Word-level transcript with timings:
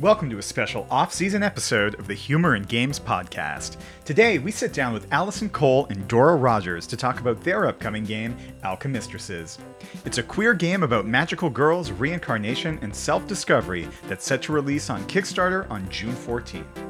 Welcome 0.00 0.30
to 0.30 0.38
a 0.38 0.42
special 0.42 0.86
off 0.90 1.12
season 1.12 1.42
episode 1.42 1.94
of 1.98 2.06
the 2.06 2.14
Humor 2.14 2.54
and 2.54 2.66
Games 2.66 2.98
podcast. 2.98 3.76
Today, 4.06 4.38
we 4.38 4.50
sit 4.50 4.72
down 4.72 4.94
with 4.94 5.06
Allison 5.12 5.50
Cole 5.50 5.88
and 5.90 6.08
Dora 6.08 6.36
Rogers 6.36 6.86
to 6.86 6.96
talk 6.96 7.20
about 7.20 7.44
their 7.44 7.66
upcoming 7.66 8.04
game, 8.04 8.34
Alchemistresses. 8.64 9.58
It's 10.06 10.16
a 10.16 10.22
queer 10.22 10.54
game 10.54 10.84
about 10.84 11.06
magical 11.06 11.50
girls, 11.50 11.90
reincarnation, 11.90 12.78
and 12.80 12.96
self 12.96 13.26
discovery 13.26 13.90
that's 14.08 14.24
set 14.24 14.40
to 14.44 14.52
release 14.52 14.88
on 14.88 15.04
Kickstarter 15.04 15.70
on 15.70 15.86
June 15.90 16.14
14th. 16.14 16.89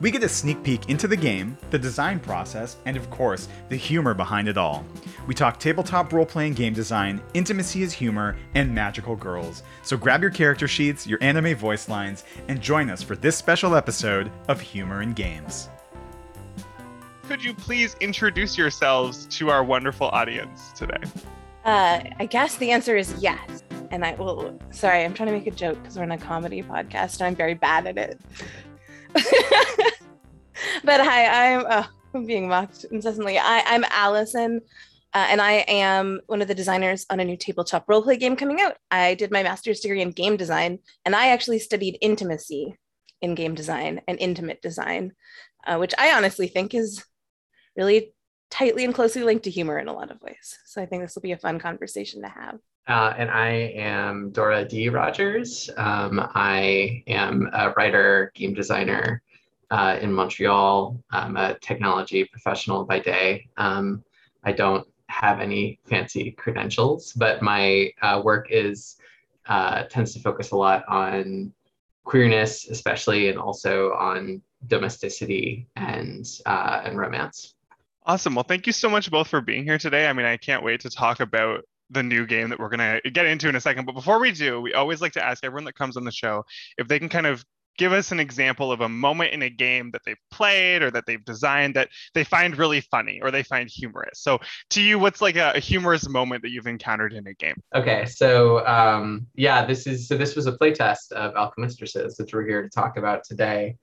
We 0.00 0.10
get 0.10 0.24
a 0.24 0.28
sneak 0.30 0.62
peek 0.62 0.88
into 0.88 1.06
the 1.06 1.16
game, 1.16 1.58
the 1.68 1.78
design 1.78 2.20
process, 2.20 2.76
and 2.86 2.96
of 2.96 3.10
course, 3.10 3.48
the 3.68 3.76
humor 3.76 4.14
behind 4.14 4.48
it 4.48 4.56
all. 4.56 4.82
We 5.26 5.34
talk 5.34 5.60
tabletop 5.60 6.10
role 6.14 6.24
playing 6.24 6.54
game 6.54 6.72
design, 6.72 7.20
intimacy 7.34 7.82
as 7.82 7.92
humor, 7.92 8.34
and 8.54 8.74
magical 8.74 9.14
girls. 9.14 9.62
So 9.82 9.98
grab 9.98 10.22
your 10.22 10.30
character 10.30 10.66
sheets, 10.66 11.06
your 11.06 11.18
anime 11.22 11.54
voice 11.54 11.86
lines, 11.86 12.24
and 12.48 12.62
join 12.62 12.88
us 12.88 13.02
for 13.02 13.14
this 13.14 13.36
special 13.36 13.74
episode 13.74 14.32
of 14.48 14.58
Humor 14.58 15.02
and 15.02 15.14
Games. 15.14 15.68
Could 17.28 17.44
you 17.44 17.52
please 17.52 17.94
introduce 18.00 18.56
yourselves 18.56 19.26
to 19.26 19.50
our 19.50 19.62
wonderful 19.62 20.08
audience 20.08 20.72
today? 20.72 21.02
Uh, 21.66 22.00
I 22.18 22.24
guess 22.24 22.56
the 22.56 22.70
answer 22.70 22.96
is 22.96 23.14
yes. 23.20 23.62
And 23.90 24.04
I 24.04 24.14
will, 24.14 24.58
sorry, 24.70 25.04
I'm 25.04 25.12
trying 25.12 25.26
to 25.26 25.32
make 25.34 25.46
a 25.46 25.50
joke 25.50 25.76
because 25.82 25.96
we're 25.96 26.04
in 26.04 26.12
a 26.12 26.18
comedy 26.18 26.62
podcast 26.62 27.18
and 27.18 27.24
I'm 27.24 27.36
very 27.36 27.54
bad 27.54 27.86
at 27.86 27.98
it. 27.98 28.20
but 30.84 31.00
hi, 31.00 31.54
I'm, 31.54 31.66
uh, 31.66 31.86
I'm 32.14 32.26
being 32.26 32.48
mocked 32.48 32.84
incessantly. 32.90 33.38
I, 33.38 33.62
I'm 33.66 33.84
Allison, 33.90 34.60
uh, 35.14 35.26
and 35.28 35.40
I 35.40 35.64
am 35.68 36.20
one 36.26 36.42
of 36.42 36.48
the 36.48 36.54
designers 36.54 37.06
on 37.10 37.20
a 37.20 37.24
new 37.24 37.36
tabletop 37.36 37.86
roleplay 37.86 38.18
game 38.18 38.36
coming 38.36 38.60
out. 38.60 38.76
I 38.90 39.14
did 39.14 39.30
my 39.30 39.42
master's 39.42 39.80
degree 39.80 40.02
in 40.02 40.10
game 40.10 40.36
design, 40.36 40.78
and 41.04 41.16
I 41.16 41.28
actually 41.28 41.58
studied 41.58 41.98
intimacy 42.00 42.76
in 43.20 43.34
game 43.34 43.54
design 43.54 44.00
and 44.08 44.18
intimate 44.18 44.62
design, 44.62 45.12
uh, 45.66 45.76
which 45.76 45.94
I 45.98 46.12
honestly 46.12 46.48
think 46.48 46.74
is 46.74 47.04
really 47.76 48.14
tightly 48.50 48.84
and 48.84 48.94
closely 48.94 49.22
linked 49.22 49.44
to 49.44 49.50
humor 49.50 49.78
in 49.78 49.88
a 49.88 49.92
lot 49.92 50.10
of 50.10 50.20
ways. 50.22 50.58
So 50.66 50.82
I 50.82 50.86
think 50.86 51.02
this 51.02 51.14
will 51.14 51.22
be 51.22 51.32
a 51.32 51.38
fun 51.38 51.58
conversation 51.58 52.22
to 52.22 52.28
have. 52.28 52.58
Uh, 52.88 53.14
and 53.16 53.30
I 53.30 53.50
am 53.76 54.30
Dora 54.30 54.64
D. 54.64 54.88
Rogers. 54.88 55.70
Um, 55.76 56.20
I 56.34 57.02
am 57.06 57.48
a 57.52 57.70
writer, 57.70 58.32
game 58.34 58.54
designer 58.54 59.22
uh, 59.70 59.98
in 60.00 60.12
Montreal. 60.12 61.00
I'm 61.10 61.36
a 61.36 61.58
technology 61.60 62.24
professional 62.24 62.84
by 62.84 62.98
day. 62.98 63.48
Um, 63.56 64.02
I 64.44 64.52
don't 64.52 64.86
have 65.08 65.40
any 65.40 65.78
fancy 65.84 66.32
credentials, 66.32 67.12
but 67.12 67.42
my 67.42 67.92
uh, 68.02 68.20
work 68.24 68.48
is 68.50 68.96
uh, 69.46 69.84
tends 69.84 70.14
to 70.14 70.20
focus 70.20 70.52
a 70.52 70.56
lot 70.56 70.84
on 70.88 71.52
queerness, 72.04 72.68
especially, 72.68 73.28
and 73.28 73.38
also 73.38 73.92
on 73.92 74.42
domesticity 74.66 75.66
and 75.76 76.26
uh, 76.46 76.82
and 76.84 76.98
romance. 76.98 77.54
Awesome. 78.06 78.34
Well, 78.34 78.44
thank 78.44 78.66
you 78.66 78.72
so 78.72 78.88
much 78.88 79.10
both 79.10 79.28
for 79.28 79.40
being 79.40 79.64
here 79.64 79.78
today. 79.78 80.08
I 80.08 80.12
mean, 80.12 80.26
I 80.26 80.36
can't 80.36 80.64
wait 80.64 80.80
to 80.80 80.90
talk 80.90 81.20
about 81.20 81.64
the 81.90 82.02
new 82.02 82.26
game 82.26 82.48
that 82.50 82.58
we're 82.58 82.68
going 82.68 83.00
to 83.02 83.10
get 83.10 83.26
into 83.26 83.48
in 83.48 83.56
a 83.56 83.60
second. 83.60 83.84
But 83.84 83.94
before 83.94 84.18
we 84.18 84.32
do, 84.32 84.60
we 84.60 84.74
always 84.74 85.00
like 85.00 85.12
to 85.12 85.24
ask 85.24 85.44
everyone 85.44 85.64
that 85.64 85.74
comes 85.74 85.96
on 85.96 86.04
the 86.04 86.12
show 86.12 86.44
if 86.78 86.88
they 86.88 86.98
can 86.98 87.08
kind 87.08 87.26
of 87.26 87.44
give 87.80 87.92
us 87.92 88.12
an 88.12 88.20
example 88.20 88.70
of 88.70 88.82
a 88.82 88.88
moment 88.88 89.32
in 89.32 89.42
a 89.42 89.48
game 89.48 89.90
that 89.90 90.02
they've 90.04 90.20
played 90.30 90.82
or 90.82 90.90
that 90.90 91.04
they've 91.06 91.24
designed 91.24 91.74
that 91.74 91.88
they 92.12 92.22
find 92.22 92.58
really 92.58 92.82
funny 92.82 93.20
or 93.22 93.30
they 93.30 93.42
find 93.42 93.70
humorous. 93.70 94.20
So, 94.20 94.38
to 94.70 94.82
you, 94.82 94.98
what's 94.98 95.22
like 95.22 95.36
a, 95.36 95.52
a 95.54 95.60
humorous 95.60 96.06
moment 96.06 96.42
that 96.42 96.50
you've 96.50 96.66
encountered 96.66 97.14
in 97.14 97.26
a 97.26 97.32
game? 97.34 97.56
Okay, 97.74 98.04
so 98.04 98.66
um, 98.66 99.26
yeah, 99.34 99.64
this 99.64 99.86
is 99.86 100.08
so 100.08 100.16
this 100.16 100.36
was 100.36 100.46
a 100.46 100.52
playtest 100.52 101.12
of 101.12 101.34
Alchemistresses, 101.34 102.18
which 102.18 102.34
we're 102.34 102.46
here 102.46 102.62
to 102.62 102.68
talk 102.68 102.98
about 102.98 103.24
today. 103.24 103.76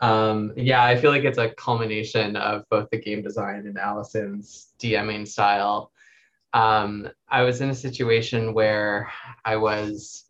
Um, 0.00 0.52
yeah, 0.56 0.84
I 0.84 0.96
feel 0.96 1.10
like 1.10 1.24
it's 1.24 1.38
a 1.38 1.50
culmination 1.50 2.36
of 2.36 2.64
both 2.68 2.90
the 2.90 2.98
game 2.98 3.22
design 3.22 3.66
and 3.66 3.78
Allison's 3.78 4.72
DMing 4.78 5.26
style 5.26 5.92
um, 6.56 7.06
I 7.28 7.42
was 7.42 7.60
in 7.60 7.68
a 7.68 7.74
situation 7.74 8.54
where 8.54 9.12
I 9.44 9.56
was 9.56 10.24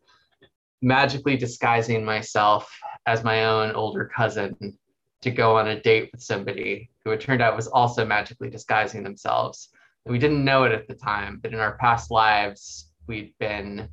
magically 0.83 1.37
disguising 1.37 2.05
myself 2.05 2.69
as 3.07 3.23
my 3.23 3.45
own 3.45 3.77
older 3.77 4.05
cousin 4.05 4.77
to 5.23 5.31
go 5.31 5.57
on 5.57 5.69
a 5.69 5.81
date 5.81 6.11
with 6.11 6.21
somebody 6.21 6.91
who 7.05 7.13
it 7.13 7.21
turned 7.21 7.43
out 7.43 7.55
was 7.55 7.69
also 7.69 8.05
magically 8.05 8.51
disguising 8.51 9.05
themselves. 9.05 9.69
And 10.05 10.13
we 10.13 10.19
didn't 10.19 10.45
know 10.45 10.65
it 10.65 10.73
at 10.73 10.89
the 10.89 10.95
time, 10.95 11.39
but 11.41 11.53
in 11.53 11.61
our 11.61 11.79
past 11.79 12.11
lives, 12.11 12.91
we'd 13.07 13.33
been 13.39 13.89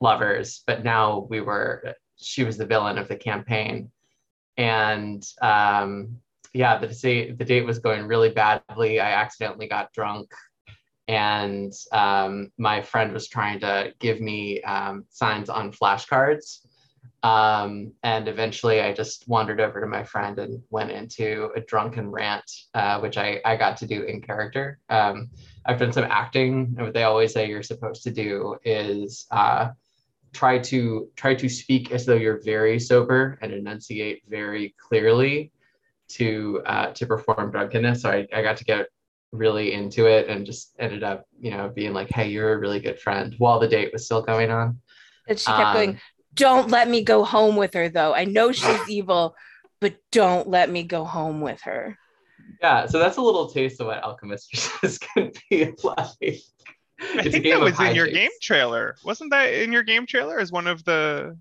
lovers, 0.00 0.62
but 0.66 0.84
now 0.84 1.26
we 1.28 1.42
were, 1.42 1.94
she 2.16 2.44
was 2.44 2.56
the 2.56 2.64
villain 2.64 2.96
of 2.96 3.08
the 3.08 3.16
campaign. 3.16 3.90
And 4.56 5.22
um, 5.42 6.16
yeah, 6.54 6.78
the, 6.78 6.86
the 7.36 7.44
date 7.44 7.66
was 7.66 7.78
going 7.78 8.06
really 8.06 8.30
badly. 8.30 9.00
I 9.00 9.10
accidentally 9.12 9.68
got 9.68 9.92
drunk 9.92 10.32
and 11.08 11.72
um, 11.90 12.52
my 12.58 12.82
friend 12.82 13.12
was 13.12 13.28
trying 13.28 13.60
to 13.60 13.92
give 13.98 14.20
me 14.20 14.60
um, 14.62 15.04
signs 15.08 15.48
on 15.48 15.72
flashcards. 15.72 16.66
Um, 17.22 17.92
and 18.04 18.28
eventually 18.28 18.80
I 18.80 18.92
just 18.92 19.26
wandered 19.26 19.60
over 19.60 19.80
to 19.80 19.86
my 19.86 20.04
friend 20.04 20.38
and 20.38 20.62
went 20.70 20.92
into 20.92 21.50
a 21.56 21.60
drunken 21.60 22.10
rant, 22.10 22.48
uh, 22.74 23.00
which 23.00 23.16
I, 23.16 23.40
I 23.44 23.56
got 23.56 23.78
to 23.78 23.86
do 23.86 24.02
in 24.02 24.20
character. 24.20 24.78
Um, 24.88 25.30
I've 25.66 25.80
done 25.80 25.92
some 25.92 26.04
acting, 26.04 26.74
and 26.76 26.86
what 26.86 26.94
they 26.94 27.02
always 27.02 27.32
say 27.32 27.48
you're 27.48 27.62
supposed 27.62 28.04
to 28.04 28.10
do 28.10 28.56
is 28.64 29.26
uh, 29.30 29.70
try 30.32 30.58
to 30.58 31.08
try 31.16 31.34
to 31.34 31.48
speak 31.48 31.90
as 31.90 32.06
though 32.06 32.14
you're 32.14 32.40
very 32.42 32.78
sober 32.78 33.38
and 33.42 33.52
enunciate 33.52 34.22
very 34.28 34.74
clearly 34.78 35.50
to 36.08 36.62
uh, 36.66 36.92
to 36.92 37.06
perform 37.06 37.50
drunkenness. 37.50 38.02
So 38.02 38.10
I, 38.10 38.26
I 38.32 38.42
got 38.42 38.58
to 38.58 38.64
get 38.64 38.86
really 39.32 39.72
into 39.72 40.06
it 40.06 40.28
and 40.28 40.46
just 40.46 40.74
ended 40.78 41.02
up, 41.02 41.26
you 41.40 41.50
know, 41.50 41.68
being 41.68 41.92
like, 41.92 42.10
hey, 42.10 42.28
you're 42.28 42.54
a 42.54 42.58
really 42.58 42.80
good 42.80 42.98
friend 42.98 43.34
while 43.38 43.58
the 43.58 43.68
date 43.68 43.92
was 43.92 44.04
still 44.04 44.22
going 44.22 44.50
on. 44.50 44.80
And 45.28 45.38
she 45.38 45.46
kept 45.46 45.60
um, 45.60 45.74
going, 45.74 46.00
don't 46.34 46.70
let 46.70 46.88
me 46.88 47.02
go 47.02 47.24
home 47.24 47.56
with 47.56 47.74
her, 47.74 47.88
though. 47.88 48.14
I 48.14 48.24
know 48.24 48.52
she's 48.52 48.80
evil, 48.88 49.34
but 49.80 49.96
don't 50.10 50.48
let 50.48 50.70
me 50.70 50.82
go 50.82 51.04
home 51.04 51.40
with 51.40 51.60
her. 51.62 51.98
Yeah, 52.62 52.86
so 52.86 52.98
that's 52.98 53.18
a 53.18 53.22
little 53.22 53.48
taste 53.48 53.80
of 53.80 53.88
what 53.88 54.02
Alchemist 54.02 54.70
is 54.82 54.98
going 54.98 55.32
to 55.32 55.40
be 55.50 55.72
like. 55.82 56.40
I 57.00 57.28
think 57.28 57.44
that 57.44 57.60
was 57.60 57.78
in 57.78 57.94
your 57.94 58.08
game 58.08 58.30
trailer. 58.42 58.96
Wasn't 59.04 59.30
that 59.30 59.52
in 59.52 59.72
your 59.72 59.84
game 59.84 60.06
trailer 60.06 60.40
as 60.40 60.50
one 60.50 60.66
of 60.66 60.82
the 60.84 61.36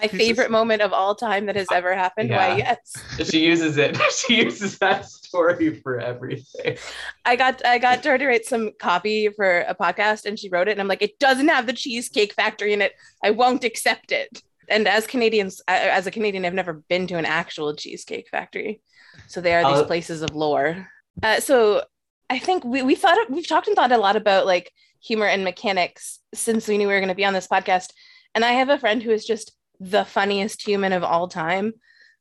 my 0.00 0.08
favorite 0.08 0.50
moment 0.50 0.82
of 0.82 0.92
all 0.92 1.14
time 1.14 1.46
that 1.46 1.56
has 1.56 1.68
ever 1.72 1.94
happened. 1.94 2.30
Yeah. 2.30 2.48
Why, 2.48 2.56
yes. 2.56 2.92
She 3.30 3.44
uses 3.44 3.76
it. 3.76 3.96
She 4.10 4.44
uses 4.44 4.78
that 4.78 5.06
story 5.06 5.80
for 5.80 6.00
everything. 6.00 6.76
I 7.24 7.36
got 7.36 7.64
I 7.64 7.78
got 7.78 8.04
her 8.04 8.18
to 8.18 8.26
write 8.26 8.46
some 8.46 8.70
copy 8.78 9.28
for 9.28 9.60
a 9.60 9.74
podcast, 9.74 10.24
and 10.26 10.38
she 10.38 10.48
wrote 10.48 10.68
it, 10.68 10.72
and 10.72 10.80
I'm 10.80 10.88
like, 10.88 11.02
it 11.02 11.18
doesn't 11.18 11.48
have 11.48 11.66
the 11.66 11.72
Cheesecake 11.72 12.34
Factory 12.34 12.72
in 12.72 12.82
it. 12.82 12.92
I 13.22 13.30
won't 13.30 13.64
accept 13.64 14.12
it. 14.12 14.42
And 14.68 14.86
as 14.86 15.06
Canadians, 15.06 15.60
as 15.66 16.06
a 16.06 16.10
Canadian, 16.12 16.44
I've 16.44 16.54
never 16.54 16.74
been 16.88 17.06
to 17.08 17.16
an 17.16 17.26
actual 17.26 17.74
Cheesecake 17.74 18.28
Factory, 18.30 18.80
so 19.26 19.40
they 19.40 19.54
are 19.54 19.64
these 19.64 19.82
uh, 19.82 19.86
places 19.86 20.22
of 20.22 20.34
lore. 20.34 20.88
Uh, 21.22 21.40
so 21.40 21.84
I 22.28 22.38
think 22.38 22.64
we 22.64 22.82
we 22.82 22.94
thought 22.94 23.30
we've 23.30 23.48
talked 23.48 23.66
and 23.66 23.76
thought 23.76 23.92
a 23.92 23.98
lot 23.98 24.16
about 24.16 24.46
like 24.46 24.72
humor 25.02 25.26
and 25.26 25.44
mechanics 25.44 26.20
since 26.34 26.68
we 26.68 26.78
knew 26.78 26.86
we 26.86 26.94
were 26.94 27.00
going 27.00 27.08
to 27.08 27.14
be 27.14 27.24
on 27.24 27.32
this 27.32 27.48
podcast. 27.48 27.92
And 28.34 28.44
I 28.44 28.52
have 28.52 28.68
a 28.68 28.78
friend 28.78 29.02
who 29.02 29.10
is 29.10 29.26
just 29.26 29.52
the 29.80 30.04
funniest 30.04 30.66
human 30.66 30.92
of 30.92 31.02
all 31.02 31.26
time. 31.26 31.72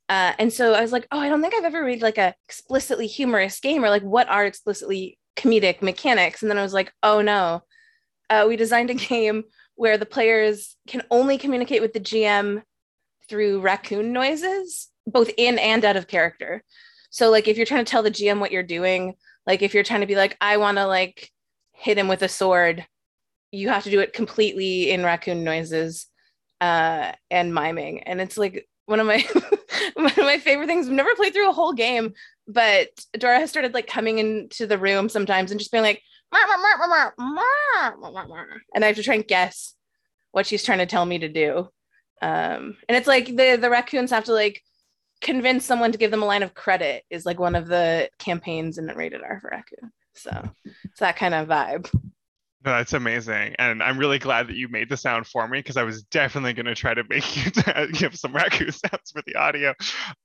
Uh, 0.07 0.33
and 0.39 0.51
so 0.51 0.73
I 0.73 0.81
was 0.81 0.91
like, 0.91 1.07
oh, 1.11 1.19
I 1.19 1.29
don't 1.29 1.41
think 1.41 1.53
I've 1.53 1.65
ever 1.65 1.83
read 1.83 2.01
like 2.01 2.17
a 2.17 2.33
explicitly 2.47 3.05
humorous 3.05 3.59
game 3.59 3.83
or 3.83 3.89
like 3.89 4.01
what 4.01 4.27
are 4.29 4.45
explicitly 4.45 5.19
comedic 5.35 5.81
mechanics. 5.81 6.41
And 6.41 6.49
then 6.49 6.57
I 6.57 6.63
was 6.63 6.73
like, 6.73 6.91
oh 7.03 7.21
no, 7.21 7.61
uh, 8.29 8.45
we 8.47 8.55
designed 8.55 8.89
a 8.89 8.93
game 8.95 9.43
where 9.75 9.97
the 9.97 10.05
players 10.05 10.75
can 10.87 11.03
only 11.11 11.37
communicate 11.37 11.81
with 11.81 11.93
the 11.93 11.99
GM 11.99 12.63
through 13.29 13.61
raccoon 13.61 14.11
noises, 14.11 14.87
both 15.05 15.29
in 15.37 15.59
and 15.59 15.85
out 15.85 15.95
of 15.95 16.07
character. 16.07 16.63
So 17.11 17.29
like 17.29 17.47
if 17.47 17.57
you're 17.57 17.65
trying 17.65 17.85
to 17.85 17.89
tell 17.89 18.03
the 18.03 18.11
GM 18.11 18.39
what 18.39 18.51
you're 18.51 18.63
doing, 18.63 19.13
like 19.45 19.61
if 19.61 19.73
you're 19.73 19.83
trying 19.83 20.01
to 20.01 20.07
be 20.07 20.15
like, 20.15 20.35
I 20.41 20.57
want 20.57 20.77
to 20.77 20.87
like 20.87 21.29
hit 21.73 21.97
him 21.97 22.07
with 22.07 22.23
a 22.23 22.29
sword, 22.29 22.85
you 23.51 23.69
have 23.69 23.83
to 23.83 23.91
do 23.91 23.99
it 23.99 24.13
completely 24.13 24.91
in 24.91 25.03
raccoon 25.03 25.43
noises 25.43 26.08
uh, 26.61 27.11
and 27.31 27.53
miming. 27.53 28.03
And 28.03 28.21
it's 28.21 28.37
like 28.37 28.67
one 28.85 28.99
of 28.99 29.07
my 29.07 29.25
one 29.93 30.07
of 30.07 30.17
my 30.17 30.39
favorite 30.39 30.67
things. 30.67 30.87
I've 30.87 30.93
never 30.93 31.15
played 31.15 31.33
through 31.33 31.49
a 31.49 31.53
whole 31.53 31.73
game, 31.73 32.13
but 32.47 32.87
Dora 33.17 33.39
has 33.39 33.49
started 33.49 33.73
like 33.73 33.87
coming 33.87 34.19
into 34.19 34.67
the 34.67 34.77
room 34.77 35.09
sometimes 35.09 35.51
and 35.51 35.59
just 35.59 35.71
being 35.71 35.83
like, 35.83 36.01
and 38.73 38.83
I 38.83 38.87
have 38.87 38.95
to 38.97 39.03
try 39.03 39.15
and 39.15 39.27
guess 39.27 39.75
what 40.31 40.45
she's 40.45 40.63
trying 40.63 40.79
to 40.79 40.85
tell 40.85 41.05
me 41.05 41.19
to 41.19 41.29
do. 41.29 41.69
Um, 42.21 42.77
and 42.87 42.97
it's 42.97 43.07
like 43.07 43.27
the 43.27 43.57
the 43.59 43.69
raccoons 43.69 44.11
have 44.11 44.25
to 44.25 44.33
like 44.33 44.61
convince 45.21 45.65
someone 45.65 45.91
to 45.91 45.97
give 45.97 46.11
them 46.11 46.23
a 46.23 46.25
line 46.25 46.43
of 46.43 46.53
credit 46.53 47.03
is 47.09 47.25
like 47.25 47.39
one 47.39 47.55
of 47.55 47.67
the 47.67 48.09
campaigns 48.19 48.77
in 48.77 48.87
rated 48.87 49.21
R 49.21 49.39
for 49.41 49.49
raccoon. 49.49 49.91
So 50.15 50.49
it's 50.85 50.99
that 50.99 51.15
kind 51.15 51.33
of 51.33 51.47
vibe. 51.47 51.89
No, 52.65 52.71
that's 52.71 52.91
amazing, 52.91 53.55
and 53.57 53.81
I'm 53.81 53.97
really 53.97 54.19
glad 54.19 54.49
that 54.49 54.57
you 54.57 54.67
made 54.67 54.89
the 54.89 54.97
sound 54.97 55.25
for 55.25 55.47
me 55.47 55.59
because 55.59 55.77
I 55.77 55.83
was 55.83 56.03
definitely 56.03 56.51
going 56.53 56.65
to 56.65 56.75
try 56.75 56.93
to 56.93 57.03
make 57.09 57.37
you 57.37 57.51
give 57.93 58.15
some 58.17 58.33
raccoon 58.33 58.71
sounds 58.71 59.11
for 59.11 59.21
the 59.25 59.35
audio. 59.35 59.73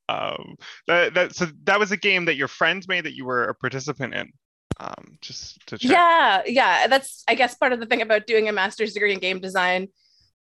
Um, 0.08 0.56
that, 0.88 1.14
that 1.14 1.36
so 1.36 1.46
that 1.64 1.78
was 1.78 1.92
a 1.92 1.96
game 1.96 2.24
that 2.24 2.34
your 2.34 2.48
friend 2.48 2.84
made 2.88 3.04
that 3.04 3.14
you 3.14 3.24
were 3.24 3.44
a 3.44 3.54
participant 3.54 4.14
in. 4.14 4.32
Um, 4.80 5.16
just 5.20 5.64
to 5.68 5.78
check. 5.78 5.90
Yeah, 5.92 6.42
yeah. 6.46 6.86
That's 6.88 7.22
I 7.28 7.36
guess 7.36 7.54
part 7.54 7.72
of 7.72 7.78
the 7.78 7.86
thing 7.86 8.02
about 8.02 8.26
doing 8.26 8.48
a 8.48 8.52
master's 8.52 8.94
degree 8.94 9.12
in 9.12 9.20
game 9.20 9.38
design 9.38 9.88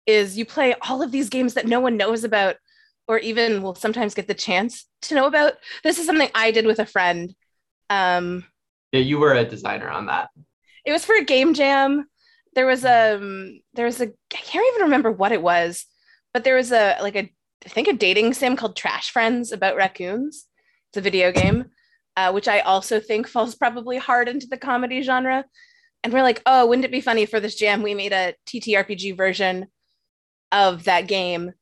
is 0.06 0.37
you 0.37 0.44
play 0.44 0.75
all 0.82 1.02
of 1.02 1.11
these 1.11 1.31
games 1.31 1.55
that 1.55 1.67
no 1.67 1.81
one 1.81 1.96
knows 1.96 2.25
about, 2.25 2.56
or 3.06 3.19
even 3.19 3.62
will 3.62 3.75
sometimes 3.75 4.14
get 4.14 4.29
the 4.29 4.35
chance 4.35 4.87
to 5.02 5.14
know 5.14 5.26
about. 5.26 5.55
This 5.82 5.99
is 5.99 6.05
something 6.05 6.29
I 6.35 6.50
did 6.50 6.67
with 6.67 6.79
a 6.79 6.87
friend. 6.87 7.35
Um, 7.88 8.44
Yeah, 8.93 9.00
you 9.00 9.19
were 9.19 9.32
a 9.35 9.44
designer 9.44 9.88
on 9.88 10.06
that. 10.06 10.29
It 10.88 10.93
was 10.93 11.05
for 11.05 11.14
a 11.14 11.25
game 11.25 11.52
jam. 11.52 12.06
There 12.55 12.67
was 12.67 12.82
a 12.82 13.17
um, 13.17 13.61
there 13.75 13.85
was 13.85 14.00
a 14.00 14.06
I 14.06 14.37
can't 14.40 14.67
even 14.73 14.85
remember 14.85 15.12
what 15.12 15.32
it 15.32 15.43
was, 15.43 15.85
but 16.32 16.44
there 16.44 16.56
was 16.56 16.73
a 16.73 16.96
like 17.02 17.14
a 17.14 17.31
I 17.67 17.69
think 17.69 17.88
a 17.88 17.93
dating 17.93 18.32
sim 18.32 18.56
called 18.56 18.75
Trash 18.75 19.11
Friends 19.11 19.52
about 19.52 19.76
raccoons. 19.76 20.46
It's 20.88 20.96
a 20.96 21.02
video 21.02 21.31
game, 21.43 21.67
uh, 22.17 22.32
which 22.32 22.49
I 22.49 22.61
also 22.61 23.00
think 23.00 23.29
falls 23.29 23.55
probably 23.55 23.99
hard 23.99 24.29
into 24.29 24.46
the 24.46 24.56
comedy 24.56 25.02
genre. 25.02 25.44
And 26.02 26.11
we're 26.11 26.23
like, 26.23 26.40
oh, 26.46 26.67
wouldn't 26.67 26.87
it 26.87 26.90
be 26.90 27.02
funny 27.02 27.26
for 27.26 27.38
this 27.38 27.56
jam? 27.56 27.82
We 27.82 27.93
made 27.93 28.14
a 28.14 28.35
TTRPG 28.46 29.14
version 29.14 29.67
of 30.52 30.85
that 30.85 31.06
game, 31.06 31.52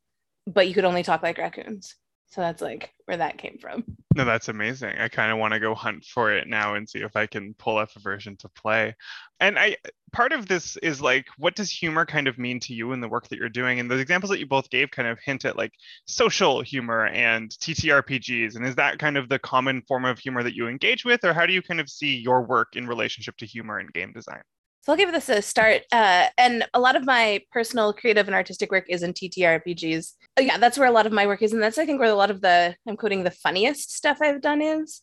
but 0.46 0.68
you 0.68 0.74
could 0.74 0.84
only 0.84 1.02
talk 1.02 1.24
like 1.24 1.38
raccoons. 1.38 1.96
So 2.28 2.40
that's 2.40 2.60
like 2.60 2.92
where 3.04 3.16
that 3.16 3.38
came 3.38 3.58
from. 3.58 3.84
No, 4.14 4.24
that's 4.24 4.48
amazing. 4.48 4.98
I 4.98 5.08
kind 5.08 5.30
of 5.30 5.38
want 5.38 5.54
to 5.54 5.60
go 5.60 5.74
hunt 5.74 6.04
for 6.04 6.32
it 6.32 6.48
now 6.48 6.74
and 6.74 6.88
see 6.88 6.98
if 6.98 7.14
I 7.16 7.26
can 7.26 7.54
pull 7.54 7.78
up 7.78 7.90
a 7.96 8.00
version 8.00 8.36
to 8.38 8.48
play. 8.48 8.94
And 9.40 9.58
I 9.58 9.76
part 10.12 10.32
of 10.32 10.46
this 10.46 10.76
is 10.78 11.00
like 11.00 11.26
what 11.38 11.54
does 11.54 11.70
humor 11.70 12.06
kind 12.06 12.26
of 12.26 12.38
mean 12.38 12.58
to 12.60 12.74
you 12.74 12.92
in 12.92 13.00
the 13.00 13.08
work 13.08 13.28
that 13.28 13.38
you're 13.38 13.48
doing? 13.48 13.78
And 13.78 13.90
the 13.90 13.98
examples 13.98 14.30
that 14.30 14.40
you 14.40 14.46
both 14.46 14.70
gave 14.70 14.90
kind 14.90 15.08
of 15.08 15.18
hint 15.24 15.44
at 15.44 15.56
like 15.56 15.72
social 16.06 16.62
humor 16.62 17.06
and 17.06 17.50
TTRPGs. 17.50 18.56
And 18.56 18.66
is 18.66 18.76
that 18.76 18.98
kind 18.98 19.16
of 19.16 19.28
the 19.28 19.38
common 19.38 19.82
form 19.82 20.04
of 20.04 20.18
humor 20.18 20.42
that 20.42 20.54
you 20.54 20.68
engage 20.68 21.04
with, 21.04 21.24
or 21.24 21.32
how 21.32 21.46
do 21.46 21.52
you 21.52 21.62
kind 21.62 21.80
of 21.80 21.88
see 21.88 22.16
your 22.16 22.42
work 22.42 22.74
in 22.74 22.86
relationship 22.86 23.36
to 23.38 23.46
humor 23.46 23.78
in 23.78 23.88
game 23.88 24.12
design? 24.12 24.42
So 24.86 24.92
I'll 24.92 24.98
give 24.98 25.10
this 25.10 25.28
a 25.28 25.42
start. 25.42 25.82
Uh, 25.90 26.28
and 26.38 26.64
a 26.72 26.78
lot 26.78 26.94
of 26.94 27.04
my 27.04 27.42
personal 27.50 27.92
creative 27.92 28.28
and 28.28 28.36
artistic 28.36 28.70
work 28.70 28.84
is 28.88 29.02
in 29.02 29.14
TTRPGs. 29.14 30.12
Oh, 30.36 30.42
yeah, 30.42 30.58
that's 30.58 30.78
where 30.78 30.86
a 30.86 30.92
lot 30.92 31.06
of 31.06 31.12
my 31.12 31.26
work 31.26 31.42
is. 31.42 31.52
And 31.52 31.60
that's, 31.60 31.76
I 31.76 31.84
think, 31.84 31.98
where 31.98 32.08
a 32.08 32.14
lot 32.14 32.30
of 32.30 32.40
the, 32.40 32.76
I'm 32.88 32.96
quoting, 32.96 33.24
the 33.24 33.32
funniest 33.32 33.92
stuff 33.92 34.18
I've 34.20 34.40
done 34.40 34.62
is. 34.62 35.02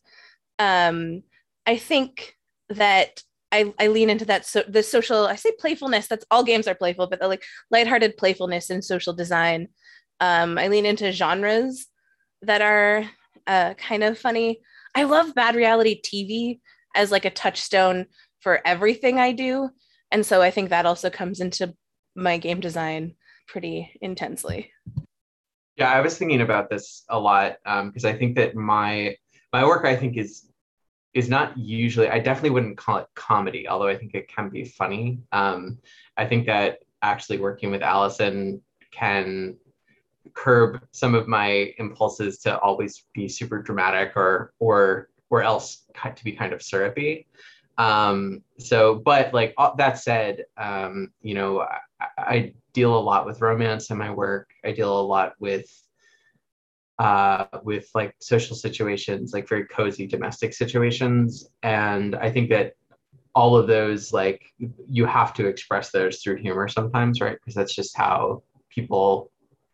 Um, 0.58 1.22
I 1.66 1.76
think 1.76 2.34
that 2.70 3.20
I, 3.52 3.74
I 3.78 3.88
lean 3.88 4.08
into 4.08 4.24
that, 4.24 4.46
so 4.46 4.62
the 4.66 4.82
social, 4.82 5.26
I 5.26 5.36
say 5.36 5.52
playfulness, 5.58 6.06
that's 6.06 6.24
all 6.30 6.44
games 6.44 6.66
are 6.66 6.74
playful, 6.74 7.06
but 7.08 7.20
the 7.20 7.28
like 7.28 7.44
lighthearted 7.70 8.16
playfulness 8.16 8.70
in 8.70 8.80
social 8.80 9.12
design. 9.12 9.68
Um, 10.18 10.56
I 10.56 10.68
lean 10.68 10.86
into 10.86 11.12
genres 11.12 11.88
that 12.40 12.62
are 12.62 13.04
uh, 13.46 13.74
kind 13.74 14.02
of 14.02 14.18
funny. 14.18 14.62
I 14.94 15.02
love 15.02 15.34
bad 15.34 15.56
reality 15.56 16.00
TV 16.00 16.60
as 16.94 17.10
like 17.10 17.26
a 17.26 17.30
touchstone 17.30 18.06
for 18.44 18.60
everything 18.66 19.18
I 19.18 19.32
do. 19.32 19.70
And 20.12 20.24
so 20.24 20.42
I 20.42 20.50
think 20.52 20.68
that 20.68 20.86
also 20.86 21.10
comes 21.10 21.40
into 21.40 21.74
my 22.14 22.36
game 22.36 22.60
design 22.60 23.14
pretty 23.48 23.90
intensely. 24.02 24.70
Yeah, 25.76 25.90
I 25.90 26.00
was 26.02 26.16
thinking 26.16 26.42
about 26.42 26.70
this 26.70 27.04
a 27.08 27.18
lot 27.18 27.56
because 27.64 28.04
I 28.04 28.12
think 28.12 28.36
that 28.36 28.54
my 28.54 29.16
my 29.52 29.64
work 29.64 29.86
I 29.86 29.96
think 29.96 30.16
is 30.16 30.50
is 31.14 31.28
not 31.28 31.56
usually 31.56 32.08
I 32.08 32.20
definitely 32.20 32.50
wouldn't 32.50 32.76
call 32.76 32.98
it 32.98 33.06
comedy, 33.16 33.66
although 33.66 33.88
I 33.88 33.96
think 33.96 34.14
it 34.14 34.28
can 34.28 34.50
be 34.50 34.64
funny. 34.64 35.18
Um, 35.32 35.78
I 36.16 36.26
think 36.26 36.46
that 36.46 36.80
actually 37.02 37.38
working 37.38 37.70
with 37.70 37.82
Allison 37.82 38.60
can 38.92 39.56
curb 40.34 40.80
some 40.92 41.14
of 41.14 41.26
my 41.26 41.72
impulses 41.78 42.38
to 42.40 42.58
always 42.58 43.04
be 43.14 43.26
super 43.26 43.62
dramatic 43.62 44.12
or 44.16 44.52
or 44.60 45.08
or 45.30 45.42
else 45.42 45.86
to 46.14 46.24
be 46.24 46.32
kind 46.32 46.52
of 46.52 46.62
syrupy 46.62 47.26
um 47.78 48.42
so 48.58 48.94
but 48.94 49.34
like 49.34 49.54
that 49.76 49.98
said 49.98 50.44
um 50.56 51.12
you 51.22 51.34
know 51.34 51.60
I, 52.00 52.08
I, 52.16 52.52
deal 52.72 52.96
a 52.96 52.98
lot 52.98 53.24
with 53.24 53.40
romance 53.40 53.90
in 53.90 53.98
my 53.98 54.10
work. 54.10 54.50
I 54.64 54.72
deal 54.72 55.00
a 55.00 55.02
lot 55.02 55.34
with 55.38 55.66
uh 56.98 57.46
with 57.62 57.88
like 57.94 58.14
social 58.20 58.56
situations 58.56 59.32
like 59.32 59.48
very 59.48 59.64
cozy 59.66 60.06
domestic 60.06 60.54
situations. 60.54 61.48
And 61.62 62.14
i 62.14 62.30
think 62.30 62.50
that 62.50 62.74
all 63.34 63.56
of 63.56 63.66
those 63.66 64.12
like 64.12 64.52
you 64.88 65.06
have 65.06 65.34
to 65.34 65.46
express 65.46 65.90
those 65.90 66.20
through 66.20 66.36
humor 66.36 66.68
sometimes 66.68 67.20
right? 67.20 67.36
Because 67.40 67.54
that's 67.54 67.74
just 67.74 67.96
how 67.96 68.42
people 68.70 69.30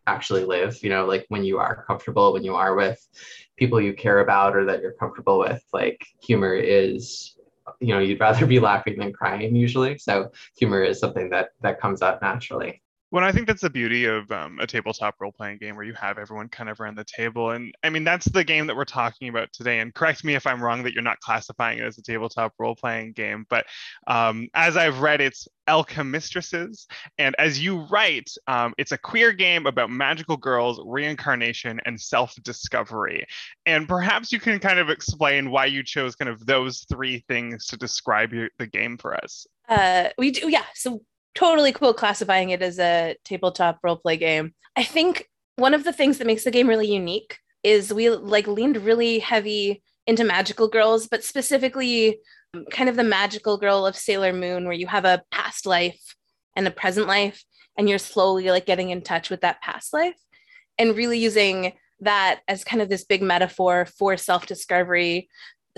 actually 0.07 0.43
live 0.43 0.77
you 0.83 0.89
know 0.89 1.05
like 1.05 1.25
when 1.29 1.43
you 1.43 1.59
are 1.59 1.83
comfortable 1.85 2.33
when 2.33 2.43
you 2.43 2.55
are 2.55 2.75
with 2.75 3.07
people 3.55 3.79
you 3.79 3.93
care 3.93 4.19
about 4.19 4.55
or 4.55 4.65
that 4.65 4.81
you're 4.81 4.93
comfortable 4.93 5.37
with 5.37 5.63
like 5.73 6.03
humor 6.23 6.55
is 6.55 7.35
you 7.81 7.93
know 7.93 7.99
you'd 7.99 8.19
rather 8.19 8.45
be 8.45 8.59
laughing 8.59 8.97
than 8.97 9.11
crying 9.11 9.55
usually. 9.55 9.97
So 9.97 10.31
humor 10.57 10.83
is 10.83 10.99
something 10.99 11.29
that 11.31 11.49
that 11.61 11.81
comes 11.81 12.01
out 12.01 12.21
naturally 12.21 12.81
well, 13.11 13.25
I 13.25 13.33
think 13.33 13.45
that's 13.45 13.61
the 13.61 13.69
beauty 13.69 14.05
of 14.05 14.31
um, 14.31 14.57
a 14.59 14.65
tabletop 14.65 15.15
role 15.19 15.33
playing 15.33 15.57
game 15.57 15.75
where 15.75 15.83
you 15.83 15.93
have 15.95 16.17
everyone 16.17 16.47
kind 16.47 16.69
of 16.69 16.79
around 16.79 16.97
the 16.97 17.03
table. 17.03 17.51
And 17.51 17.75
I 17.83 17.89
mean, 17.89 18.05
that's 18.05 18.25
the 18.25 18.43
game 18.43 18.67
that 18.67 18.75
we're 18.75 18.85
talking 18.85 19.27
about 19.27 19.51
today. 19.51 19.79
And 19.79 19.93
correct 19.93 20.23
me 20.23 20.35
if 20.35 20.47
I'm 20.47 20.63
wrong 20.63 20.81
that 20.83 20.93
you're 20.93 21.03
not 21.03 21.19
classifying 21.19 21.79
it 21.79 21.83
as 21.83 21.97
a 21.97 22.01
tabletop 22.01 22.53
role 22.57 22.73
playing 22.73 23.11
game. 23.11 23.45
But 23.49 23.65
um, 24.07 24.47
as 24.53 24.77
I've 24.77 24.99
read, 24.99 25.19
it's 25.19 25.45
Alchemistresses. 25.67 26.87
And 27.17 27.35
as 27.37 27.61
you 27.61 27.81
write, 27.89 28.29
um, 28.47 28.73
it's 28.77 28.93
a 28.93 28.97
queer 28.97 29.33
game 29.33 29.65
about 29.65 29.89
magical 29.89 30.37
girls, 30.37 30.81
reincarnation, 30.85 31.81
and 31.85 31.99
self 31.99 32.33
discovery. 32.43 33.25
And 33.65 33.89
perhaps 33.89 34.31
you 34.31 34.39
can 34.39 34.57
kind 34.59 34.79
of 34.79 34.89
explain 34.89 35.51
why 35.51 35.65
you 35.65 35.83
chose 35.83 36.15
kind 36.15 36.29
of 36.29 36.45
those 36.45 36.85
three 36.89 37.25
things 37.27 37.65
to 37.67 37.77
describe 37.77 38.31
your, 38.31 38.49
the 38.57 38.67
game 38.67 38.97
for 38.97 39.13
us. 39.15 39.45
Uh, 39.67 40.09
we 40.17 40.31
do, 40.31 40.49
yeah. 40.49 40.65
So 40.75 41.01
totally 41.35 41.71
cool 41.71 41.93
classifying 41.93 42.49
it 42.49 42.61
as 42.61 42.79
a 42.79 43.15
tabletop 43.23 43.79
role 43.83 43.97
play 43.97 44.17
game. 44.17 44.53
I 44.75 44.83
think 44.83 45.27
one 45.55 45.73
of 45.73 45.83
the 45.83 45.93
things 45.93 46.17
that 46.17 46.27
makes 46.27 46.43
the 46.43 46.51
game 46.51 46.67
really 46.67 46.91
unique 46.91 47.37
is 47.63 47.93
we 47.93 48.09
like 48.09 48.47
leaned 48.47 48.77
really 48.77 49.19
heavy 49.19 49.83
into 50.07 50.23
magical 50.23 50.67
girls, 50.67 51.07
but 51.07 51.23
specifically 51.23 52.19
um, 52.53 52.65
kind 52.71 52.89
of 52.89 52.95
the 52.95 53.03
magical 53.03 53.57
girl 53.57 53.85
of 53.85 53.95
Sailor 53.95 54.33
Moon, 54.33 54.65
where 54.65 54.73
you 54.73 54.87
have 54.87 55.05
a 55.05 55.23
past 55.31 55.65
life 55.65 56.15
and 56.55 56.67
a 56.67 56.71
present 56.71 57.07
life, 57.07 57.43
and 57.77 57.87
you're 57.87 57.99
slowly 57.99 58.49
like 58.49 58.65
getting 58.65 58.89
in 58.89 59.01
touch 59.01 59.29
with 59.29 59.41
that 59.41 59.61
past 59.61 59.93
life 59.93 60.17
and 60.77 60.95
really 60.95 61.19
using 61.19 61.73
that 62.01 62.41
as 62.47 62.63
kind 62.63 62.81
of 62.81 62.89
this 62.89 63.03
big 63.03 63.21
metaphor 63.21 63.85
for 63.85 64.17
self 64.17 64.47
discovery, 64.47 65.29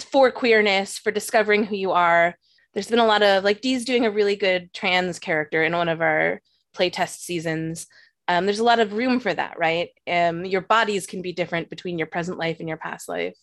for 0.01 0.31
queerness, 0.31 0.97
for 0.97 1.11
discovering 1.11 1.65
who 1.65 1.75
you 1.75 1.91
are, 1.91 2.35
there's 2.73 2.89
been 2.89 2.99
a 2.99 3.05
lot 3.05 3.23
of 3.23 3.43
like 3.43 3.61
Dee's 3.61 3.85
doing 3.85 4.05
a 4.05 4.11
really 4.11 4.35
good 4.35 4.73
trans 4.73 5.19
character 5.19 5.63
in 5.63 5.73
one 5.73 5.89
of 5.89 6.01
our 6.01 6.41
playtest 6.75 7.19
seasons. 7.19 7.87
Um, 8.27 8.45
there's 8.45 8.59
a 8.59 8.63
lot 8.63 8.79
of 8.79 8.93
room 8.93 9.19
for 9.19 9.33
that, 9.33 9.59
right? 9.59 9.89
Um, 10.07 10.45
your 10.45 10.61
bodies 10.61 11.05
can 11.05 11.21
be 11.21 11.33
different 11.33 11.69
between 11.69 11.97
your 11.97 12.07
present 12.07 12.37
life 12.37 12.59
and 12.59 12.67
your 12.67 12.77
past 12.77 13.07
life. 13.09 13.37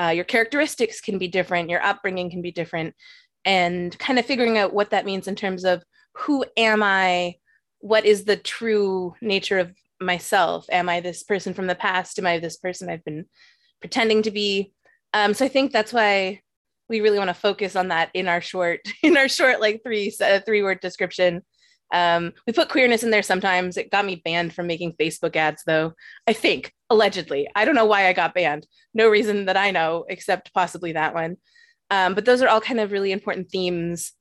Uh, 0.00 0.08
your 0.08 0.24
characteristics 0.24 1.00
can 1.00 1.18
be 1.18 1.28
different. 1.28 1.70
Your 1.70 1.82
upbringing 1.82 2.30
can 2.30 2.40
be 2.40 2.52
different, 2.52 2.94
and 3.44 3.96
kind 3.98 4.18
of 4.18 4.26
figuring 4.26 4.56
out 4.58 4.72
what 4.72 4.90
that 4.90 5.04
means 5.04 5.28
in 5.28 5.34
terms 5.34 5.64
of 5.64 5.82
who 6.14 6.44
am 6.56 6.82
I? 6.82 7.36
What 7.80 8.06
is 8.06 8.24
the 8.24 8.36
true 8.36 9.14
nature 9.20 9.58
of 9.58 9.72
myself? 10.00 10.66
Am 10.70 10.88
I 10.88 11.00
this 11.00 11.22
person 11.22 11.52
from 11.52 11.66
the 11.66 11.74
past? 11.74 12.18
Am 12.18 12.26
I 12.26 12.38
this 12.38 12.56
person 12.56 12.88
I've 12.88 13.04
been 13.04 13.26
pretending 13.80 14.22
to 14.22 14.30
be? 14.30 14.72
Um, 15.12 15.34
so 15.34 15.44
I 15.44 15.48
think 15.48 15.72
that's 15.72 15.92
why 15.92 16.40
we 16.92 17.00
really 17.00 17.18
want 17.18 17.28
to 17.28 17.34
focus 17.34 17.74
on 17.74 17.88
that 17.88 18.10
in 18.12 18.28
our 18.28 18.42
short 18.42 18.80
in 19.02 19.16
our 19.16 19.28
short 19.28 19.60
like 19.60 19.80
three 19.82 20.12
uh, 20.22 20.40
three 20.46 20.62
word 20.62 20.80
description. 20.80 21.42
Um, 21.92 22.32
we 22.46 22.52
put 22.52 22.68
queerness 22.68 23.02
in 23.02 23.10
there 23.10 23.22
sometimes. 23.22 23.76
It 23.76 23.90
got 23.90 24.06
me 24.06 24.22
banned 24.24 24.54
from 24.54 24.66
making 24.66 24.94
facebook 25.00 25.34
ads 25.34 25.62
though. 25.66 25.94
I 26.26 26.34
think 26.34 26.72
allegedly. 26.90 27.48
I 27.54 27.64
don't 27.64 27.74
know 27.74 27.86
why 27.86 28.06
i 28.06 28.12
got 28.12 28.34
banned. 28.34 28.66
No 28.94 29.08
reason 29.08 29.46
that 29.46 29.56
i 29.56 29.70
know 29.70 30.04
except 30.08 30.54
possibly 30.54 30.92
that 30.92 31.14
one. 31.14 31.36
Um, 31.90 32.14
but 32.14 32.24
those 32.24 32.42
are 32.42 32.48
all 32.48 32.60
kind 32.60 32.80
of 32.80 32.92
really 32.92 33.12
important 33.12 33.50
themes 33.50 34.12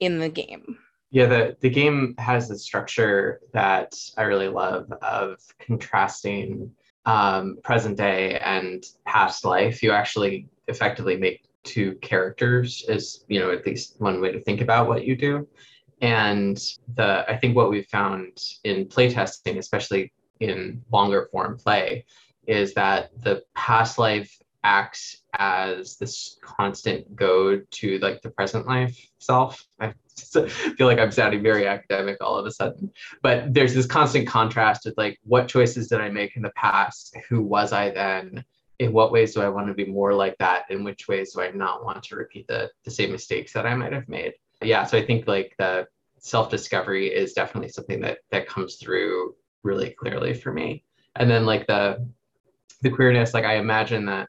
in 0.00 0.18
the 0.18 0.28
game. 0.28 0.78
Yeah 1.10 1.26
the, 1.26 1.56
the 1.60 1.70
game 1.70 2.14
has 2.18 2.50
a 2.50 2.58
structure 2.58 3.40
that 3.52 3.94
i 4.16 4.22
really 4.22 4.48
love 4.48 4.92
of 5.02 5.38
contrasting 5.58 6.72
um, 7.08 7.56
present 7.64 7.96
day 7.96 8.38
and 8.38 8.84
past 9.06 9.44
life. 9.44 9.82
You 9.82 9.92
actually 9.92 10.46
effectively 10.68 11.16
make 11.16 11.47
two 11.64 11.94
characters 11.96 12.84
is 12.88 13.24
you 13.28 13.40
know 13.40 13.50
at 13.50 13.66
least 13.66 13.96
one 13.98 14.20
way 14.20 14.32
to 14.32 14.40
think 14.40 14.60
about 14.60 14.88
what 14.88 15.04
you 15.04 15.16
do 15.16 15.46
and 16.00 16.74
the 16.94 17.24
i 17.28 17.36
think 17.36 17.56
what 17.56 17.70
we've 17.70 17.86
found 17.86 18.38
in 18.64 18.86
playtesting 18.86 19.58
especially 19.58 20.12
in 20.40 20.82
longer 20.92 21.28
form 21.32 21.56
play 21.58 22.04
is 22.46 22.74
that 22.74 23.10
the 23.22 23.42
past 23.54 23.98
life 23.98 24.38
acts 24.64 25.22
as 25.34 25.96
this 25.96 26.38
constant 26.42 27.14
goad 27.14 27.66
to 27.70 27.98
like 27.98 28.20
the 28.22 28.30
present 28.30 28.66
life 28.66 28.98
self. 29.18 29.64
I 29.80 29.94
feel 30.16 30.86
like 30.86 30.98
I'm 30.98 31.12
sounding 31.12 31.42
very 31.42 31.66
academic 31.66 32.16
all 32.20 32.36
of 32.36 32.46
a 32.46 32.50
sudden, 32.50 32.90
but 33.22 33.54
there's 33.54 33.74
this 33.74 33.86
constant 33.86 34.26
contrast 34.26 34.84
with 34.84 34.94
like 34.96 35.18
what 35.22 35.48
choices 35.48 35.88
did 35.88 36.00
I 36.00 36.08
make 36.08 36.36
in 36.36 36.42
the 36.42 36.52
past? 36.56 37.16
Who 37.28 37.42
was 37.42 37.72
I 37.72 37.90
then? 37.90 38.44
In 38.78 38.92
what 38.92 39.12
ways 39.12 39.34
do 39.34 39.40
I 39.40 39.48
want 39.48 39.66
to 39.68 39.74
be 39.74 39.84
more 39.84 40.14
like 40.14 40.36
that? 40.38 40.64
In 40.70 40.84
which 40.84 41.08
ways 41.08 41.34
do 41.34 41.40
I 41.40 41.50
not 41.50 41.84
want 41.84 42.02
to 42.04 42.16
repeat 42.16 42.46
the, 42.46 42.70
the 42.84 42.90
same 42.90 43.12
mistakes 43.12 43.52
that 43.52 43.66
I 43.66 43.74
might 43.74 43.92
have 43.92 44.08
made? 44.08 44.34
Yeah, 44.62 44.84
so 44.84 44.98
I 44.98 45.04
think 45.04 45.26
like 45.26 45.54
the 45.58 45.86
self-discovery 46.20 47.08
is 47.08 47.32
definitely 47.32 47.70
something 47.70 48.00
that 48.00 48.18
that 48.30 48.48
comes 48.48 48.76
through 48.76 49.34
really 49.62 49.90
clearly 49.90 50.34
for 50.34 50.52
me. 50.52 50.84
And 51.16 51.30
then 51.30 51.46
like 51.46 51.66
the 51.66 52.08
the 52.82 52.90
queerness, 52.90 53.34
like 53.34 53.44
I 53.44 53.56
imagine 53.56 54.06
that 54.06 54.28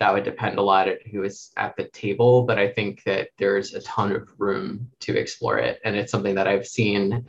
that 0.00 0.14
would 0.14 0.24
depend 0.24 0.58
a 0.58 0.62
lot 0.62 0.88
at 0.88 1.06
who 1.06 1.22
is 1.22 1.50
at 1.58 1.76
the 1.76 1.84
table, 1.84 2.42
but 2.44 2.58
I 2.58 2.68
think 2.68 3.04
that 3.04 3.28
there's 3.36 3.74
a 3.74 3.82
ton 3.82 4.12
of 4.12 4.28
room 4.38 4.90
to 5.00 5.16
explore 5.16 5.58
it. 5.58 5.78
And 5.84 5.94
it's 5.94 6.10
something 6.10 6.34
that 6.36 6.48
I've 6.48 6.66
seen 6.66 7.26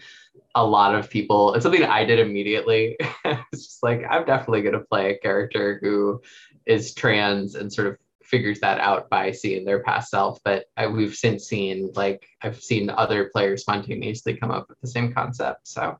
a 0.55 0.65
lot 0.65 0.95
of 0.95 1.09
people, 1.09 1.53
it's 1.53 1.63
something 1.63 1.83
I 1.83 2.05
did 2.05 2.19
immediately. 2.19 2.95
it's 3.25 3.65
just 3.65 3.83
like, 3.83 4.03
I'm 4.09 4.25
definitely 4.25 4.61
going 4.61 4.79
to 4.79 4.85
play 4.85 5.11
a 5.11 5.17
character 5.17 5.79
who 5.81 6.21
is 6.65 6.94
trans 6.94 7.56
and 7.56 7.72
sort 7.72 7.88
of 7.88 7.98
figures 8.24 8.60
that 8.62 8.80
out 8.80 9.10
by 9.10 9.32
seeing 9.32 9.65
their 9.65 9.84
past 9.84 10.10
self. 10.10 10.39
But 10.44 10.65
I, 10.77 10.88
we've 10.88 11.15
since 11.15 11.46
seen, 11.46 11.91
like, 11.96 12.25
I've 12.41 12.62
seen 12.62 12.89
other 12.89 13.30
players 13.34 13.62
spontaneously 13.62 14.38
come 14.38 14.51
up 14.51 14.70
with 14.70 14.80
the 14.80 14.88
same 14.88 15.13
concept. 15.13 15.68
So 15.68 15.98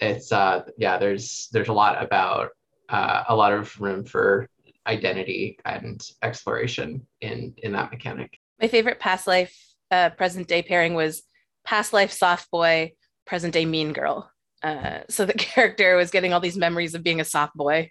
it's, 0.00 0.32
uh, 0.32 0.64
yeah, 0.76 0.98
there's, 0.98 1.48
there's 1.52 1.68
a 1.68 1.72
lot 1.72 2.02
about, 2.02 2.50
uh, 2.88 3.24
a 3.28 3.34
lot 3.34 3.52
of 3.52 3.80
room 3.80 4.04
for 4.04 4.48
identity 4.86 5.58
and 5.64 6.06
exploration 6.22 7.06
in 7.20 7.54
in 7.58 7.72
that 7.72 7.90
mechanic. 7.90 8.38
My 8.60 8.68
favorite 8.68 9.00
past 9.00 9.26
life, 9.26 9.56
uh, 9.90 10.10
present 10.10 10.48
day 10.48 10.62
pairing 10.62 10.94
was 10.94 11.22
past 11.64 11.92
life 11.92 12.12
soft 12.12 12.50
boy, 12.50 12.92
present 13.26 13.54
day 13.54 13.64
mean 13.64 13.92
girl. 13.92 14.30
Uh, 14.62 15.00
so 15.08 15.24
the 15.24 15.32
character 15.38 15.96
was 15.96 16.10
getting 16.10 16.32
all 16.32 16.40
these 16.40 16.56
memories 16.56 16.94
of 16.94 17.02
being 17.02 17.20
a 17.20 17.24
soft 17.24 17.54
boy 17.54 17.90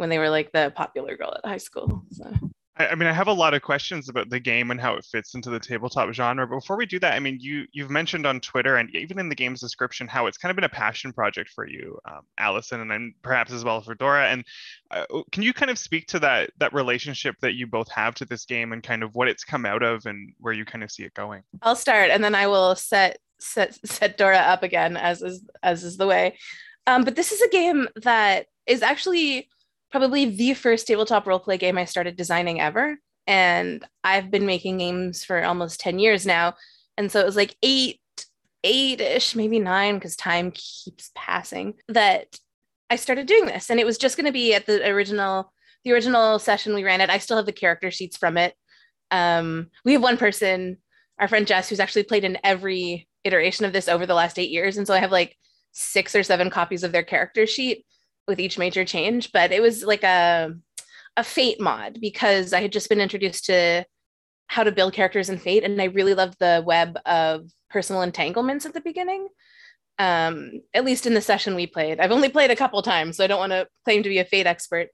when 0.00 0.08
they 0.08 0.18
were 0.18 0.30
like 0.30 0.50
the 0.52 0.72
popular 0.74 1.14
girl 1.14 1.34
at 1.36 1.46
high 1.46 1.58
school. 1.58 2.02
So 2.10 2.32
I, 2.76 2.88
I 2.88 2.94
mean, 2.94 3.06
I 3.06 3.12
have 3.12 3.28
a 3.28 3.32
lot 3.32 3.52
of 3.52 3.60
questions 3.60 4.08
about 4.08 4.30
the 4.30 4.40
game 4.40 4.70
and 4.70 4.80
how 4.80 4.94
it 4.94 5.04
fits 5.04 5.34
into 5.34 5.50
the 5.50 5.60
tabletop 5.60 6.10
genre. 6.12 6.46
But 6.46 6.60
before 6.60 6.78
we 6.78 6.86
do 6.86 6.98
that, 7.00 7.12
I 7.12 7.20
mean, 7.20 7.36
you 7.38 7.66
you've 7.72 7.90
mentioned 7.90 8.26
on 8.26 8.40
Twitter 8.40 8.76
and 8.76 8.88
even 8.96 9.18
in 9.18 9.28
the 9.28 9.34
game's 9.34 9.60
description 9.60 10.08
how 10.08 10.26
it's 10.26 10.38
kind 10.38 10.50
of 10.50 10.56
been 10.56 10.64
a 10.64 10.70
passion 10.70 11.12
project 11.12 11.50
for 11.50 11.68
you, 11.68 11.98
um, 12.06 12.22
Allison, 12.38 12.80
and 12.80 12.90
then 12.90 13.14
perhaps 13.22 13.52
as 13.52 13.62
well 13.62 13.82
for 13.82 13.94
Dora. 13.94 14.28
And 14.28 14.42
uh, 14.90 15.04
can 15.30 15.42
you 15.42 15.52
kind 15.52 15.70
of 15.70 15.78
speak 15.78 16.06
to 16.08 16.18
that 16.20 16.50
that 16.58 16.72
relationship 16.72 17.36
that 17.42 17.54
you 17.54 17.66
both 17.66 17.90
have 17.90 18.14
to 18.16 18.24
this 18.24 18.46
game 18.46 18.72
and 18.72 18.82
kind 18.82 19.02
of 19.02 19.14
what 19.14 19.28
it's 19.28 19.44
come 19.44 19.66
out 19.66 19.82
of 19.82 20.06
and 20.06 20.32
where 20.38 20.54
you 20.54 20.64
kind 20.64 20.82
of 20.82 20.90
see 20.90 21.02
it 21.02 21.12
going? 21.12 21.42
I'll 21.60 21.76
start, 21.76 22.10
and 22.10 22.24
then 22.24 22.34
I 22.34 22.46
will 22.46 22.74
set 22.74 23.18
set 23.38 23.78
set 23.86 24.16
Dora 24.16 24.38
up 24.38 24.62
again, 24.62 24.96
as 24.96 25.20
is 25.20 25.46
as 25.62 25.84
is 25.84 25.98
the 25.98 26.06
way. 26.06 26.38
Um, 26.86 27.04
but 27.04 27.14
this 27.14 27.30
is 27.30 27.42
a 27.42 27.48
game 27.50 27.88
that 27.96 28.46
is 28.66 28.82
actually 28.82 29.48
probably 29.90 30.24
the 30.24 30.54
first 30.54 30.86
tabletop 30.86 31.24
roleplay 31.24 31.58
game 31.58 31.78
I 31.78 31.84
started 31.84 32.16
designing 32.16 32.60
ever. 32.60 32.98
And 33.26 33.84
I've 34.02 34.30
been 34.30 34.46
making 34.46 34.78
games 34.78 35.24
for 35.24 35.44
almost 35.44 35.80
10 35.80 35.98
years 35.98 36.26
now. 36.26 36.54
And 36.96 37.10
so 37.10 37.20
it 37.20 37.26
was 37.26 37.36
like 37.36 37.56
eight, 37.62 38.00
eight 38.64 39.00
ish, 39.00 39.34
maybe 39.34 39.58
nine, 39.58 39.96
because 39.96 40.16
time 40.16 40.52
keeps 40.52 41.10
passing, 41.14 41.74
that 41.88 42.38
I 42.88 42.96
started 42.96 43.26
doing 43.26 43.46
this. 43.46 43.70
And 43.70 43.78
it 43.78 43.86
was 43.86 43.98
just 43.98 44.16
going 44.16 44.26
to 44.26 44.32
be 44.32 44.54
at 44.54 44.66
the 44.66 44.88
original, 44.88 45.52
the 45.84 45.92
original 45.92 46.38
session 46.38 46.74
we 46.74 46.84
ran 46.84 47.00
it. 47.00 47.10
I 47.10 47.18
still 47.18 47.36
have 47.36 47.46
the 47.46 47.52
character 47.52 47.90
sheets 47.90 48.16
from 48.16 48.36
it. 48.36 48.54
Um, 49.10 49.68
we 49.84 49.92
have 49.92 50.02
one 50.02 50.16
person, 50.16 50.78
our 51.18 51.28
friend 51.28 51.46
Jess, 51.46 51.68
who's 51.68 51.80
actually 51.80 52.04
played 52.04 52.24
in 52.24 52.38
every 52.44 53.08
iteration 53.24 53.64
of 53.64 53.72
this 53.72 53.88
over 53.88 54.06
the 54.06 54.14
last 54.14 54.38
eight 54.38 54.50
years. 54.50 54.76
And 54.76 54.86
so 54.86 54.94
I 54.94 54.98
have 54.98 55.12
like 55.12 55.36
six 55.72 56.14
or 56.14 56.22
seven 56.22 56.50
copies 56.50 56.82
of 56.82 56.92
their 56.92 57.02
character 57.02 57.46
sheet 57.46 57.84
with 58.30 58.40
each 58.40 58.56
major 58.56 58.86
change, 58.86 59.30
but 59.32 59.52
it 59.52 59.60
was 59.60 59.84
like 59.84 60.04
a 60.04 60.54
a 61.16 61.24
Fate 61.24 61.60
mod 61.60 61.98
because 62.00 62.54
I 62.54 62.62
had 62.62 62.72
just 62.72 62.88
been 62.88 63.00
introduced 63.00 63.44
to 63.46 63.84
how 64.46 64.62
to 64.64 64.72
build 64.72 64.94
characters 64.94 65.28
in 65.28 65.38
Fate, 65.38 65.64
and 65.64 65.80
I 65.82 65.86
really 65.86 66.14
loved 66.14 66.38
the 66.38 66.62
web 66.64 66.98
of 67.04 67.50
personal 67.68 68.02
entanglements 68.02 68.64
at 68.64 68.72
the 68.72 68.80
beginning. 68.80 69.28
Um, 69.98 70.62
at 70.72 70.86
least 70.86 71.04
in 71.04 71.12
the 71.12 71.20
session 71.20 71.54
we 71.54 71.66
played. 71.66 72.00
I've 72.00 72.10
only 72.10 72.30
played 72.30 72.50
a 72.50 72.56
couple 72.56 72.80
times, 72.80 73.18
so 73.18 73.24
I 73.24 73.26
don't 73.26 73.38
want 73.38 73.52
to 73.52 73.66
claim 73.84 74.02
to 74.02 74.08
be 74.08 74.18
a 74.18 74.24
Fate 74.24 74.46
expert. 74.46 74.88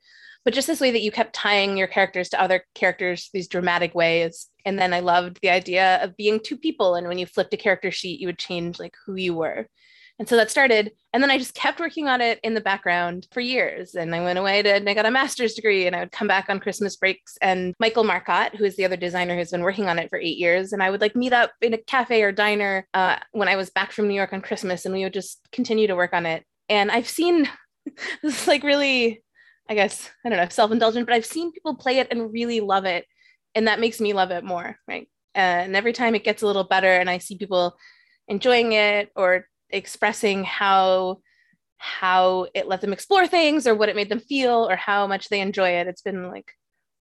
But 0.45 0.55
just 0.55 0.67
this 0.67 0.81
way 0.81 0.91
that 0.91 1.03
you 1.03 1.13
kept 1.13 1.35
tying 1.35 1.77
your 1.77 1.87
characters 1.87 2.29
to 2.31 2.41
other 2.41 2.65
characters 2.75 3.31
these 3.33 3.49
dramatic 3.49 3.95
ways. 3.95 4.49
And 4.65 4.79
then 4.79 4.93
I 4.93 5.01
loved 5.01 5.41
the 5.43 5.51
idea 5.51 6.03
of 6.03 6.17
being 6.17 6.41
two 6.41 6.57
people. 6.57 6.95
And 6.95 7.09
when 7.09 7.19
you 7.19 7.27
flipped 7.27 7.55
a 7.55 7.57
character 7.57 7.91
sheet, 7.91 8.21
you 8.21 8.29
would 8.29 8.39
change 8.39 8.79
like 8.79 8.95
who 9.05 9.17
you 9.17 9.35
were. 9.35 9.69
And 10.19 10.29
so 10.29 10.37
that 10.37 10.51
started. 10.51 10.93
And 11.13 11.23
then 11.23 11.31
I 11.31 11.39
just 11.39 11.55
kept 11.55 11.79
working 11.79 12.09
on 12.09 12.21
it 12.21 12.41
in 12.43 12.55
the 12.55 12.61
background 12.61 13.27
for 13.33 13.41
years. 13.41 13.95
And 13.95 14.15
I 14.15 14.23
went 14.23 14.39
away 14.39 14.63
to, 14.63 14.75
and 14.75 14.89
I 14.89 14.95
got 14.95 15.05
a 15.05 15.11
master's 15.11 15.55
degree 15.55 15.87
and 15.87 15.95
I 15.95 16.01
would 16.01 16.13
come 16.13 16.27
back 16.27 16.49
on 16.49 16.59
Christmas 16.59 16.97
breaks. 16.97 17.37
And 17.43 17.75
Michael 17.79 18.05
Marcotte, 18.05 18.57
who 18.57 18.65
is 18.65 18.77
the 18.77 18.87
other 18.87 18.97
designer 18.97 19.37
who's 19.37 19.51
been 19.51 19.63
working 19.63 19.89
on 19.89 19.99
it 19.99 20.09
for 20.09 20.19
eight 20.19 20.39
years, 20.39 20.73
and 20.73 20.83
I 20.83 20.91
would 20.91 21.03
like 21.03 21.17
meet 21.17 21.35
up 21.35 21.53
in 21.61 21.75
a 21.75 21.79
cafe 21.79 22.23
or 22.23 22.33
diner 22.33 22.87
uh, 22.95 23.17
when 23.33 23.49
I 23.49 23.57
was 23.57 23.71
back 23.71 23.93
from 23.93 24.09
New 24.09 24.15
York 24.15 24.33
on 24.33 24.41
Christmas 24.41 24.87
and 24.87 24.95
we 24.95 25.05
would 25.05 25.13
just 25.13 25.41
continue 25.53 25.87
to 25.87 25.97
work 25.97 26.15
on 26.15 26.25
it. 26.25 26.45
And 26.69 26.91
I've 26.91 27.09
seen 27.09 27.49
this 28.23 28.43
is 28.43 28.49
like 28.49 28.63
really, 28.63 29.23
I 29.69 29.75
guess, 29.75 30.11
I 30.25 30.31
don't 30.31 30.39
know, 30.39 30.49
self 30.49 30.73
indulgent, 30.73 31.07
but 31.07 31.15
I've 31.15 31.27
seen 31.27 31.53
people 31.53 31.75
play 31.75 31.99
it 31.99 32.09
and 32.11 32.33
really 32.33 32.61
love 32.61 32.87
it. 32.87 33.05
And 33.55 33.69
that 33.69 33.81
makes 33.81 34.01
me 34.01 34.15
love 34.15 34.31
it 34.31 34.45
more. 34.45 34.77
Right. 34.89 35.09
and 35.35 35.77
every 35.77 35.93
time 35.93 36.15
it 36.15 36.25
gets 36.25 36.43
a 36.43 36.47
little 36.47 36.65
better 36.65 36.91
and 36.91 37.11
I 37.11 37.19
see 37.19 37.37
people 37.37 37.77
enjoying 38.29 38.73
it 38.73 39.11
or 39.15 39.47
expressing 39.71 40.45
how 40.45 41.21
how 41.79 42.47
it 42.55 42.67
let 42.67 42.81
them 42.81 42.93
explore 42.93 43.27
things 43.27 43.67
or 43.67 43.75
what 43.75 43.89
it 43.89 43.97
made 43.97 44.09
them 44.09 44.21
feel 44.21 44.69
or 44.69 44.77
how 44.77 45.07
much 45.07 45.29
they 45.29 45.41
enjoy 45.41 45.69
it. 45.71 45.87
It's 45.87 46.03
been 46.03 46.29
like 46.31 46.53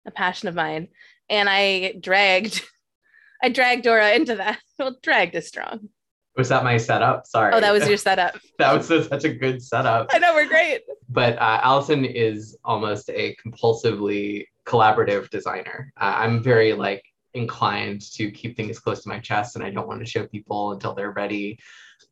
a 0.07 0.11
passion 0.11 0.49
of 0.49 0.54
mine. 0.54 0.88
And 1.28 1.49
I 1.49 1.95
dragged 2.00 2.62
I 3.42 3.49
dragged 3.49 3.85
Dora 3.85 4.12
into 4.12 4.37
that. 4.37 4.59
Well, 4.78 4.97
dragged 5.00 5.37
is 5.37 5.47
strong. 5.47 5.90
Was 6.37 6.49
that 6.49 6.64
my 6.64 6.76
setup? 6.76 7.26
Sorry. 7.26 7.52
Oh, 7.52 7.61
that 7.61 7.73
was 7.73 7.87
your 7.87 7.97
setup. 8.09 8.37
that 8.59 8.73
was 8.73 8.88
such 8.88 9.25
a 9.25 9.33
good 9.33 9.62
setup. 9.62 10.09
I 10.11 10.19
know 10.19 10.35
we're 10.35 10.49
great. 10.49 10.81
But 11.09 11.37
uh, 11.38 11.61
Allison 11.62 12.04
is 12.04 12.57
almost 12.64 13.09
a 13.11 13.37
compulsively 13.37 14.47
collaborative 14.66 15.28
designer. 15.31 15.92
Uh, 16.00 16.14
I'm 16.16 16.42
very 16.42 16.73
like 16.73 17.04
inclined 17.35 18.00
to 18.14 18.31
keep 18.31 18.57
things 18.57 18.78
close 18.78 19.02
to 19.02 19.09
my 19.09 19.21
chest, 19.21 19.57
and 19.57 19.64
I 19.64 19.71
don't 19.71 19.87
want 19.87 20.00
to 20.00 20.07
show 20.07 20.26
people 20.26 20.73
until 20.73 20.95
they're 20.95 21.12
ready. 21.12 21.59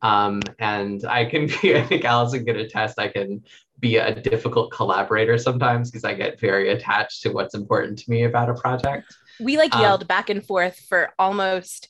Um, 0.02 0.40
and 0.58 1.04
I 1.04 1.24
can 1.24 1.46
be, 1.46 1.76
I 1.76 1.82
think 1.82 2.04
Allison 2.04 2.44
can 2.44 2.56
attest, 2.56 2.98
I 2.98 3.08
can 3.08 3.42
be 3.78 3.96
a 3.96 4.14
difficult 4.14 4.70
collaborator 4.72 5.38
sometimes 5.38 5.90
because 5.90 6.04
I 6.04 6.14
get 6.14 6.38
very 6.38 6.70
attached 6.70 7.22
to 7.22 7.30
what's 7.30 7.54
important 7.54 7.98
to 8.00 8.10
me 8.10 8.24
about 8.24 8.50
a 8.50 8.54
project. 8.54 9.14
We 9.40 9.56
like 9.56 9.74
um, 9.74 9.82
yelled 9.82 10.02
um, 10.02 10.06
back 10.06 10.28
and 10.28 10.44
forth 10.44 10.78
for 10.88 11.14
almost 11.18 11.88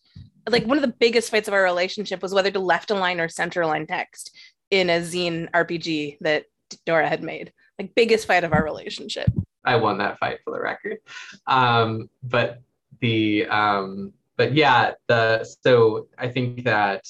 like 0.48 0.64
one 0.66 0.78
of 0.78 0.82
the 0.82 0.94
biggest 0.98 1.30
fights 1.30 1.48
of 1.48 1.54
our 1.54 1.62
relationship 1.62 2.22
was 2.22 2.32
whether 2.32 2.50
to 2.50 2.60
left 2.60 2.90
align 2.90 3.20
or 3.20 3.28
center 3.28 3.62
align 3.62 3.86
text 3.86 4.34
in 4.70 4.88
a 4.88 5.00
zine 5.00 5.50
RPG 5.50 6.18
that 6.20 6.44
Dora 6.86 7.08
had 7.08 7.22
made. 7.22 7.52
Like 7.78 7.94
biggest 7.94 8.26
fight 8.26 8.44
of 8.44 8.52
our 8.52 8.62
relationship. 8.62 9.30
I 9.64 9.76
won 9.76 9.98
that 9.98 10.18
fight 10.18 10.38
for 10.44 10.52
the 10.52 10.60
record. 10.60 10.98
Um, 11.46 12.08
but 12.22 12.62
the 13.00 13.46
um, 13.46 14.12
but 14.36 14.54
yeah, 14.54 14.92
the 15.06 15.44
so 15.62 16.08
I 16.18 16.28
think 16.28 16.64
that 16.64 17.04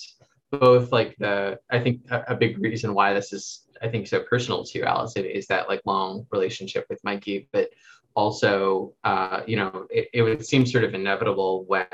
both 0.51 0.93
like 0.93 1.17
the 1.19 1.59
I 1.71 1.81
think 1.81 2.03
a, 2.11 2.25
a, 2.29 2.37
big 2.37 2.59
reason 2.59 2.95
why 2.95 3.13
this 3.13 3.33
is 3.33 3.63
I 3.83 3.89
think 3.89 4.07
so 4.07 4.21
personal 4.21 4.65
to 4.65 4.79
you, 4.79 4.85
Allison, 4.85 5.25
is 5.25 5.47
that 5.47 5.69
like 5.69 5.83
long 5.85 6.27
relationship 6.31 6.87
with 6.91 7.03
Mikey, 7.05 7.49
but 7.53 7.71
also 8.15 8.95
uh, 9.05 9.41
you 9.47 9.57
know 9.57 9.87
it, 9.91 10.09
it 10.13 10.23
would 10.23 10.45
seem 10.45 10.67
sort 10.67 10.85
of 10.85 10.95
inevitable 10.95 11.65
when 11.67 11.87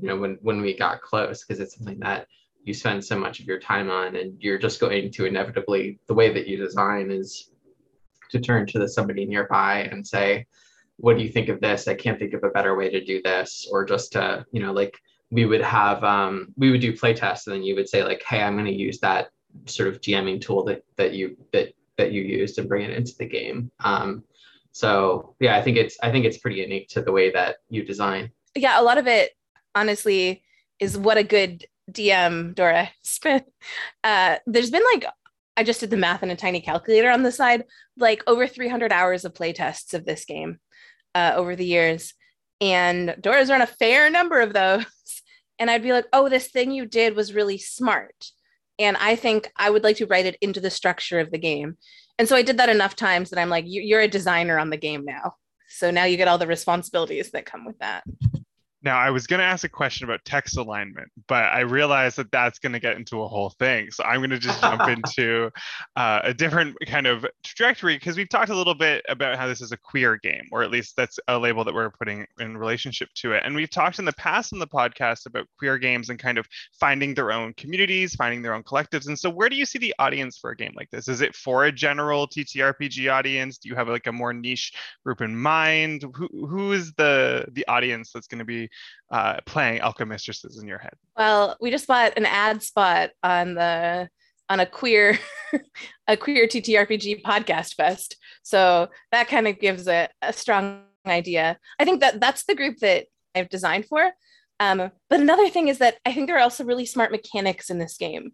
you 0.00 0.08
know 0.08 0.16
when 0.16 0.38
when 0.42 0.60
we 0.60 0.76
got 0.76 1.02
close 1.02 1.44
because 1.44 1.60
it's 1.60 1.76
something 1.76 1.98
that 2.00 2.26
you 2.64 2.74
spend 2.74 3.04
so 3.04 3.18
much 3.18 3.40
of 3.40 3.46
your 3.46 3.60
time 3.60 3.90
on 3.90 4.16
and 4.16 4.42
you're 4.42 4.58
just 4.58 4.80
going 4.80 5.10
to 5.10 5.24
inevitably 5.24 5.98
the 6.06 6.14
way 6.14 6.32
that 6.32 6.46
you 6.46 6.56
design 6.56 7.10
is 7.10 7.50
to 8.30 8.40
turn 8.40 8.66
to 8.66 8.78
the 8.78 8.88
somebody 8.88 9.24
nearby 9.24 9.88
and 9.90 10.06
say 10.06 10.46
what 10.98 11.16
do 11.16 11.22
you 11.22 11.30
think 11.30 11.48
of 11.48 11.60
this? 11.60 11.86
I 11.86 11.94
can't 11.94 12.18
think 12.18 12.34
of 12.34 12.42
a 12.42 12.50
better 12.50 12.76
way 12.76 12.90
to 12.90 13.04
do 13.04 13.22
this 13.22 13.68
or 13.70 13.84
just 13.84 14.12
to 14.12 14.44
you 14.52 14.60
know 14.60 14.72
like 14.72 14.98
we 15.30 15.44
would 15.44 15.60
have 15.60 16.02
um, 16.04 16.48
we 16.56 16.70
would 16.70 16.80
do 16.80 16.96
play 16.96 17.14
tests 17.14 17.46
and 17.46 17.56
then 17.56 17.62
you 17.62 17.74
would 17.74 17.88
say 17.88 18.02
like 18.02 18.22
hey 18.22 18.42
i'm 18.42 18.54
going 18.54 18.64
to 18.64 18.72
use 18.72 18.98
that 19.00 19.28
sort 19.66 19.88
of 19.88 20.00
gming 20.00 20.40
tool 20.40 20.64
that 20.64 20.82
that 20.96 21.12
you 21.14 21.36
that 21.52 21.72
that 21.96 22.12
you 22.12 22.22
used 22.22 22.58
and 22.58 22.68
bring 22.68 22.84
it 22.84 22.96
into 22.96 23.12
the 23.18 23.26
game. 23.26 23.70
Um, 23.80 24.22
so 24.72 25.34
yeah 25.40 25.56
i 25.56 25.62
think 25.62 25.76
it's 25.76 25.96
i 26.02 26.12
think 26.12 26.24
it's 26.24 26.38
pretty 26.38 26.58
unique 26.58 26.88
to 26.88 27.00
the 27.00 27.12
way 27.12 27.30
that 27.30 27.56
you 27.70 27.84
design. 27.84 28.30
Yeah 28.54 28.80
a 28.80 28.82
lot 28.82 28.98
of 28.98 29.06
it 29.06 29.32
honestly 29.74 30.42
is 30.78 30.96
what 30.96 31.16
a 31.16 31.24
good 31.24 31.66
dm 31.90 32.54
dora 32.54 32.90
uh, 34.04 34.36
there's 34.46 34.70
been 34.70 34.82
like 34.92 35.06
i 35.56 35.64
just 35.64 35.80
did 35.80 35.88
the 35.88 35.96
math 35.96 36.22
in 36.22 36.30
a 36.30 36.36
tiny 36.36 36.60
calculator 36.60 37.10
on 37.10 37.22
the 37.22 37.32
side 37.32 37.64
like 37.96 38.22
over 38.26 38.46
300 38.46 38.92
hours 38.92 39.24
of 39.24 39.34
play 39.34 39.52
tests 39.52 39.94
of 39.94 40.04
this 40.04 40.24
game 40.26 40.58
uh, 41.14 41.32
over 41.34 41.56
the 41.56 41.64
years. 41.64 42.14
And 42.60 43.16
Dora's 43.20 43.50
run 43.50 43.62
a 43.62 43.66
fair 43.66 44.10
number 44.10 44.40
of 44.40 44.52
those. 44.52 44.84
And 45.60 45.68
I'd 45.68 45.82
be 45.82 45.92
like, 45.92 46.06
oh, 46.12 46.28
this 46.28 46.46
thing 46.46 46.70
you 46.70 46.86
did 46.86 47.16
was 47.16 47.34
really 47.34 47.58
smart. 47.58 48.30
And 48.78 48.96
I 48.96 49.16
think 49.16 49.50
I 49.56 49.70
would 49.70 49.82
like 49.82 49.96
to 49.96 50.06
write 50.06 50.24
it 50.24 50.38
into 50.40 50.60
the 50.60 50.70
structure 50.70 51.18
of 51.18 51.32
the 51.32 51.38
game. 51.38 51.76
And 52.16 52.28
so 52.28 52.36
I 52.36 52.42
did 52.42 52.58
that 52.58 52.68
enough 52.68 52.94
times 52.94 53.30
that 53.30 53.40
I'm 53.40 53.48
like, 53.48 53.64
you're 53.66 54.00
a 54.00 54.06
designer 54.06 54.56
on 54.56 54.70
the 54.70 54.76
game 54.76 55.04
now. 55.04 55.34
So 55.68 55.90
now 55.90 56.04
you 56.04 56.16
get 56.16 56.28
all 56.28 56.38
the 56.38 56.46
responsibilities 56.46 57.32
that 57.32 57.44
come 57.44 57.64
with 57.64 57.76
that. 57.80 58.04
Now, 58.80 58.96
I 58.96 59.10
was 59.10 59.26
going 59.26 59.40
to 59.40 59.44
ask 59.44 59.64
a 59.64 59.68
question 59.68 60.04
about 60.04 60.24
text 60.24 60.56
alignment, 60.56 61.10
but 61.26 61.44
I 61.44 61.60
realized 61.60 62.16
that 62.18 62.30
that's 62.30 62.60
going 62.60 62.74
to 62.74 62.78
get 62.78 62.96
into 62.96 63.22
a 63.22 63.28
whole 63.28 63.50
thing. 63.58 63.90
So 63.90 64.04
I'm 64.04 64.20
going 64.20 64.30
to 64.30 64.38
just 64.38 64.60
jump 64.60 64.82
into 64.88 65.50
uh, 65.96 66.20
a 66.22 66.32
different 66.32 66.76
kind 66.86 67.08
of 67.08 67.26
trajectory 67.42 67.96
because 67.96 68.16
we've 68.16 68.28
talked 68.28 68.50
a 68.50 68.56
little 68.56 68.76
bit 68.76 69.04
about 69.08 69.36
how 69.36 69.48
this 69.48 69.60
is 69.60 69.72
a 69.72 69.76
queer 69.76 70.16
game, 70.16 70.46
or 70.52 70.62
at 70.62 70.70
least 70.70 70.94
that's 70.96 71.18
a 71.26 71.36
label 71.36 71.64
that 71.64 71.74
we're 71.74 71.90
putting 71.90 72.24
in 72.38 72.56
relationship 72.56 73.08
to 73.16 73.32
it. 73.32 73.42
And 73.44 73.56
we've 73.56 73.70
talked 73.70 73.98
in 73.98 74.04
the 74.04 74.12
past 74.12 74.52
in 74.52 74.60
the 74.60 74.66
podcast 74.66 75.26
about 75.26 75.48
queer 75.58 75.76
games 75.76 76.08
and 76.08 76.18
kind 76.18 76.38
of 76.38 76.46
finding 76.78 77.14
their 77.14 77.32
own 77.32 77.54
communities, 77.54 78.14
finding 78.14 78.42
their 78.42 78.54
own 78.54 78.62
collectives. 78.62 79.08
And 79.08 79.18
so, 79.18 79.28
where 79.28 79.48
do 79.48 79.56
you 79.56 79.66
see 79.66 79.80
the 79.80 79.94
audience 79.98 80.38
for 80.38 80.50
a 80.50 80.56
game 80.56 80.74
like 80.76 80.90
this? 80.90 81.08
Is 81.08 81.20
it 81.20 81.34
for 81.34 81.64
a 81.64 81.72
general 81.72 82.28
TTRPG 82.28 83.12
audience? 83.12 83.58
Do 83.58 83.68
you 83.68 83.74
have 83.74 83.88
like 83.88 84.06
a 84.06 84.12
more 84.12 84.32
niche 84.32 84.72
group 85.04 85.20
in 85.20 85.36
mind? 85.36 86.04
Who, 86.14 86.28
who 86.46 86.72
is 86.72 86.92
the 86.92 87.46
the 87.52 87.66
audience 87.66 88.12
that's 88.12 88.28
going 88.28 88.38
to 88.38 88.44
be 88.44 88.67
uh, 89.10 89.38
playing 89.46 89.80
Alchemistresses 89.80 90.58
in 90.60 90.68
your 90.68 90.78
head? 90.78 90.94
Well, 91.16 91.56
we 91.60 91.70
just 91.70 91.86
bought 91.86 92.16
an 92.16 92.26
ad 92.26 92.62
spot 92.62 93.10
on 93.22 93.54
the 93.54 94.08
on 94.50 94.60
a 94.60 94.66
queer 94.66 95.18
a 96.08 96.16
queer 96.16 96.46
TTRPG 96.46 97.22
podcast 97.22 97.74
fest, 97.74 98.16
so 98.42 98.88
that 99.12 99.28
kind 99.28 99.46
of 99.46 99.58
gives 99.58 99.88
a, 99.88 100.08
a 100.22 100.32
strong 100.32 100.82
idea. 101.06 101.58
I 101.78 101.84
think 101.84 102.00
that 102.00 102.20
that's 102.20 102.44
the 102.44 102.54
group 102.54 102.78
that 102.78 103.06
I've 103.34 103.48
designed 103.48 103.86
for. 103.86 104.12
Um, 104.60 104.90
but 105.08 105.20
another 105.20 105.48
thing 105.48 105.68
is 105.68 105.78
that 105.78 105.98
I 106.04 106.12
think 106.12 106.26
there 106.26 106.36
are 106.36 106.42
also 106.42 106.64
really 106.64 106.86
smart 106.86 107.12
mechanics 107.12 107.70
in 107.70 107.78
this 107.78 107.96
game 107.96 108.32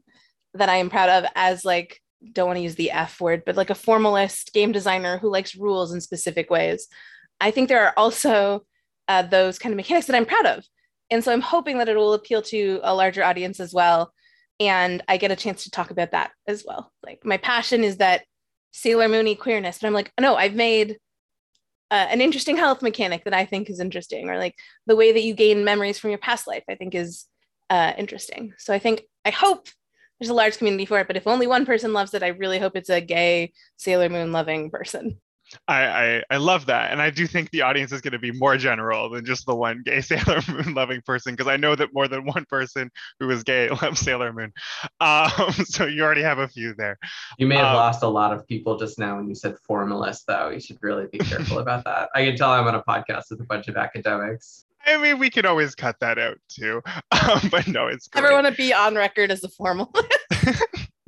that 0.55 0.69
I 0.69 0.77
am 0.77 0.89
proud 0.89 1.11
of 1.11 1.31
as 1.35 1.65
like 1.65 2.01
don't 2.33 2.47
want 2.47 2.57
to 2.57 2.63
use 2.63 2.77
the 2.77 2.91
F 2.91 3.21
word, 3.21 3.43
but 3.45 3.57
like 3.57 3.71
a 3.71 3.75
formalist 3.75 4.53
game 4.53 4.73
designer 4.73 5.19
who 5.19 5.31
likes 5.31 5.55
rules 5.55 5.93
in 5.93 6.01
specific 6.01 6.51
ways. 6.51 6.89
I 7.41 7.51
think 7.51 7.69
there 7.69 7.85
are 7.87 7.93
also 7.97 8.65
uh, 9.09 9.23
those 9.23 9.59
kind 9.59 9.73
of 9.73 9.77
mechanics 9.77 10.07
that 10.07 10.17
I'm 10.17 10.27
proud 10.27 10.47
of. 10.47 10.65
And 11.11 11.23
so 11.23 11.33
I'm 11.33 11.41
hoping 11.41 11.79
that 11.79 11.89
it 11.89 11.97
will 11.97 12.15
appeal 12.15 12.43
to 12.43 12.81
a 12.83 12.95
larger 12.95 13.23
audience 13.23 13.61
as 13.61 13.75
well. 13.75 14.13
And 14.61 15.03
I 15.09 15.17
get 15.17 15.31
a 15.31 15.37
chance 15.37 15.65
to 15.65 15.71
talk 15.71 15.91
about 15.91 16.13
that 16.13 16.31
as 16.47 16.65
well. 16.67 16.93
Like 17.05 17.25
my 17.25 17.37
passion 17.37 17.85
is 17.85 17.99
that 17.99 18.25
Sailor 18.73 19.09
Moony 19.09 19.35
queerness, 19.35 19.79
but 19.79 19.87
I'm 19.87 19.93
like, 19.93 20.13
no, 20.19 20.37
I've 20.37 20.55
made 20.55 20.99
uh, 21.91 22.07
an 22.11 22.21
interesting 22.21 22.57
health 22.57 22.83
mechanic 22.83 23.25
that 23.25 23.35
I 23.35 23.45
think 23.45 23.71
is 23.71 23.79
interesting, 23.79 24.31
or 24.31 24.39
like 24.39 24.55
the 24.87 24.97
way 24.97 25.13
that 25.13 25.23
you 25.23 25.35
gain 25.35 25.65
memories 25.65 25.99
from 25.99 26.11
your 26.11 26.19
past 26.19 26.47
life, 26.47 26.65
I 26.69 26.75
think 26.75 26.95
is 26.95 27.27
uh, 27.71 27.93
interesting. 27.97 28.53
So 28.59 28.75
I 28.75 28.79
think, 28.79 29.03
I 29.25 29.31
hope 29.31 29.69
there's 30.19 30.31
a 30.31 30.35
large 30.35 30.59
community 30.59 30.87
for 30.87 30.99
it, 30.99 31.07
but 31.07 31.17
if 31.17 31.27
only 31.27 31.47
one 31.47 31.67
person 31.67 31.93
loves 31.93 32.15
it, 32.15 32.23
I 32.23 32.29
really 32.29 32.59
hope 32.59 32.77
it's 32.77 32.91
a 32.91 33.01
gay 33.01 33.53
Sailor 33.77 34.09
Moon 34.09 34.33
loving 34.33 34.71
person. 34.71 35.21
I, 35.69 35.85
I, 35.87 36.23
I 36.31 36.37
love 36.37 36.67
that, 36.67 36.93
and 36.93 37.01
I 37.01 37.11
do 37.11 37.27
think 37.27 37.51
the 37.51 37.63
audience 37.63 37.93
is 37.93 38.01
going 38.01 38.13
to 38.13 38.19
be 38.19 38.33
more 38.33 38.57
general 38.57 39.09
than 39.11 39.25
just 39.25 39.47
the 39.47 39.55
one 39.55 39.83
gay 39.85 40.01
Sailor 40.03 40.41
Moon 40.49 40.75
loving 40.75 41.01
person, 41.03 41.35
because 41.35 41.51
I 41.51 41.57
know 41.57 41.75
that 41.75 41.93
more 41.93 42.09
than 42.09 42.25
one 42.25 42.45
person 42.49 42.91
who 43.21 43.31
is 43.31 43.43
gay 43.43 43.69
loves 43.83 44.01
Sailor 44.01 44.33
Moon. 44.33 44.53
Um, 45.01 45.31
so 45.65 45.87
you 45.87 46.03
already 46.03 46.23
have 46.23 46.39
a 46.39 46.49
few 46.49 46.75
there. 46.75 46.99
You 47.39 47.47
may 47.47 47.57
have 47.57 47.67
um, 47.67 47.75
lost 47.75 48.03
a 48.03 48.09
lot 48.09 48.33
of 48.33 48.47
people 48.47 48.79
just 48.79 48.99
now 48.99 49.17
when 49.17 49.29
you 49.29 49.35
said 49.35 49.57
formalist, 49.67 50.27
though. 50.27 50.51
You 50.51 50.61
should 50.61 50.79
really 50.83 51.07
be 51.11 51.19
careful 51.19 51.59
about 51.59 51.85
that. 51.85 52.11
I 52.15 52.25
can 52.25 52.37
tell 52.37 52.51
I'm 52.51 52.67
on 52.67 52.75
a 52.75 52.83
podcast 52.83 53.25
with 53.31 53.41
a 53.41 53.45
bunch 53.45 53.69
of 53.69 53.77
academics. 53.77 54.67
I 54.87 54.99
mean, 54.99 55.19
we 55.19 55.31
can 55.31 55.47
always 55.47 55.75
cut 55.75 55.97
that 56.01 56.19
out 56.19 56.37
too, 56.49 56.83
um, 57.11 57.49
but 57.51 57.67
no, 57.67 57.87
it's. 57.87 58.07
Great. 58.09 58.23
Never 58.23 58.35
want 58.35 58.47
to 58.47 58.53
be 58.53 58.75
on 58.75 58.95
record 58.95 59.31
as 59.31 59.43
a 59.43 59.49
formalist 59.49 59.97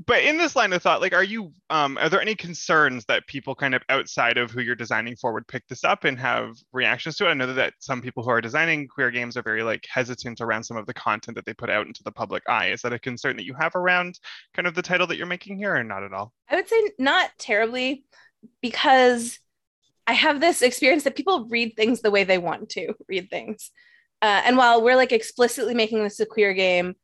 but 0.07 0.23
in 0.23 0.39
this 0.39 0.55
line 0.55 0.73
of 0.73 0.83
thought 0.83 1.01
like 1.01 1.13
are 1.13 1.25
you 1.25 1.53
um, 1.71 1.99
are 1.99 2.09
there 2.09 2.21
any 2.21 2.35
concerns 2.35 3.05
that 3.07 3.27
people 3.27 3.55
kind 3.55 3.75
of 3.75 3.83
outside 3.89 4.39
of 4.39 4.51
who 4.51 4.61
you're 4.61 4.75
designing 4.75 5.17
for 5.17 5.33
would 5.33 5.49
pick 5.49 5.67
this 5.69 5.85
up 5.85 6.05
and 6.05 6.19
have 6.19 6.57
reactions 6.73 7.17
to 7.17 7.26
it? 7.26 7.30
I 7.30 7.35
know 7.35 7.52
that 7.52 7.75
some 7.80 8.00
people 8.00 8.23
who 8.23 8.30
are 8.30 8.41
designing 8.41 8.89
queer 8.89 9.11
games 9.11 9.37
are 9.37 9.43
very 9.43 9.63
like 9.63 9.85
hesitant 9.89 10.41
around 10.41 10.65
some 10.65 10.76
of 10.76 10.87
the 10.87 10.95
content 10.95 11.35
that 11.37 11.45
they 11.45 11.54
put 11.54 11.71
out 11.71 11.87
into 11.87 12.02
the 12.02 12.13
public 12.13 12.43
eye. 12.49 12.69
Is 12.69 12.83
that 12.83 12.93
a 12.93 12.99
concern 12.99 13.37
that 13.37 13.47
you 13.47 13.54
have 13.54 13.75
around 13.75 14.19
kind 14.54 14.67
of 14.67 14.75
the 14.75 14.83
title 14.83 15.07
that 15.09 15.17
you're 15.17 15.26
making 15.26 15.59
here 15.59 15.75
or 15.75 15.85
not 15.85 16.04
at 16.04 16.13
all? 16.13 16.33
I 16.49 16.57
would 16.57 16.69
say 16.69 16.91
not 16.99 17.30
terribly 17.39 18.04
because 18.61 19.39
i 20.07 20.13
have 20.13 20.41
this 20.41 20.63
experience 20.63 21.02
that 21.02 21.17
people 21.17 21.49
read 21.49 21.75
things 21.75 22.00
the 22.00 22.11
way 22.11 22.23
they 22.23 22.39
want 22.39 22.69
to 22.71 22.95
read 23.09 23.28
things. 23.28 23.71
Uh, 24.23 24.43
and 24.45 24.57
while 24.57 24.83
we're 24.83 24.97
like 24.97 25.13
explicitly 25.13 25.75
making 25.75 26.02
this 26.02 26.21
a 26.21 26.26
queer 26.26 26.54
game 26.54 26.95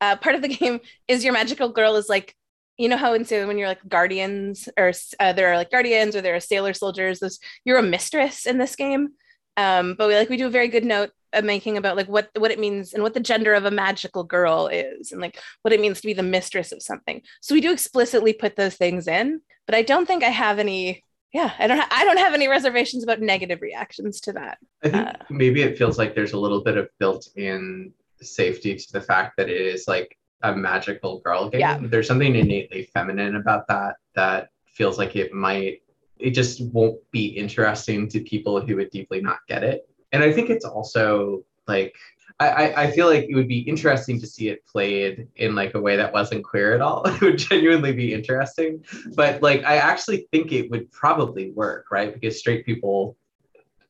uh, 0.00 0.16
part 0.16 0.34
of 0.34 0.42
the 0.42 0.48
game 0.56 0.80
is 1.08 1.24
your 1.24 1.32
magical 1.32 1.70
girl 1.70 1.96
is 1.96 2.08
like 2.08 2.36
you 2.78 2.88
know 2.88 2.96
how 2.96 3.14
in 3.14 3.24
Sailor 3.24 3.46
when 3.46 3.58
you're 3.58 3.68
like 3.68 3.86
guardians 3.88 4.68
or 4.78 4.92
uh, 5.20 5.32
there 5.32 5.52
are 5.52 5.56
like 5.56 5.70
guardians 5.70 6.16
or 6.16 6.20
there 6.20 6.34
are 6.34 6.40
sailor 6.40 6.72
soldiers 6.72 7.20
those 7.20 7.38
you're 7.64 7.78
a 7.78 7.82
mistress 7.82 8.46
in 8.46 8.58
this 8.58 8.76
game. 8.76 9.10
Um, 9.56 9.94
but 9.98 10.08
we 10.08 10.14
like 10.14 10.30
we 10.30 10.38
do 10.38 10.46
a 10.46 10.50
very 10.50 10.68
good 10.68 10.84
note 10.84 11.10
of 11.34 11.44
making 11.44 11.76
about 11.76 11.96
like 11.96 12.08
what 12.08 12.30
what 12.38 12.50
it 12.50 12.58
means 12.58 12.94
and 12.94 13.02
what 13.02 13.14
the 13.14 13.20
gender 13.20 13.52
of 13.54 13.64
a 13.64 13.70
magical 13.70 14.24
girl 14.24 14.68
is 14.68 15.12
and 15.12 15.20
like 15.20 15.38
what 15.62 15.72
it 15.72 15.80
means 15.80 16.00
to 16.00 16.06
be 16.06 16.14
the 16.14 16.22
mistress 16.22 16.72
of 16.72 16.82
something. 16.82 17.20
So 17.40 17.54
we 17.54 17.60
do 17.60 17.72
explicitly 17.72 18.32
put 18.32 18.56
those 18.56 18.76
things 18.76 19.06
in 19.06 19.42
but 19.66 19.74
i 19.74 19.82
don't 19.82 20.06
think 20.06 20.22
i 20.22 20.28
have 20.28 20.58
any 20.58 21.04
yeah 21.32 21.52
i 21.58 21.66
don't 21.66 21.78
ha- 21.78 21.88
i 21.90 22.04
don't 22.04 22.18
have 22.18 22.34
any 22.34 22.48
reservations 22.48 23.02
about 23.02 23.20
negative 23.20 23.60
reactions 23.62 24.20
to 24.20 24.32
that. 24.32 24.58
I 24.82 24.88
think 24.88 25.08
uh, 25.08 25.12
maybe 25.30 25.62
it 25.62 25.78
feels 25.78 25.98
like 25.98 26.14
there's 26.14 26.32
a 26.32 26.38
little 26.38 26.62
bit 26.62 26.76
of 26.76 26.88
built-in 26.98 27.92
safety 28.20 28.76
to 28.76 28.92
the 28.92 29.00
fact 29.00 29.36
that 29.36 29.48
it 29.48 29.60
is 29.60 29.88
like 29.88 30.16
a 30.42 30.54
magical 30.54 31.20
girl 31.20 31.48
game. 31.48 31.60
Yeah. 31.60 31.78
There's 31.80 32.06
something 32.06 32.34
innately 32.34 32.88
feminine 32.94 33.36
about 33.36 33.66
that 33.68 33.96
that 34.14 34.48
feels 34.66 34.98
like 34.98 35.16
it 35.16 35.32
might 35.32 35.82
it 36.18 36.30
just 36.30 36.60
won't 36.72 36.98
be 37.10 37.26
interesting 37.26 38.08
to 38.08 38.20
people 38.20 38.60
who 38.60 38.76
would 38.76 38.90
deeply 38.90 39.20
not 39.20 39.38
get 39.48 39.64
it. 39.64 39.88
And 40.12 40.22
I 40.22 40.32
think 40.32 40.50
it's 40.50 40.64
also 40.64 41.44
like 41.66 41.94
I, 42.40 42.72
I 42.84 42.90
feel 42.90 43.06
like 43.06 43.26
it 43.28 43.34
would 43.34 43.48
be 43.48 43.60
interesting 43.60 44.18
to 44.20 44.26
see 44.26 44.48
it 44.48 44.66
played 44.66 45.28
in 45.36 45.54
like 45.54 45.74
a 45.74 45.80
way 45.80 45.96
that 45.96 46.12
wasn't 46.12 46.44
queer 46.44 46.74
at 46.74 46.80
all. 46.80 47.02
it 47.06 47.20
would 47.20 47.38
genuinely 47.38 47.92
be 47.92 48.12
interesting. 48.12 48.84
But 49.14 49.42
like 49.42 49.64
I 49.64 49.76
actually 49.76 50.28
think 50.32 50.52
it 50.52 50.70
would 50.70 50.90
probably 50.90 51.50
work, 51.52 51.86
right? 51.90 52.12
Because 52.12 52.38
straight 52.38 52.64
people 52.64 53.16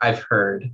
I've 0.00 0.22
heard 0.22 0.70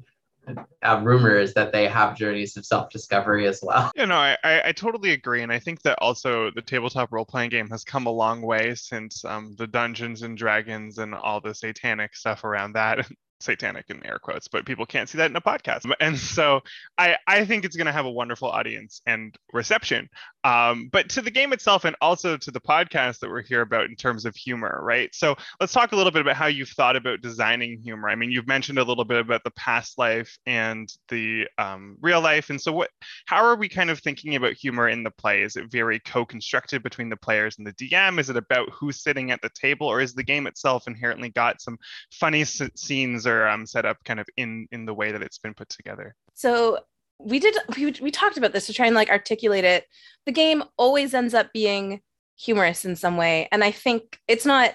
uh, 0.82 1.00
rumors 1.02 1.54
that 1.54 1.72
they 1.72 1.88
have 1.88 2.16
journeys 2.16 2.56
of 2.56 2.64
self-discovery 2.64 3.46
as 3.46 3.61
well. 3.62 3.90
You 3.96 4.06
know, 4.06 4.16
I, 4.16 4.37
I, 4.44 4.62
I 4.66 4.72
totally 4.72 5.12
agree, 5.12 5.42
and 5.42 5.52
I 5.52 5.58
think 5.58 5.82
that 5.82 5.98
also 6.00 6.50
the 6.54 6.62
tabletop 6.62 7.12
role-playing 7.12 7.50
game 7.50 7.68
has 7.70 7.84
come 7.84 8.06
a 8.06 8.11
long 8.11 8.42
way 8.42 8.74
since 8.74 9.24
um, 9.24 9.54
the 9.58 9.66
Dungeons 9.66 10.22
and 10.22 10.37
Dragons 10.37 10.98
and 10.98 11.14
all 11.14 11.40
the 11.40 11.54
satanic 11.54 12.14
stuff 12.16 12.44
around 12.44 12.72
that. 12.74 13.06
satanic 13.40 13.87
in 13.88 14.05
air 14.05 14.18
quotes, 14.18 14.48
but 14.48 14.66
people 14.66 14.87
can't 14.87 15.09
see 15.09 15.18
that 15.18 15.31
in 15.31 15.37
a 15.37 15.40
podcast. 15.40 15.90
And 16.01 16.18
so 16.18 16.61
I, 16.96 17.16
I 17.27 17.44
think 17.44 17.64
it's 17.64 17.77
going 17.77 17.87
to 17.87 17.92
have 17.92 18.07
a 18.07 18.11
wonderful 18.11 18.48
audience 18.48 19.01
and 19.07 19.35
reception. 19.53 20.09
Um, 20.44 20.88
but 20.90 21.09
to 21.11 21.22
the 21.22 21.31
game 21.31 21.53
itself 21.53 21.85
and 21.85 21.96
also 22.01 22.37
to 22.37 22.51
the 22.51 22.61
podcast 22.61 23.20
that 23.20 23.31
we're 23.31 23.42
here 23.42 23.61
about 23.61 23.87
in 23.87 23.96
terms 23.96 24.24
of 24.24 24.35
humor, 24.35 24.81
right? 24.83 25.14
So 25.14 25.37
let's 25.61 25.72
talk 25.72 25.92
a 25.92 25.96
little 25.96 26.12
bit 26.12 26.22
about 26.22 26.37
how 26.37 26.46
you've 26.46 26.68
thought 26.70 26.96
about 26.96 27.20
designing 27.20 27.81
humor. 27.83 28.09
I 28.09 28.14
mean, 28.14 28.31
you've 28.31 28.46
mentioned 28.46 28.79
a 28.79 28.85
little 28.85 29.05
bit 29.05 29.18
about 29.18 29.44
the 29.44 29.51
past 29.53 29.98
life 29.98 30.38
and 30.46 30.88
the 31.09 31.46
um, 31.59 31.96
real 32.01 32.20
life. 32.20 32.51
And 32.51 32.61
so 32.61 32.72
what, 32.72 32.90
how 33.27 33.44
are 33.44 33.57
we 33.57 33.68
kind 33.68 33.90
of 33.90 34.01
thinking 34.01 34.37
about 34.37 34.55
humor 34.55 34.88
in 34.88 35.03
the 35.03 35.11
play? 35.11 35.42
Is 35.42 35.57
it 35.57 35.70
very 35.70 36.01
co-constructed 36.01 36.83
between 36.83 37.09
the 37.09 37.16
players 37.16 37.59
and 37.59 37.66
the 37.66 37.72
DM? 37.74 38.18
Is 38.18 38.31
it 38.31 38.37
about 38.37 38.70
who's 38.72 39.03
sitting 39.03 39.31
at 39.31 39.42
the 39.42 39.51
table 39.51 39.87
or 39.87 40.01
is 40.01 40.14
the 40.14 40.24
game 40.24 40.46
itself 40.46 40.87
inherently 40.87 41.29
got 41.31 41.61
some 41.61 41.79
funny 42.12 42.42
s- 42.42 42.62
scenes 42.74 43.27
are 43.29 43.49
um, 43.49 43.67
set 43.67 43.85
up 43.85 43.99
kind 44.05 44.21
of 44.21 44.27
in 44.37 44.67
in 44.73 44.85
the 44.85 44.95
way 44.95 45.12
that 45.12 45.23
it's 45.23 45.38
been 45.38 45.55
put 45.55 45.69
together. 45.69 46.14
So 46.35 46.81
we 47.19 47.38
did 47.38 47.57
we, 47.77 47.95
we 48.01 48.11
talked 48.11 48.37
about 48.37 48.53
this 48.53 48.67
to 48.67 48.73
try 48.73 48.87
and 48.87 48.95
like 48.95 49.11
articulate 49.11 49.64
it. 49.64 49.85
The 50.27 50.33
game 50.33 50.62
always 50.77 51.14
ends 51.14 51.35
up 51.35 51.53
being 51.53 52.01
humorous 52.37 52.85
in 52.85 52.95
some 52.95 53.17
way 53.17 53.49
and 53.51 53.64
i 53.64 53.73
think 53.73 54.17
it's 54.29 54.47
not 54.47 54.73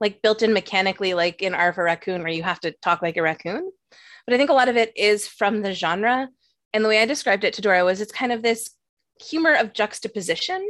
like 0.00 0.22
built 0.22 0.40
in 0.40 0.54
mechanically 0.54 1.12
like 1.12 1.42
in 1.42 1.52
R 1.52 1.74
for 1.74 1.84
Raccoon 1.84 2.22
where 2.22 2.32
you 2.32 2.42
have 2.42 2.58
to 2.60 2.72
talk 2.80 3.02
like 3.02 3.18
a 3.18 3.22
raccoon. 3.22 3.70
But 4.26 4.32
i 4.32 4.38
think 4.38 4.48
a 4.48 4.54
lot 4.54 4.70
of 4.70 4.78
it 4.78 4.96
is 4.96 5.28
from 5.28 5.60
the 5.60 5.74
genre 5.74 6.30
and 6.72 6.82
the 6.82 6.88
way 6.88 7.02
i 7.02 7.04
described 7.04 7.44
it 7.44 7.52
to 7.52 7.60
dora 7.60 7.84
was 7.84 8.00
it's 8.00 8.12
kind 8.12 8.32
of 8.32 8.40
this 8.40 8.70
humor 9.20 9.54
of 9.54 9.74
juxtaposition 9.74 10.66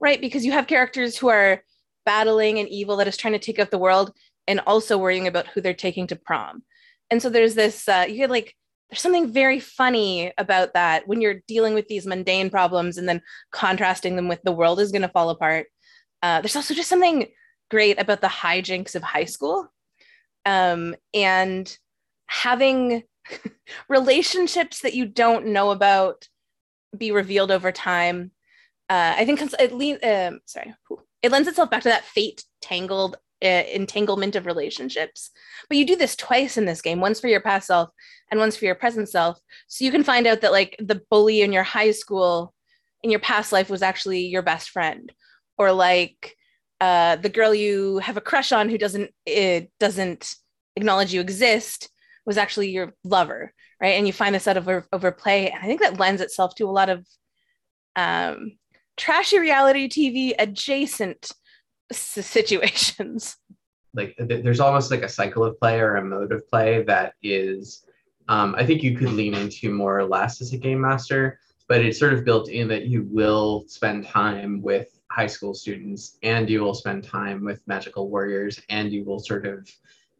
right? 0.00 0.20
Because 0.20 0.44
you 0.44 0.52
have 0.52 0.66
characters 0.66 1.16
who 1.16 1.28
are 1.28 1.62
battling 2.04 2.58
an 2.58 2.68
evil 2.68 2.96
that 2.96 3.08
is 3.08 3.16
trying 3.16 3.32
to 3.32 3.38
take 3.38 3.58
out 3.58 3.70
the 3.70 3.78
world 3.78 4.12
and 4.46 4.60
also 4.66 4.96
worrying 4.98 5.26
about 5.26 5.48
who 5.48 5.60
they're 5.60 5.74
taking 5.74 6.06
to 6.06 6.16
prom 6.16 6.62
and 7.10 7.22
so 7.22 7.30
there's 7.30 7.54
this 7.54 7.88
uh, 7.88 8.04
you 8.08 8.16
get 8.16 8.30
like 8.30 8.54
there's 8.90 9.00
something 9.00 9.32
very 9.32 9.58
funny 9.58 10.32
about 10.38 10.74
that 10.74 11.08
when 11.08 11.20
you're 11.20 11.42
dealing 11.48 11.74
with 11.74 11.88
these 11.88 12.06
mundane 12.06 12.50
problems 12.50 12.98
and 12.98 13.08
then 13.08 13.20
contrasting 13.50 14.14
them 14.16 14.28
with 14.28 14.40
the 14.42 14.52
world 14.52 14.78
is 14.78 14.92
going 14.92 15.02
to 15.02 15.08
fall 15.08 15.30
apart 15.30 15.66
uh, 16.22 16.40
there's 16.40 16.56
also 16.56 16.74
just 16.74 16.88
something 16.88 17.26
great 17.70 18.00
about 18.00 18.20
the 18.20 18.26
hijinks 18.28 18.94
of 18.94 19.02
high 19.02 19.24
school 19.24 19.68
um, 20.46 20.94
and 21.12 21.76
having 22.26 23.02
relationships 23.88 24.80
that 24.80 24.94
you 24.94 25.06
don't 25.06 25.46
know 25.46 25.70
about 25.70 26.28
be 26.96 27.12
revealed 27.12 27.50
over 27.50 27.72
time. 27.72 28.30
Uh, 28.88 29.14
I 29.16 29.24
think 29.24 29.42
it 29.42 29.72
leans. 29.72 29.98
Um, 30.02 30.40
sorry, 30.46 30.74
it 31.22 31.32
lends 31.32 31.48
itself 31.48 31.70
back 31.70 31.82
to 31.82 31.88
that 31.88 32.04
fate 32.04 32.44
tangled 32.62 33.16
uh, 33.44 33.64
entanglement 33.72 34.36
of 34.36 34.46
relationships. 34.46 35.30
But 35.68 35.78
you 35.78 35.86
do 35.86 35.96
this 35.96 36.16
twice 36.16 36.56
in 36.56 36.64
this 36.64 36.82
game: 36.82 37.00
once 37.00 37.20
for 37.20 37.28
your 37.28 37.40
past 37.40 37.66
self 37.66 37.90
and 38.30 38.40
once 38.40 38.56
for 38.56 38.64
your 38.64 38.74
present 38.74 39.08
self. 39.08 39.38
So 39.68 39.84
you 39.84 39.90
can 39.90 40.04
find 40.04 40.26
out 40.26 40.40
that 40.40 40.52
like 40.52 40.76
the 40.78 41.02
bully 41.10 41.42
in 41.42 41.52
your 41.52 41.62
high 41.62 41.90
school 41.92 42.54
in 43.02 43.10
your 43.10 43.20
past 43.20 43.52
life 43.52 43.70
was 43.70 43.82
actually 43.82 44.26
your 44.26 44.42
best 44.42 44.70
friend, 44.70 45.12
or 45.58 45.72
like 45.72 46.34
uh, 46.80 47.16
the 47.16 47.28
girl 47.28 47.54
you 47.54 47.98
have 47.98 48.16
a 48.16 48.22
crush 48.22 48.52
on 48.52 48.68
who 48.68 48.78
doesn't 48.78 49.10
it 49.24 49.70
doesn't 49.78 50.34
acknowledge 50.76 51.12
you 51.12 51.20
exist 51.20 51.90
was 52.24 52.36
actually 52.36 52.70
your 52.70 52.92
lover, 53.04 53.52
right? 53.80 53.94
And 53.94 54.06
you 54.06 54.12
find 54.12 54.34
this 54.34 54.48
out 54.48 54.56
over 54.56 54.86
overplay, 54.92 55.50
and 55.50 55.62
I 55.62 55.66
think 55.66 55.80
that 55.80 55.98
lends 55.98 56.20
itself 56.20 56.54
to 56.56 56.68
a 56.68 56.72
lot 56.72 56.88
of 56.88 57.06
um, 57.94 58.58
trashy 58.96 59.38
reality 59.38 59.88
TV 59.88 60.34
adjacent 60.38 61.32
situations. 61.92 63.36
Like 63.94 64.14
there's 64.18 64.60
almost 64.60 64.90
like 64.90 65.00
a 65.00 65.08
cycle 65.08 65.42
of 65.42 65.58
play 65.58 65.80
or 65.80 65.96
a 65.96 66.04
mode 66.04 66.30
of 66.30 66.46
play 66.50 66.82
that 66.82 67.14
is, 67.22 67.86
um, 68.28 68.54
I 68.58 68.66
think 68.66 68.82
you 68.82 68.94
could 68.94 69.08
lean 69.08 69.32
into 69.32 69.72
more 69.72 69.98
or 69.98 70.04
less 70.04 70.42
as 70.42 70.52
a 70.52 70.58
game 70.58 70.82
master, 70.82 71.40
but 71.66 71.80
it's 71.80 71.98
sort 71.98 72.12
of 72.12 72.22
built 72.22 72.50
in 72.50 72.68
that 72.68 72.88
you 72.88 73.08
will 73.10 73.64
spend 73.68 74.04
time 74.04 74.60
with 74.60 75.00
high 75.10 75.26
school 75.26 75.54
students 75.54 76.18
and 76.22 76.50
you 76.50 76.60
will 76.60 76.74
spend 76.74 77.04
time 77.04 77.42
with 77.42 77.66
magical 77.66 78.10
warriors 78.10 78.60
and 78.68 78.92
you 78.92 79.02
will 79.02 79.18
sort 79.18 79.46
of 79.46 79.66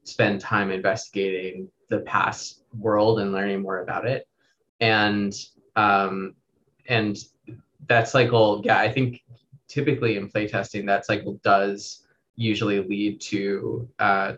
spend 0.05 0.41
time 0.41 0.71
investigating 0.71 1.69
the 1.91 2.01
past 2.01 2.63
world 2.79 3.21
and 3.21 3.33
learning 3.33 3.61
more 3.61 3.83
about 3.83 4.07
it 4.07 4.27
and 4.81 5.35
um, 5.77 6.35
and 6.89 7.19
that 7.89 8.09
cycle 8.09 8.63
yeah 8.65 8.79
i 8.79 8.91
think 8.91 9.23
typically 9.69 10.17
in 10.17 10.29
playtesting 10.29 10.87
that 10.87 11.07
cycle 11.07 11.41
does 11.43 12.07
usually 12.37 12.81
lead 12.81 13.21
to 13.21 13.89
uh, 13.99 14.33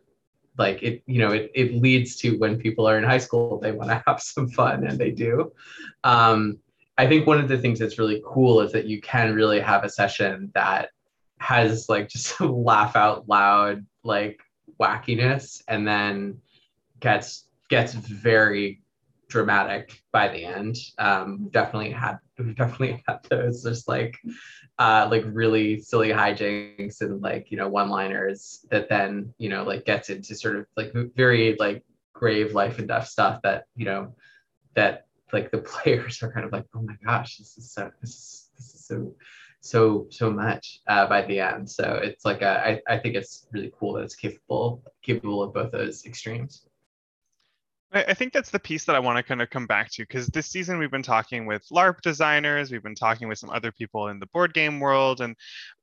like 0.57 0.83
it 0.83 1.03
you 1.07 1.19
know 1.19 1.33
it, 1.33 1.51
it 1.55 1.75
leads 1.75 2.17
to 2.17 2.39
when 2.39 2.59
people 2.59 2.89
are 2.89 2.99
in 2.99 3.05
high 3.05 3.19
school 3.19 3.59
they 3.61 3.73
want 3.73 3.91
to 3.91 4.03
have 4.07 4.21
some 4.21 4.49
fun 4.49 4.87
and 4.87 4.99
they 4.99 5.11
do 5.11 5.53
um, 6.05 6.59
i 6.97 7.07
think 7.07 7.27
one 7.27 7.39
of 7.39 7.49
the 7.49 7.59
things 7.59 7.79
that's 7.79 7.99
really 7.99 8.23
cool 8.27 8.61
is 8.61 8.73
that 8.73 8.87
you 8.87 9.01
can 9.01 9.35
really 9.35 9.61
have 9.61 9.85
a 9.85 9.89
session 9.89 10.51
that 10.55 10.91
has 11.39 11.89
like 11.89 12.09
just 12.15 12.41
laugh 12.41 12.97
out 12.97 13.29
loud 13.29 13.85
like 14.05 14.41
wackiness 14.81 15.63
and 15.69 15.87
then 15.87 16.39
gets 17.01 17.47
gets 17.69 17.93
very 17.93 18.81
dramatic 19.29 20.03
by 20.11 20.29
the 20.29 20.45
end. 20.45 20.77
Um, 20.99 21.49
definitely 21.51 21.91
had 21.91 22.19
definitely 22.55 23.03
had 23.09 23.23
those 23.31 23.63
just 23.63 23.89
like 23.89 24.19
uh, 24.79 25.09
like 25.11 25.25
really 25.27 25.81
silly 25.81 26.09
hijinks 26.09 27.01
and 27.01 27.21
like 27.21 27.51
you 27.51 27.57
know 27.57 27.69
one 27.69 27.89
liners 27.89 28.65
that 28.71 28.89
then 28.89 29.33
you 29.39 29.49
know 29.49 29.65
like 29.65 29.85
gets 29.85 30.09
into 30.11 30.35
sort 30.35 30.57
of 30.57 30.67
like 30.77 30.93
very 31.17 31.57
like 31.59 31.85
grave 32.13 32.55
life 32.55 32.79
and 32.79 32.89
death 32.89 33.09
stuff 33.09 33.41
that 33.43 33.65
you 33.75 33.85
know 33.85 34.15
that 34.75 35.07
like 35.33 35.51
the 35.51 35.59
players 35.73 36.23
are 36.23 36.33
kind 36.33 36.47
of 36.47 36.53
like 36.53 36.65
oh 36.75 36.83
my 36.83 36.95
gosh 37.05 37.39
this 37.39 37.59
is 37.59 37.73
so 37.73 37.91
this 38.01 38.11
is, 38.11 38.51
this 38.57 38.75
is 38.75 38.87
so 38.87 39.15
so 39.61 40.07
so 40.11 40.31
much 40.31 40.81
uh, 40.89 41.07
by 41.07 41.23
the 41.23 41.41
end. 41.41 41.69
So 41.69 42.01
it's 42.03 42.25
like 42.25 42.43
a, 42.43 42.67
I, 42.67 42.81
I 42.89 42.99
think 42.99 43.15
it's 43.15 43.47
really 43.53 43.73
cool 43.79 43.95
that 43.95 44.03
it's 44.03 44.15
capable 44.15 44.83
capable 45.03 45.43
of 45.43 45.53
both 45.53 45.73
those 45.73 46.05
extremes 46.07 46.68
I 47.91 48.13
think 48.13 48.35
that's 48.35 48.51
the 48.51 48.59
piece 48.59 48.85
that 48.85 48.97
I 48.97 48.99
want 48.99 49.17
to 49.17 49.23
kind 49.23 49.41
of 49.41 49.49
come 49.49 49.67
back 49.67 49.91
to 49.93 50.03
because 50.03 50.27
this 50.27 50.47
season 50.47 50.79
we've 50.79 50.91
been 50.91 51.03
talking 51.03 51.47
with 51.47 51.65
LARP 51.73 52.03
designers, 52.03 52.71
we've 52.71 52.83
been 52.83 52.95
talking 52.95 53.29
with 53.29 53.39
some 53.39 53.49
other 53.49 53.73
people 53.73 54.09
in 54.09 54.19
the 54.19 54.27
board 54.27 54.53
game 54.53 54.79
world, 54.79 55.23
and 55.23 55.35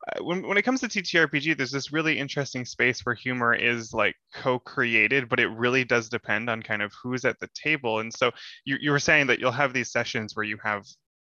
uh, 0.07 0.23
when 0.23 0.47
when 0.47 0.57
it 0.57 0.61
comes 0.61 0.81
to 0.81 0.87
TTRPG, 0.87 1.57
there's 1.57 1.71
this 1.71 1.91
really 1.91 2.19
interesting 2.19 2.63
space 2.63 3.01
where 3.03 3.15
humor 3.15 3.55
is 3.55 3.91
like 3.91 4.15
co-created, 4.35 5.29
but 5.29 5.39
it 5.39 5.47
really 5.47 5.83
does 5.83 6.07
depend 6.07 6.47
on 6.47 6.61
kind 6.61 6.83
of 6.83 6.93
who's 7.01 7.25
at 7.25 7.39
the 7.39 7.49
table. 7.55 7.99
And 7.99 8.13
so 8.13 8.31
you 8.65 8.77
you 8.79 8.91
were 8.91 8.99
saying 8.99 9.25
that 9.27 9.39
you'll 9.39 9.51
have 9.51 9.73
these 9.73 9.91
sessions 9.91 10.35
where 10.35 10.45
you 10.45 10.57
have 10.63 10.85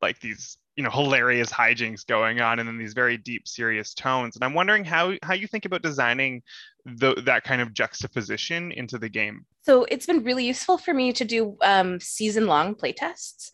like 0.02 0.20
these 0.20 0.56
you 0.76 0.84
know 0.84 0.90
hilarious 0.90 1.50
hijinks 1.50 2.06
going 2.06 2.40
on 2.40 2.58
and 2.58 2.68
then 2.68 2.78
these 2.78 2.94
very 2.94 3.16
deep 3.16 3.48
serious 3.48 3.94
tones. 3.94 4.36
And 4.36 4.44
i'm 4.44 4.54
wondering 4.54 4.84
how 4.84 5.14
how 5.22 5.34
you 5.34 5.46
think 5.46 5.64
about 5.64 5.82
designing 5.82 6.42
the, 6.86 7.20
that 7.26 7.42
kind 7.42 7.60
of 7.60 7.72
juxtaposition 7.72 8.72
into 8.72 8.98
the 8.98 9.08
game. 9.08 9.44
So 9.62 9.84
it's 9.90 10.06
been 10.06 10.22
really 10.22 10.46
useful 10.46 10.78
for 10.78 10.94
me 10.94 11.12
to 11.14 11.24
do 11.24 11.56
um, 11.62 11.98
season 11.98 12.46
long 12.46 12.74
playtests. 12.76 13.50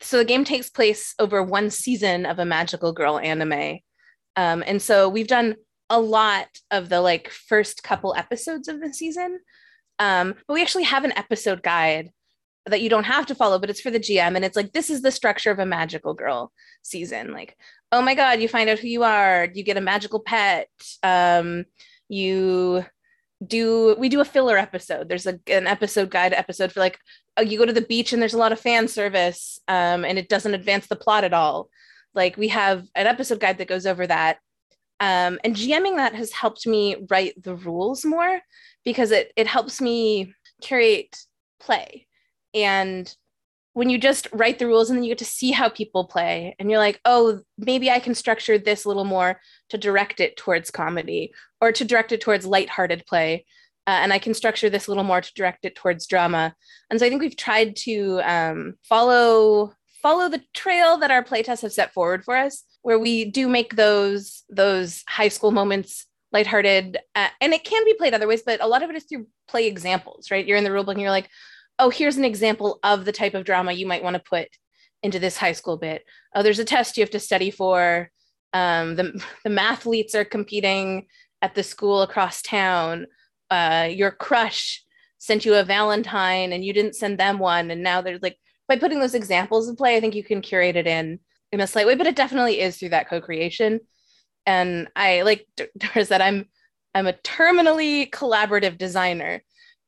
So 0.00 0.18
the 0.18 0.24
game 0.24 0.44
takes 0.44 0.70
place 0.70 1.14
over 1.18 1.42
one 1.42 1.70
season 1.70 2.26
of 2.26 2.38
a 2.38 2.44
magical 2.44 2.92
girl 2.92 3.18
anime. 3.18 3.80
Um, 4.36 4.62
and 4.66 4.80
so 4.80 5.08
we've 5.08 5.26
done 5.26 5.56
a 5.90 5.98
lot 5.98 6.46
of 6.70 6.88
the 6.88 7.00
like 7.00 7.30
first 7.30 7.82
couple 7.82 8.14
episodes 8.14 8.68
of 8.68 8.80
the 8.80 8.92
season. 8.92 9.40
Um, 9.98 10.34
but 10.46 10.54
we 10.54 10.62
actually 10.62 10.84
have 10.84 11.04
an 11.04 11.16
episode 11.16 11.62
guide 11.62 12.10
that 12.66 12.80
you 12.80 12.88
don't 12.88 13.04
have 13.04 13.26
to 13.26 13.34
follow, 13.34 13.58
but 13.58 13.70
it's 13.70 13.80
for 13.80 13.90
the 13.90 14.00
GM. 14.00 14.34
And 14.34 14.44
it's 14.44 14.56
like, 14.56 14.72
this 14.72 14.90
is 14.90 15.02
the 15.02 15.12
structure 15.12 15.50
of 15.50 15.58
a 15.58 15.66
magical 15.66 16.14
girl 16.14 16.52
season. 16.82 17.32
Like, 17.32 17.56
oh 17.92 18.02
my 18.02 18.14
God, 18.14 18.40
you 18.40 18.48
find 18.48 18.68
out 18.68 18.78
who 18.78 18.88
you 18.88 19.04
are, 19.04 19.48
you 19.54 19.62
get 19.62 19.76
a 19.76 19.80
magical 19.80 20.20
pet. 20.20 20.68
Um, 21.02 21.64
you 22.08 22.84
do 23.46 23.94
we 23.98 24.08
do 24.08 24.20
a 24.20 24.24
filler 24.24 24.56
episode 24.56 25.08
there's 25.08 25.26
a, 25.26 25.38
an 25.48 25.66
episode 25.66 26.10
guide 26.10 26.32
episode 26.32 26.72
for 26.72 26.80
like 26.80 26.98
oh, 27.36 27.42
you 27.42 27.58
go 27.58 27.66
to 27.66 27.72
the 27.72 27.82
beach 27.82 28.12
and 28.12 28.22
there's 28.22 28.34
a 28.34 28.38
lot 28.38 28.52
of 28.52 28.58
fan 28.60 28.88
service 28.88 29.60
um, 29.68 30.04
and 30.04 30.18
it 30.18 30.28
doesn't 30.28 30.54
advance 30.54 30.86
the 30.86 30.96
plot 30.96 31.22
at 31.24 31.34
all 31.34 31.68
like 32.14 32.36
we 32.36 32.48
have 32.48 32.86
an 32.94 33.06
episode 33.06 33.38
guide 33.38 33.58
that 33.58 33.68
goes 33.68 33.84
over 33.84 34.06
that 34.06 34.38
um, 35.00 35.38
and 35.44 35.54
gming 35.54 35.96
that 35.96 36.14
has 36.14 36.32
helped 36.32 36.66
me 36.66 36.96
write 37.10 37.40
the 37.42 37.54
rules 37.54 38.04
more 38.04 38.40
because 38.84 39.10
it 39.10 39.32
it 39.36 39.46
helps 39.46 39.80
me 39.82 40.32
curate 40.62 41.18
play 41.60 42.06
and 42.56 43.14
when 43.76 43.90
you 43.90 43.98
just 43.98 44.26
write 44.32 44.58
the 44.58 44.66
rules 44.66 44.88
and 44.88 44.96
then 44.96 45.04
you 45.04 45.10
get 45.10 45.18
to 45.18 45.26
see 45.26 45.50
how 45.50 45.68
people 45.68 46.06
play 46.06 46.56
and 46.58 46.70
you're 46.70 46.80
like 46.80 46.98
oh 47.04 47.40
maybe 47.58 47.90
i 47.90 47.98
can 47.98 48.14
structure 48.14 48.56
this 48.58 48.84
a 48.84 48.88
little 48.88 49.04
more 49.04 49.38
to 49.68 49.76
direct 49.76 50.18
it 50.18 50.36
towards 50.36 50.70
comedy 50.70 51.32
or 51.60 51.72
to 51.72 51.84
direct 51.84 52.10
it 52.12 52.20
towards 52.20 52.46
lighthearted 52.46 53.04
play. 53.06 53.44
Uh, 53.86 54.00
and 54.02 54.12
i 54.12 54.18
can 54.18 54.34
structure 54.34 54.70
this 54.70 54.86
a 54.86 54.90
little 54.90 55.04
more 55.04 55.20
to 55.20 55.32
direct 55.34 55.64
it 55.64 55.76
towards 55.76 56.06
drama. 56.06 56.54
And 56.90 56.98
so 56.98 57.06
i 57.06 57.08
think 57.10 57.20
we've 57.20 57.36
tried 57.36 57.76
to 57.84 58.20
um, 58.24 58.74
follow 58.82 59.74
follow 60.02 60.28
the 60.28 60.42
trail 60.54 60.98
that 60.98 61.10
our 61.10 61.22
playtests 61.22 61.62
have 61.62 61.72
set 61.72 61.92
forward 61.92 62.24
for 62.24 62.36
us 62.36 62.64
where 62.82 62.98
we 62.98 63.26
do 63.26 63.46
make 63.46 63.76
those 63.76 64.42
those 64.48 65.04
high 65.08 65.28
school 65.28 65.50
moments 65.50 66.06
lighthearted. 66.32 66.98
Uh, 67.14 67.28
and 67.40 67.52
it 67.52 67.64
can 67.64 67.84
be 67.84 67.94
played 67.94 68.14
other 68.14 68.26
ways 68.26 68.42
but 68.44 68.62
a 68.62 68.66
lot 68.66 68.82
of 68.82 68.88
it 68.88 68.96
is 68.96 69.04
through 69.04 69.26
play 69.48 69.66
examples 69.66 70.30
right? 70.30 70.46
You're 70.46 70.56
in 70.56 70.64
the 70.64 70.70
rulebook 70.70 70.92
and 70.92 71.02
you're 71.02 71.10
like 71.10 71.28
oh, 71.78 71.90
here's 71.90 72.16
an 72.16 72.24
example 72.24 72.78
of 72.82 73.04
the 73.04 73.12
type 73.12 73.34
of 73.34 73.44
drama 73.44 73.72
you 73.72 73.86
might 73.86 74.02
want 74.02 74.14
to 74.14 74.22
put 74.28 74.48
into 75.02 75.18
this 75.18 75.36
high 75.36 75.52
school 75.52 75.76
bit. 75.76 76.04
Oh, 76.34 76.42
there's 76.42 76.58
a 76.58 76.64
test 76.64 76.96
you 76.96 77.02
have 77.02 77.10
to 77.10 77.20
study 77.20 77.50
for. 77.50 78.10
Um, 78.52 78.96
the, 78.96 79.22
the 79.44 79.50
mathletes 79.50 80.14
are 80.14 80.24
competing 80.24 81.06
at 81.42 81.54
the 81.54 81.62
school 81.62 82.02
across 82.02 82.42
town. 82.42 83.06
Uh, 83.50 83.88
your 83.90 84.10
crush 84.10 84.82
sent 85.18 85.44
you 85.44 85.54
a 85.54 85.64
Valentine 85.64 86.52
and 86.52 86.64
you 86.64 86.72
didn't 86.72 86.96
send 86.96 87.18
them 87.18 87.38
one. 87.38 87.70
And 87.70 87.82
now 87.82 88.00
there's 88.00 88.22
like, 88.22 88.38
by 88.68 88.76
putting 88.76 89.00
those 89.00 89.14
examples 89.14 89.68
in 89.68 89.76
play, 89.76 89.96
I 89.96 90.00
think 90.00 90.14
you 90.14 90.24
can 90.24 90.40
curate 90.40 90.76
it 90.76 90.86
in 90.86 91.20
in 91.52 91.60
a 91.60 91.66
slight 91.66 91.86
way, 91.86 91.94
but 91.94 92.06
it 92.06 92.16
definitely 92.16 92.60
is 92.60 92.76
through 92.76 92.88
that 92.90 93.08
co-creation. 93.08 93.80
And 94.44 94.88
I 94.96 95.22
like 95.22 95.46
Doris 95.78 96.08
that 96.08 96.22
I'm 96.22 96.46
I'm 96.94 97.06
a 97.06 97.12
terminally 97.12 98.10
collaborative 98.10 98.78
designer. 98.78 99.42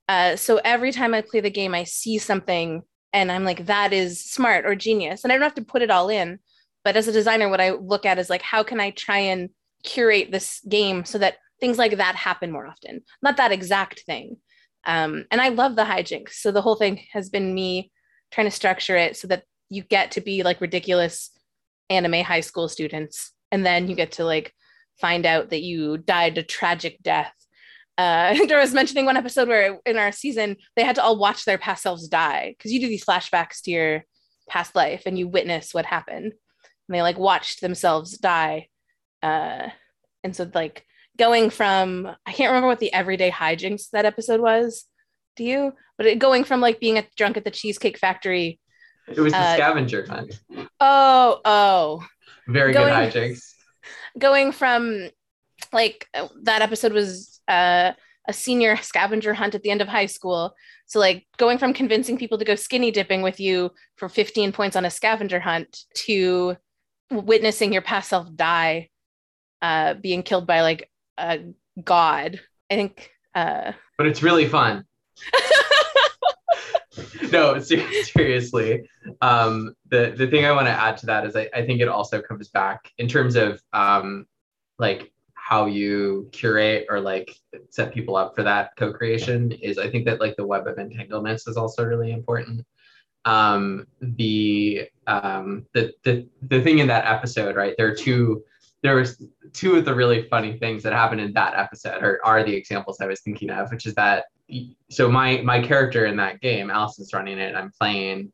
Uh, 0.08 0.36
so 0.36 0.60
every 0.64 0.90
time 0.90 1.14
I 1.14 1.20
play 1.20 1.40
the 1.40 1.50
game, 1.50 1.74
I 1.74 1.84
see 1.84 2.18
something 2.18 2.82
and 3.12 3.30
I'm 3.30 3.44
like, 3.44 3.66
that 3.66 3.92
is 3.92 4.24
smart 4.24 4.66
or 4.66 4.74
genius. 4.74 5.24
And 5.24 5.32
I 5.32 5.36
don't 5.36 5.42
have 5.42 5.54
to 5.54 5.64
put 5.64 5.82
it 5.82 5.90
all 5.90 6.08
in. 6.08 6.38
But 6.84 6.96
as 6.96 7.08
a 7.08 7.12
designer, 7.12 7.48
what 7.48 7.60
I 7.60 7.72
look 7.72 8.06
at 8.06 8.18
is 8.18 8.30
like, 8.30 8.42
how 8.42 8.62
can 8.62 8.80
I 8.80 8.90
try 8.90 9.18
and 9.18 9.50
curate 9.84 10.30
this 10.30 10.60
game 10.68 11.04
so 11.04 11.18
that 11.18 11.36
things 11.60 11.78
like 11.78 11.96
that 11.96 12.14
happen 12.14 12.50
more 12.50 12.66
often? 12.66 13.02
Not 13.22 13.36
that 13.36 13.52
exact 13.52 14.00
thing. 14.00 14.36
Um, 14.86 15.26
and 15.30 15.40
I 15.40 15.48
love 15.48 15.76
the 15.76 15.84
hijinks. 15.84 16.34
So 16.34 16.50
the 16.50 16.62
whole 16.62 16.76
thing 16.76 17.00
has 17.12 17.28
been 17.28 17.54
me 17.54 17.90
trying 18.30 18.46
to 18.46 18.50
structure 18.50 18.96
it 18.96 19.16
so 19.16 19.28
that 19.28 19.44
you 19.68 19.82
get 19.82 20.12
to 20.12 20.20
be 20.20 20.42
like 20.42 20.60
ridiculous 20.60 21.30
anime 21.90 22.24
high 22.24 22.40
school 22.40 22.68
students. 22.68 23.32
And 23.50 23.66
then 23.66 23.88
you 23.88 23.94
get 23.94 24.12
to 24.12 24.24
like 24.24 24.54
find 25.00 25.26
out 25.26 25.50
that 25.50 25.62
you 25.62 25.98
died 25.98 26.38
a 26.38 26.42
tragic 26.42 27.02
death 27.02 27.32
uh, 27.98 28.34
Dora 28.46 28.62
was 28.62 28.72
mentioning 28.72 29.04
one 29.04 29.16
episode 29.16 29.48
where 29.48 29.78
in 29.84 29.98
our 29.98 30.12
season 30.12 30.56
they 30.76 30.84
had 30.84 30.94
to 30.96 31.02
all 31.02 31.18
watch 31.18 31.44
their 31.44 31.58
past 31.58 31.82
selves 31.82 32.08
die 32.08 32.54
because 32.56 32.72
you 32.72 32.80
do 32.80 32.88
these 32.88 33.04
flashbacks 33.04 33.60
to 33.64 33.70
your 33.70 34.04
past 34.48 34.74
life 34.74 35.02
and 35.04 35.18
you 35.18 35.28
witness 35.28 35.74
what 35.74 35.84
happened. 35.84 36.26
And 36.32 36.94
they 36.94 37.02
like 37.02 37.18
watched 37.18 37.60
themselves 37.60 38.16
die. 38.16 38.68
Uh, 39.22 39.68
and 40.24 40.34
so 40.34 40.50
like 40.54 40.86
going 41.18 41.50
from 41.50 42.06
I 42.24 42.32
can't 42.32 42.50
remember 42.50 42.68
what 42.68 42.78
the 42.78 42.92
everyday 42.94 43.30
hijinks 43.30 43.90
that 43.90 44.06
episode 44.06 44.40
was 44.40 44.84
Do 45.36 45.44
you? 45.44 45.72
But 45.96 46.06
it, 46.06 46.18
going 46.20 46.44
from 46.44 46.60
like 46.60 46.78
being 46.80 46.96
a 46.98 47.04
drunk 47.16 47.36
at 47.36 47.44
the 47.44 47.50
Cheesecake 47.50 47.98
Factory. 47.98 48.60
It 49.08 49.18
was 49.18 49.32
the 49.32 49.38
Uh, 49.38 49.54
scavenger 49.54 50.06
hunt. 50.08 50.38
Oh, 50.80 51.40
oh. 51.44 52.06
Very 52.46 52.72
going- 52.72 52.94
good 52.94 53.12
hijinks. 53.12 53.42
Going 54.18 54.52
from 54.52 55.08
like 55.72 56.06
uh, 56.14 56.28
that 56.42 56.62
episode 56.62 56.92
was 56.92 57.40
uh, 57.48 57.92
a 58.26 58.32
senior 58.32 58.76
scavenger 58.76 59.34
hunt 59.34 59.54
at 59.54 59.62
the 59.62 59.70
end 59.70 59.80
of 59.80 59.88
high 59.88 60.06
school. 60.06 60.54
So 60.86 60.98
like 60.98 61.26
going 61.36 61.58
from 61.58 61.72
convincing 61.72 62.18
people 62.18 62.38
to 62.38 62.44
go 62.44 62.54
skinny 62.54 62.90
dipping 62.90 63.22
with 63.22 63.40
you 63.40 63.70
for 63.96 64.08
15 64.08 64.52
points 64.52 64.76
on 64.76 64.84
a 64.84 64.90
scavenger 64.90 65.40
hunt 65.40 65.84
to 66.06 66.56
witnessing 67.10 67.72
your 67.72 67.82
past 67.82 68.10
self 68.10 68.34
die, 68.34 68.90
uh, 69.62 69.94
being 69.94 70.22
killed 70.22 70.46
by 70.46 70.60
like 70.62 70.90
a 71.16 71.40
god. 71.82 72.40
I 72.70 72.74
think. 72.74 73.10
Uh, 73.34 73.72
But 73.96 74.06
it's 74.06 74.22
really 74.22 74.46
fun. 74.46 74.84
no, 77.32 77.58
seriously. 77.60 78.88
Um, 79.20 79.74
the 79.88 80.14
the 80.16 80.26
thing 80.26 80.44
I 80.44 80.52
want 80.52 80.66
to 80.66 80.72
add 80.72 80.96
to 80.98 81.06
that 81.06 81.26
is 81.26 81.36
I, 81.36 81.48
I 81.54 81.64
think 81.64 81.80
it 81.80 81.88
also 81.88 82.20
comes 82.20 82.48
back 82.48 82.90
in 82.98 83.08
terms 83.08 83.36
of 83.36 83.60
um, 83.72 84.26
like 84.78 85.12
how 85.48 85.64
you 85.64 86.28
curate 86.30 86.84
or 86.90 87.00
like 87.00 87.34
set 87.70 87.94
people 87.94 88.16
up 88.16 88.34
for 88.34 88.42
that 88.42 88.70
co-creation 88.76 89.50
is 89.50 89.78
I 89.78 89.88
think 89.90 90.04
that 90.04 90.20
like 90.20 90.36
the 90.36 90.46
web 90.46 90.66
of 90.66 90.76
entanglements 90.76 91.48
is 91.48 91.56
also 91.56 91.84
really 91.84 92.12
important. 92.12 92.66
Um, 93.24 93.86
the 94.02 94.90
um, 95.06 95.64
the 95.72 95.94
the 96.04 96.28
the 96.42 96.60
thing 96.60 96.80
in 96.80 96.88
that 96.88 97.06
episode, 97.06 97.56
right? 97.56 97.74
There 97.78 97.86
are 97.86 97.94
two 97.94 98.44
there 98.82 98.96
was 98.96 99.24
two 99.54 99.76
of 99.76 99.86
the 99.86 99.94
really 99.94 100.28
funny 100.28 100.58
things 100.58 100.82
that 100.82 100.92
happened 100.92 101.22
in 101.22 101.32
that 101.32 101.54
episode 101.54 102.02
or 102.02 102.20
are 102.26 102.44
the 102.44 102.54
examples 102.54 103.00
I 103.00 103.06
was 103.06 103.22
thinking 103.22 103.48
of, 103.48 103.70
which 103.70 103.86
is 103.86 103.94
that 103.94 104.26
so 104.90 105.10
my 105.10 105.40
my 105.40 105.62
character 105.62 106.04
in 106.04 106.16
that 106.18 106.42
game, 106.42 106.68
Allison's 106.68 107.14
running 107.14 107.38
it, 107.38 107.54
I'm 107.54 107.72
playing, 107.80 108.30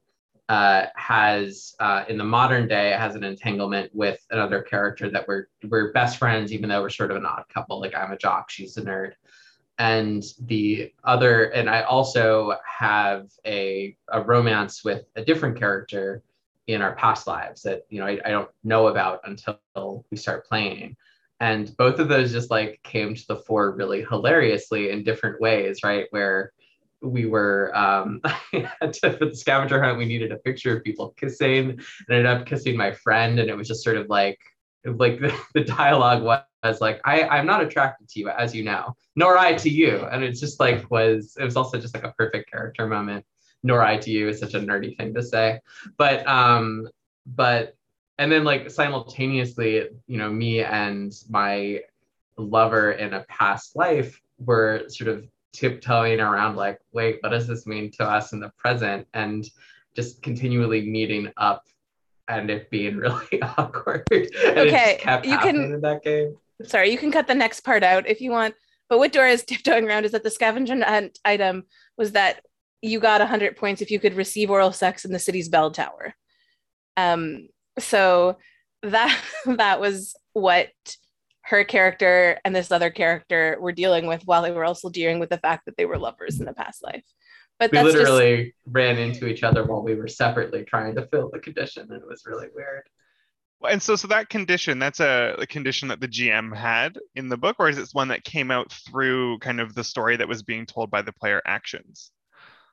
uh, 0.49 0.87
has 0.95 1.75
uh, 1.81 2.05
in 2.09 2.19
the 2.19 2.25
modern 2.25 2.69
day 2.69 2.91
has 2.91 3.15
an 3.15 3.25
entanglement 3.25 3.91
with 3.95 4.19
another 4.31 4.63
character 4.63 5.11
that 5.11 5.27
we're 5.27 5.47
we're 5.69 5.93
best 5.93 6.19
friends, 6.19 6.53
even 6.53 6.69
though 6.69 6.83
we're 6.83 6.91
sort 6.91 7.11
of 7.11 7.17
an 7.17 7.27
odd 7.27 7.45
couple. 7.53 7.81
Like 7.81 7.95
I'm 7.95 8.13
a 8.13 8.19
jock, 8.19 8.51
she's 8.51 8.77
a 8.77 8.83
nerd. 8.83 9.13
And 9.79 10.23
the 10.43 10.93
other, 11.03 11.47
and 11.47 11.69
I 11.69 11.83
also 11.83 12.57
have 12.65 13.27
a, 13.45 13.97
a 14.13 14.23
romance 14.23 14.85
with 14.85 15.05
a 15.17 15.25
different 15.25 15.59
character 15.59 16.23
in 16.67 16.81
our 16.81 16.95
past 16.95 17.27
lives 17.27 17.63
that 17.63 17.83
you 17.91 18.01
know 18.01 18.07
I, 18.07 18.19
I 18.25 18.31
don't 18.31 18.49
know 18.63 18.89
about 18.89 19.21
until 19.25 20.05
we 20.11 20.17
start 20.17 20.47
playing 20.47 20.97
and 21.41 21.77
both 21.77 21.99
of 21.99 22.09
those 22.09 22.33
just 22.33 22.51
like 22.51 22.81
came 22.85 23.15
to 23.15 23.27
the 23.27 23.37
fore 23.37 23.73
really 23.73 24.05
hilariously 24.05 24.91
in 24.91 25.05
different 25.05 25.41
ways 25.41 25.81
right 25.85 26.07
where 26.11 26.53
we 27.05 27.27
were 27.27 27.71
um 27.77 28.21
for 28.53 29.27
the 29.27 29.35
scavenger 29.35 29.83
hunt 29.83 29.99
we 29.99 30.05
needed 30.05 30.33
a 30.33 30.37
picture 30.37 30.77
of 30.77 30.85
people 30.85 31.15
kissing. 31.17 31.71
And 31.71 31.81
ended 32.09 32.27
up 32.27 32.47
kissing 32.47 32.77
my 32.77 32.93
friend 32.93 33.39
and 33.39 33.51
it 33.51 33.57
was 33.57 33.69
just 33.69 33.85
sort 33.85 33.97
of 33.97 34.09
like 34.09 34.39
like 34.85 35.21
the, 35.21 35.35
the 35.55 35.65
dialogue 35.65 36.23
was 36.23 36.81
like 36.81 37.01
I, 37.05 37.23
i'm 37.23 37.47
not 37.47 37.63
attracted 37.63 38.09
to 38.09 38.21
you 38.21 38.29
as 38.29 38.55
you 38.55 38.65
know 38.65 38.95
nor 39.17 39.39
i 39.39 39.55
to 39.55 39.71
you. 39.71 40.05
And 40.11 40.25
it 40.25 40.33
just 40.33 40.61
like 40.61 40.91
was 40.91 41.37
it 41.39 41.45
was 41.45 41.57
also 41.57 41.79
just 41.79 41.95
like 41.95 42.05
a 42.05 42.13
perfect 42.13 42.51
character 42.51 42.87
moment. 42.87 43.25
Nor 43.63 43.83
I 43.83 43.97
to 43.97 44.11
you 44.11 44.29
is 44.29 44.41
such 44.41 44.53
a 44.53 44.61
nerdy 44.61 44.95
thing 44.97 45.15
to 45.15 45.23
say. 45.23 45.61
But 45.97 46.27
um, 46.27 46.87
but 47.25 47.77
and 48.19 48.31
then 48.31 48.45
like 48.45 48.71
simultaneously, 48.71 49.89
you 50.07 50.19
know, 50.19 50.31
me 50.31 50.63
and 50.63 51.13
my 51.31 51.81
lover 52.37 52.93
in 52.93 53.15
a 53.15 53.25
past 53.25 53.75
life 53.75 54.21
were 54.39 54.85
sort 54.89 55.09
of 55.09 55.27
tiptoeing 55.55 56.21
around 56.21 56.57
like, 56.57 56.79
wait, 56.93 57.19
what 57.21 57.31
does 57.31 57.47
this 57.47 57.67
mean 57.67 57.91
to 57.93 58.05
us 58.05 58.33
in 58.33 58.41
the 58.41 58.51
present? 58.59 59.07
And 59.15 59.49
just 59.97 60.23
continually 60.23 60.83
meeting 60.91 61.33
up 61.37 61.63
and 62.29 62.51
it 62.51 62.69
being 62.71 62.97
really 63.07 63.43
awkward. 63.57 64.05
And 64.11 64.29
Okay, 64.59 64.99
you 65.25 65.39
can- 65.39 65.57
in 65.75 65.81
that 65.81 66.03
game. 66.03 66.37
sorry, 66.65 66.91
you 66.91 66.99
can 66.99 67.11
cut 67.13 67.27
the 67.27 67.35
next 67.35 67.61
part 67.61 67.83
out 67.83 68.09
if 68.09 68.21
you 68.21 68.31
want. 68.31 68.55
But 68.91 68.99
what 68.99 69.13
Dora 69.13 69.31
is 69.31 69.45
tiptoeing 69.47 69.87
around 69.89 70.05
is 70.05 70.13
that 70.13 70.25
the 70.25 70.31
scavenger 70.31 70.85
hunt 70.85 71.19
item 71.25 71.65
was 71.97 72.13
that 72.13 72.43
you 72.83 73.01
got 73.01 73.21
100 73.21 73.57
points 73.57 73.81
if 73.81 73.91
you 73.91 73.99
could 73.99 74.15
receive 74.15 74.51
oral 74.51 74.73
sex 74.73 75.05
in 75.07 75.13
the 75.13 75.19
city's 75.19 75.49
bell 75.49 75.71
tower. 75.71 76.15
Um, 76.97 77.49
so 77.79 78.37
that 78.83 79.19
that 79.47 79.81
was 79.81 80.15
what 80.35 80.69
her 81.45 81.65
character 81.65 82.39
and 82.45 82.55
this 82.55 82.71
other 82.71 82.91
character 82.91 83.57
were 83.61 83.73
dealing 83.73 84.07
with 84.07 84.23
while 84.25 84.43
they 84.43 84.51
were 84.51 84.65
also 84.65 84.89
dealing 84.89 85.19
with 85.19 85.31
the 85.31 85.39
fact 85.39 85.67
that 85.67 85.77
they 85.77 85.85
were 85.85 85.99
lovers 85.99 86.41
in 86.41 86.47
the 86.47 86.55
past 86.55 86.83
life. 86.83 87.05
But 87.59 87.71
We 87.71 87.79
that's 87.79 87.93
just 87.93 87.99
literally 87.99 88.55
ran 88.67 88.99
into 88.99 89.27
each 89.27 89.43
other 89.43 89.65
while 89.65 89.83
we 89.83 89.95
were 89.95 90.09
separately 90.09 90.65
trying 90.65 90.95
to 90.97 91.07
fill 91.07 91.31
the 91.31 91.39
condition, 91.39 91.87
and 91.91 92.03
it 92.03 92.09
was 92.09 92.25
really 92.27 92.49
weird. 92.55 92.83
And 93.71 93.83
so, 93.83 93.97
so 93.97 94.09
that 94.09 94.29
condition, 94.29 94.79
that's 94.79 95.01
a, 95.01 95.37
a 95.39 95.47
condition 95.47 95.89
that 95.89 96.01
the 96.01 96.09
GM 96.09 96.55
had 96.55 96.99
in 97.15 97.29
the 97.29 97.37
book, 97.37 97.57
or 97.59 97.69
is 97.69 97.79
it 97.79 97.89
one 97.93 98.09
that 98.09 98.25
came 98.25 98.51
out 98.51 98.73
through 98.73 99.39
kind 99.39 99.61
of 99.61 99.75
the 99.75 99.85
story 99.85 100.17
that 100.17 100.29
was 100.29 100.43
being 100.43 100.67
told 100.67 100.91
by 100.91 101.03
the 101.03 101.13
player 101.13 101.41
actions? 101.47 102.11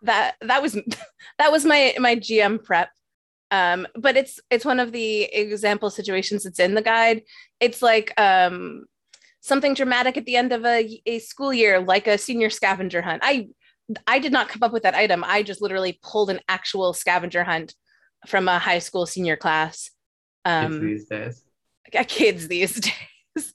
that 0.01 0.36
that 0.41 0.62
was 0.62 0.73
that 1.38 1.51
was 1.51 1.65
my 1.65 1.95
my 1.99 2.15
GM 2.15 2.63
prep. 2.63 2.89
Um, 3.51 3.85
but 3.95 4.15
it's 4.15 4.39
it's 4.49 4.65
one 4.65 4.79
of 4.79 4.91
the 4.91 5.23
example 5.23 5.89
situations 5.89 6.43
that's 6.43 6.59
in 6.59 6.73
the 6.73 6.81
guide. 6.81 7.23
It's 7.59 7.81
like 7.81 8.19
um, 8.19 8.85
something 9.41 9.73
dramatic 9.73 10.17
at 10.17 10.25
the 10.25 10.37
end 10.37 10.53
of 10.53 10.65
a, 10.65 11.01
a 11.05 11.19
school 11.19 11.53
year, 11.53 11.79
like 11.79 12.07
a 12.07 12.17
senior 12.17 12.49
scavenger 12.49 13.01
hunt. 13.01 13.21
I 13.23 13.49
I 14.07 14.19
did 14.19 14.31
not 14.31 14.47
come 14.47 14.63
up 14.63 14.71
with 14.71 14.83
that 14.83 14.95
item. 14.95 15.23
I 15.25 15.43
just 15.43 15.61
literally 15.61 15.99
pulled 16.01 16.29
an 16.29 16.39
actual 16.47 16.93
scavenger 16.93 17.43
hunt 17.43 17.75
from 18.27 18.47
a 18.47 18.57
high 18.57 18.79
school 18.79 19.05
senior 19.05 19.35
class. 19.35 19.91
Kids 20.45 20.75
Um, 20.75 20.79
these 20.87 21.05
days. 21.05 21.43
kids 22.07 22.47
these 22.47 22.79
days. 23.35 23.53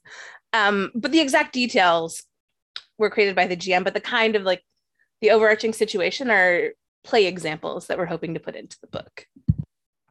Um, 0.53 0.91
but 0.95 1.11
the 1.11 1.19
exact 1.19 1.53
details 1.53 2.23
were 2.97 3.09
created 3.09 3.35
by 3.35 3.47
the 3.47 3.57
GM, 3.57 3.83
but 3.83 3.93
the 3.93 3.99
kind 4.01 4.35
of 4.35 4.43
like 4.43 4.63
the 5.21 5.31
overarching 5.31 5.73
situation 5.73 6.29
are 6.29 6.71
play 7.03 7.25
examples 7.25 7.87
that 7.87 7.97
we're 7.97 8.05
hoping 8.05 8.33
to 8.33 8.39
put 8.39 8.55
into 8.55 8.77
the 8.81 8.87
book. 8.87 9.25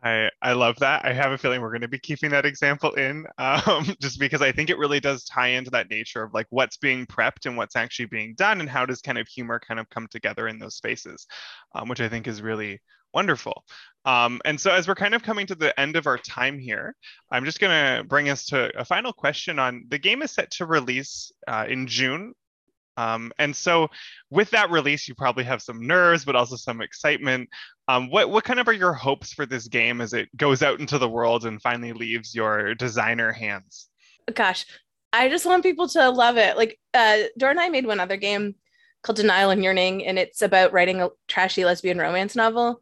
I, 0.06 0.30
I 0.40 0.52
love 0.52 0.76
that. 0.78 1.04
I 1.04 1.12
have 1.12 1.32
a 1.32 1.38
feeling 1.38 1.60
we're 1.60 1.70
going 1.70 1.80
to 1.80 1.88
be 1.88 1.98
keeping 1.98 2.30
that 2.30 2.46
example 2.46 2.92
in 2.92 3.26
um, 3.38 3.94
just 4.00 4.20
because 4.20 4.40
I 4.40 4.52
think 4.52 4.70
it 4.70 4.78
really 4.78 5.00
does 5.00 5.24
tie 5.24 5.48
into 5.48 5.70
that 5.72 5.90
nature 5.90 6.22
of 6.22 6.32
like 6.32 6.46
what's 6.50 6.76
being 6.76 7.06
prepped 7.06 7.46
and 7.46 7.56
what's 7.56 7.76
actually 7.76 8.06
being 8.06 8.34
done 8.36 8.60
and 8.60 8.68
how 8.68 8.86
does 8.86 9.00
kind 9.02 9.18
of 9.18 9.26
humor 9.26 9.60
kind 9.60 9.80
of 9.80 9.88
come 9.90 10.06
together 10.10 10.46
in 10.48 10.58
those 10.58 10.76
spaces, 10.76 11.26
um, 11.74 11.88
which 11.88 12.00
I 12.00 12.08
think 12.08 12.28
is 12.28 12.40
really 12.40 12.80
wonderful. 13.12 13.64
Um, 14.04 14.40
and 14.44 14.60
so 14.60 14.70
as 14.70 14.86
we're 14.86 14.94
kind 14.94 15.14
of 15.14 15.22
coming 15.22 15.46
to 15.48 15.54
the 15.54 15.78
end 15.80 15.96
of 15.96 16.06
our 16.06 16.18
time 16.18 16.58
here, 16.58 16.94
I'm 17.32 17.44
just 17.44 17.58
going 17.58 17.72
to 17.72 18.04
bring 18.04 18.28
us 18.28 18.46
to 18.46 18.70
a 18.78 18.84
final 18.84 19.12
question 19.12 19.58
on 19.58 19.86
the 19.88 19.98
game 19.98 20.22
is 20.22 20.30
set 20.30 20.50
to 20.52 20.66
release 20.66 21.32
uh, 21.48 21.66
in 21.68 21.86
June 21.86 22.32
um, 22.96 23.32
and 23.38 23.54
so 23.54 23.88
with 24.30 24.50
that 24.50 24.70
release, 24.70 25.06
you 25.06 25.14
probably 25.14 25.44
have 25.44 25.62
some 25.62 25.86
nerves, 25.86 26.24
but 26.24 26.36
also 26.36 26.56
some 26.56 26.80
excitement. 26.80 27.48
Um, 27.88 28.10
what, 28.10 28.30
what 28.30 28.44
kind 28.44 28.58
of 28.58 28.68
are 28.68 28.72
your 28.72 28.92
hopes 28.92 29.32
for 29.32 29.46
this 29.46 29.68
game 29.68 30.00
as 30.00 30.12
it 30.12 30.34
goes 30.36 30.62
out 30.62 30.80
into 30.80 30.98
the 30.98 31.08
world 31.08 31.44
and 31.44 31.60
finally 31.60 31.92
leaves 31.92 32.34
your 32.34 32.74
designer 32.74 33.32
hands? 33.32 33.88
Gosh, 34.34 34.66
I 35.12 35.28
just 35.28 35.46
want 35.46 35.62
people 35.62 35.88
to 35.88 36.10
love 36.10 36.36
it. 36.36 36.56
Like 36.56 36.78
uh, 36.94 37.24
Dora 37.38 37.52
and 37.52 37.60
I 37.60 37.68
made 37.68 37.86
one 37.86 38.00
other 38.00 38.16
game 38.16 38.54
called 39.02 39.16
Denial 39.16 39.50
and 39.50 39.62
Yearning, 39.62 40.04
and 40.04 40.18
it's 40.18 40.42
about 40.42 40.72
writing 40.72 41.00
a 41.00 41.10
trashy 41.28 41.64
lesbian 41.64 41.98
romance 41.98 42.34
novel. 42.34 42.80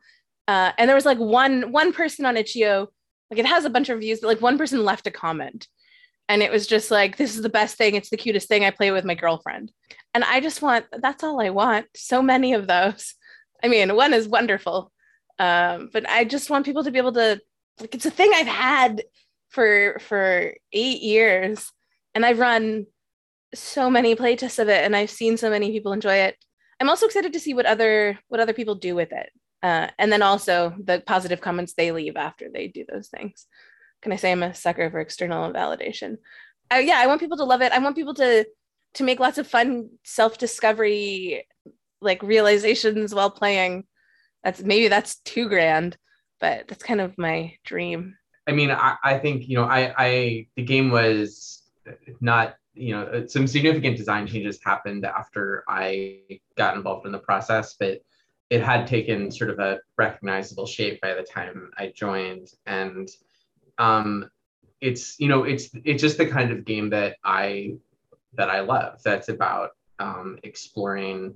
Uh, 0.48 0.72
and 0.78 0.88
there 0.88 0.94
was 0.94 1.06
like 1.06 1.18
one 1.18 1.72
one 1.72 1.92
person 1.92 2.24
on 2.24 2.36
itch.io, 2.36 2.88
like 3.30 3.40
it 3.40 3.46
has 3.46 3.64
a 3.64 3.70
bunch 3.70 3.88
of 3.88 3.96
reviews, 3.96 4.20
but 4.20 4.28
like 4.28 4.40
one 4.40 4.58
person 4.58 4.84
left 4.84 5.06
a 5.06 5.10
comment, 5.10 5.68
and 6.28 6.42
it 6.42 6.50
was 6.50 6.66
just 6.66 6.90
like, 6.90 7.16
"This 7.16 7.34
is 7.36 7.42
the 7.42 7.48
best 7.48 7.76
thing. 7.76 7.94
It's 7.94 8.10
the 8.10 8.16
cutest 8.16 8.48
thing. 8.48 8.64
I 8.64 8.70
play 8.70 8.90
with 8.90 9.04
my 9.04 9.14
girlfriend." 9.14 9.72
And 10.14 10.24
I 10.24 10.40
just 10.40 10.62
want 10.62 10.86
that's 10.92 11.24
all 11.24 11.40
I 11.40 11.50
want. 11.50 11.86
So 11.96 12.22
many 12.22 12.54
of 12.54 12.66
those. 12.66 13.14
I 13.62 13.68
mean, 13.68 13.94
one 13.96 14.12
is 14.12 14.28
wonderful, 14.28 14.92
um, 15.38 15.90
but 15.92 16.08
I 16.08 16.24
just 16.24 16.50
want 16.50 16.66
people 16.66 16.84
to 16.84 16.90
be 16.90 16.98
able 16.98 17.14
to 17.14 17.40
like 17.80 17.94
it's 17.94 18.06
a 18.06 18.10
thing 18.10 18.30
I've 18.34 18.46
had 18.46 19.02
for 19.50 19.98
for 20.00 20.54
eight 20.72 21.02
years, 21.02 21.70
and 22.14 22.24
I've 22.24 22.38
run 22.38 22.86
so 23.54 23.90
many 23.90 24.16
playtests 24.16 24.58
of 24.58 24.68
it, 24.68 24.84
and 24.84 24.94
I've 24.96 25.10
seen 25.10 25.36
so 25.36 25.50
many 25.50 25.70
people 25.72 25.92
enjoy 25.92 26.16
it. 26.16 26.36
I'm 26.80 26.88
also 26.88 27.06
excited 27.06 27.32
to 27.32 27.40
see 27.40 27.54
what 27.54 27.66
other 27.66 28.18
what 28.28 28.40
other 28.40 28.52
people 28.52 28.74
do 28.74 28.94
with 28.94 29.12
it, 29.12 29.30
uh, 29.62 29.88
and 29.98 30.12
then 30.12 30.22
also 30.22 30.74
the 30.82 31.02
positive 31.06 31.40
comments 31.40 31.74
they 31.74 31.92
leave 31.92 32.16
after 32.16 32.48
they 32.52 32.68
do 32.68 32.84
those 32.88 33.08
things. 33.08 33.46
Can 34.04 34.12
I 34.12 34.16
say 34.16 34.30
I'm 34.30 34.42
a 34.42 34.54
sucker 34.54 34.90
for 34.90 35.00
external 35.00 35.50
validation? 35.50 36.18
Yeah, 36.70 36.98
I 36.98 37.06
want 37.06 37.20
people 37.20 37.38
to 37.38 37.44
love 37.44 37.62
it. 37.62 37.72
I 37.72 37.78
want 37.78 37.96
people 37.96 38.14
to 38.14 38.46
to 38.94 39.02
make 39.02 39.18
lots 39.18 39.38
of 39.38 39.46
fun 39.46 39.88
self 40.04 40.36
discovery 40.36 41.46
like 42.02 42.22
realizations 42.22 43.14
while 43.14 43.30
playing. 43.30 43.84
That's 44.44 44.62
maybe 44.62 44.88
that's 44.88 45.16
too 45.20 45.48
grand, 45.48 45.96
but 46.38 46.68
that's 46.68 46.84
kind 46.84 47.00
of 47.00 47.16
my 47.16 47.54
dream. 47.64 48.16
I 48.46 48.52
mean, 48.52 48.70
I, 48.70 48.96
I 49.02 49.18
think 49.18 49.48
you 49.48 49.56
know, 49.56 49.64
I, 49.64 49.94
I 49.96 50.46
the 50.54 50.62
game 50.62 50.90
was 50.90 51.62
not 52.20 52.56
you 52.74 52.94
know 52.94 53.04
uh, 53.04 53.26
some 53.26 53.46
significant 53.46 53.96
design 53.96 54.26
changes 54.26 54.60
happened 54.62 55.06
after 55.06 55.64
I 55.66 56.20
got 56.58 56.76
involved 56.76 57.06
in 57.06 57.12
the 57.12 57.18
process, 57.18 57.74
but 57.80 58.02
it 58.50 58.62
had 58.62 58.86
taken 58.86 59.30
sort 59.30 59.48
of 59.48 59.58
a 59.60 59.78
recognizable 59.96 60.66
shape 60.66 61.00
by 61.00 61.14
the 61.14 61.22
time 61.22 61.70
I 61.78 61.90
joined, 61.96 62.48
and 62.66 63.08
um, 63.78 64.30
it's 64.80 65.18
you 65.18 65.28
know 65.28 65.44
it's 65.44 65.70
it's 65.84 66.00
just 66.00 66.18
the 66.18 66.26
kind 66.26 66.50
of 66.50 66.64
game 66.64 66.90
that 66.90 67.16
I 67.24 67.76
that 68.34 68.50
I 68.50 68.60
love. 68.60 69.00
That's 69.04 69.28
about 69.28 69.70
um, 69.98 70.38
exploring 70.42 71.34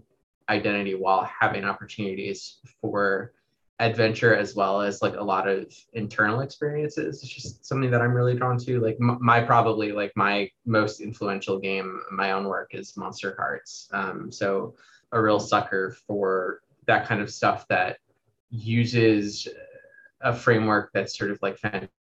identity 0.48 0.94
while 0.94 1.24
having 1.24 1.64
opportunities 1.64 2.58
for 2.80 3.32
adventure 3.80 4.34
as 4.34 4.56
well 4.56 4.80
as 4.80 5.02
like 5.02 5.14
a 5.14 5.22
lot 5.22 5.46
of 5.46 5.72
internal 5.92 6.40
experiences 6.40 7.22
it's 7.22 7.32
just 7.32 7.64
something 7.64 7.92
that 7.92 8.02
i'm 8.02 8.12
really 8.12 8.34
drawn 8.34 8.58
to 8.58 8.80
like 8.80 8.98
my 8.98 9.40
probably 9.40 9.92
like 9.92 10.10
my 10.16 10.50
most 10.66 11.00
influential 11.00 11.60
game 11.60 12.00
my 12.10 12.32
own 12.32 12.44
work 12.44 12.74
is 12.74 12.94
Monsterhearts 12.94 13.92
um, 13.94 14.32
so 14.32 14.74
a 15.12 15.22
real 15.22 15.38
sucker 15.38 15.96
for 16.08 16.60
that 16.86 17.06
kind 17.06 17.20
of 17.20 17.30
stuff 17.30 17.68
that 17.68 17.98
uses 18.50 19.46
a 20.22 20.34
framework 20.34 20.90
that's 20.92 21.16
sort 21.16 21.30
of 21.30 21.38
like 21.40 21.56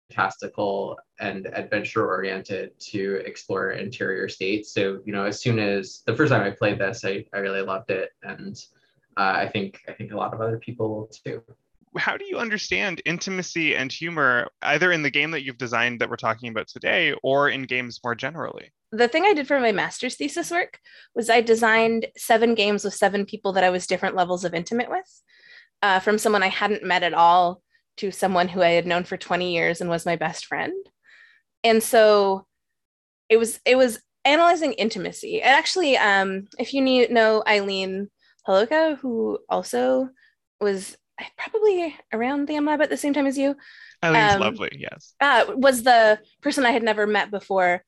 fantastical 0.09 0.97
and 1.19 1.47
adventure 1.47 2.05
oriented 2.05 2.79
to 2.79 3.21
explore 3.25 3.71
interior 3.71 4.27
states. 4.29 4.73
So 4.73 4.99
you 5.05 5.13
know 5.13 5.25
as 5.25 5.41
soon 5.41 5.59
as 5.59 6.03
the 6.05 6.15
first 6.15 6.31
time 6.31 6.43
i 6.43 6.51
played 6.51 6.79
this 6.79 7.05
i, 7.05 7.25
I 7.33 7.39
really 7.39 7.61
loved 7.61 7.89
it 7.91 8.11
and 8.23 8.57
uh, 9.17 9.33
i 9.35 9.47
think 9.47 9.81
i 9.87 9.93
think 9.93 10.11
a 10.11 10.17
lot 10.17 10.33
of 10.33 10.41
other 10.41 10.57
people 10.57 10.89
will 10.89 11.07
too. 11.07 11.41
How 11.97 12.17
do 12.17 12.25
you 12.25 12.37
understand 12.37 13.01
intimacy 13.05 13.73
and 13.73 13.89
humor 13.89 14.49
either 14.61 14.91
in 14.91 15.01
the 15.01 15.09
game 15.09 15.31
that 15.31 15.43
you've 15.43 15.57
designed 15.57 16.01
that 16.01 16.09
we're 16.09 16.17
talking 16.17 16.49
about 16.49 16.67
today 16.67 17.15
or 17.23 17.47
in 17.47 17.63
games 17.63 18.01
more 18.03 18.15
generally? 18.15 18.71
The 18.91 19.07
thing 19.07 19.23
i 19.25 19.33
did 19.33 19.47
for 19.47 19.59
my 19.59 19.71
master's 19.71 20.15
thesis 20.15 20.51
work 20.51 20.79
was 21.13 21.29
i 21.29 21.41
designed 21.41 22.07
seven 22.17 22.53
games 22.55 22.83
with 22.83 22.93
seven 22.93 23.25
people 23.25 23.53
that 23.53 23.63
i 23.63 23.69
was 23.69 23.87
different 23.87 24.15
levels 24.15 24.45
of 24.45 24.53
intimate 24.53 24.89
with 24.89 25.21
uh, 25.81 25.99
from 25.99 26.17
someone 26.17 26.43
i 26.43 26.49
hadn't 26.49 26.83
met 26.83 27.03
at 27.03 27.13
all 27.13 27.61
to 27.97 28.11
someone 28.11 28.47
who 28.47 28.61
i 28.61 28.69
had 28.69 28.87
known 28.87 29.03
for 29.03 29.17
20 29.17 29.53
years 29.53 29.81
and 29.81 29.89
was 29.89 30.05
my 30.05 30.15
best 30.15 30.45
friend 30.45 30.73
and 31.63 31.81
so 31.81 32.45
it 33.29 33.37
was 33.37 33.59
it 33.65 33.75
was 33.75 33.99
analyzing 34.23 34.73
intimacy 34.73 35.41
and 35.41 35.53
actually 35.53 35.97
um, 35.97 36.47
if 36.57 36.73
you 36.73 36.81
need, 36.81 37.11
know 37.11 37.43
eileen 37.47 38.09
Holoka, 38.47 38.97
who 38.99 39.39
also 39.49 40.09
was 40.59 40.97
probably 41.37 41.95
around 42.13 42.47
the 42.47 42.55
M 42.55 42.65
Lab 42.65 42.81
at 42.81 42.89
the 42.89 42.97
same 42.97 43.13
time 43.13 43.27
as 43.27 43.37
you. 43.37 43.55
Eileen's 44.03 44.35
um, 44.35 44.41
lovely, 44.41 44.71
yes. 44.77 45.15
Uh, 45.19 45.45
was 45.55 45.83
the 45.83 46.19
person 46.41 46.65
I 46.65 46.71
had 46.71 46.83
never 46.83 47.07
met 47.07 47.31
before. 47.31 47.83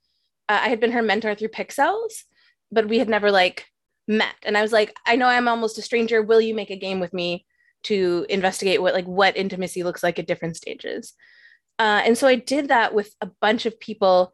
Uh, 0.49 0.59
I 0.63 0.69
had 0.69 0.79
been 0.79 0.91
her 0.91 1.01
mentor 1.01 1.35
through 1.35 1.49
Pixelles, 1.49 2.23
but 2.71 2.87
we 2.87 2.99
had 2.99 3.09
never 3.09 3.31
like 3.31 3.65
met. 4.07 4.35
And 4.43 4.57
I 4.57 4.61
was 4.61 4.71
like, 4.71 4.95
I 5.05 5.15
know 5.15 5.27
I'm 5.27 5.47
almost 5.47 5.77
a 5.77 5.81
stranger. 5.81 6.21
Will 6.21 6.41
you 6.41 6.55
make 6.55 6.69
a 6.69 6.77
game 6.77 6.99
with 6.99 7.13
me 7.13 7.45
to 7.83 8.25
investigate 8.29 8.81
what 8.81 8.93
like 8.93 9.05
what 9.05 9.37
intimacy 9.37 9.83
looks 9.83 10.03
like 10.03 10.19
at 10.19 10.27
different 10.27 10.57
stages? 10.57 11.13
Uh, 11.79 12.01
and 12.05 12.17
so 12.17 12.27
I 12.27 12.35
did 12.35 12.69
that 12.69 12.93
with 12.93 13.13
a 13.21 13.29
bunch 13.41 13.65
of 13.65 13.79
people, 13.79 14.31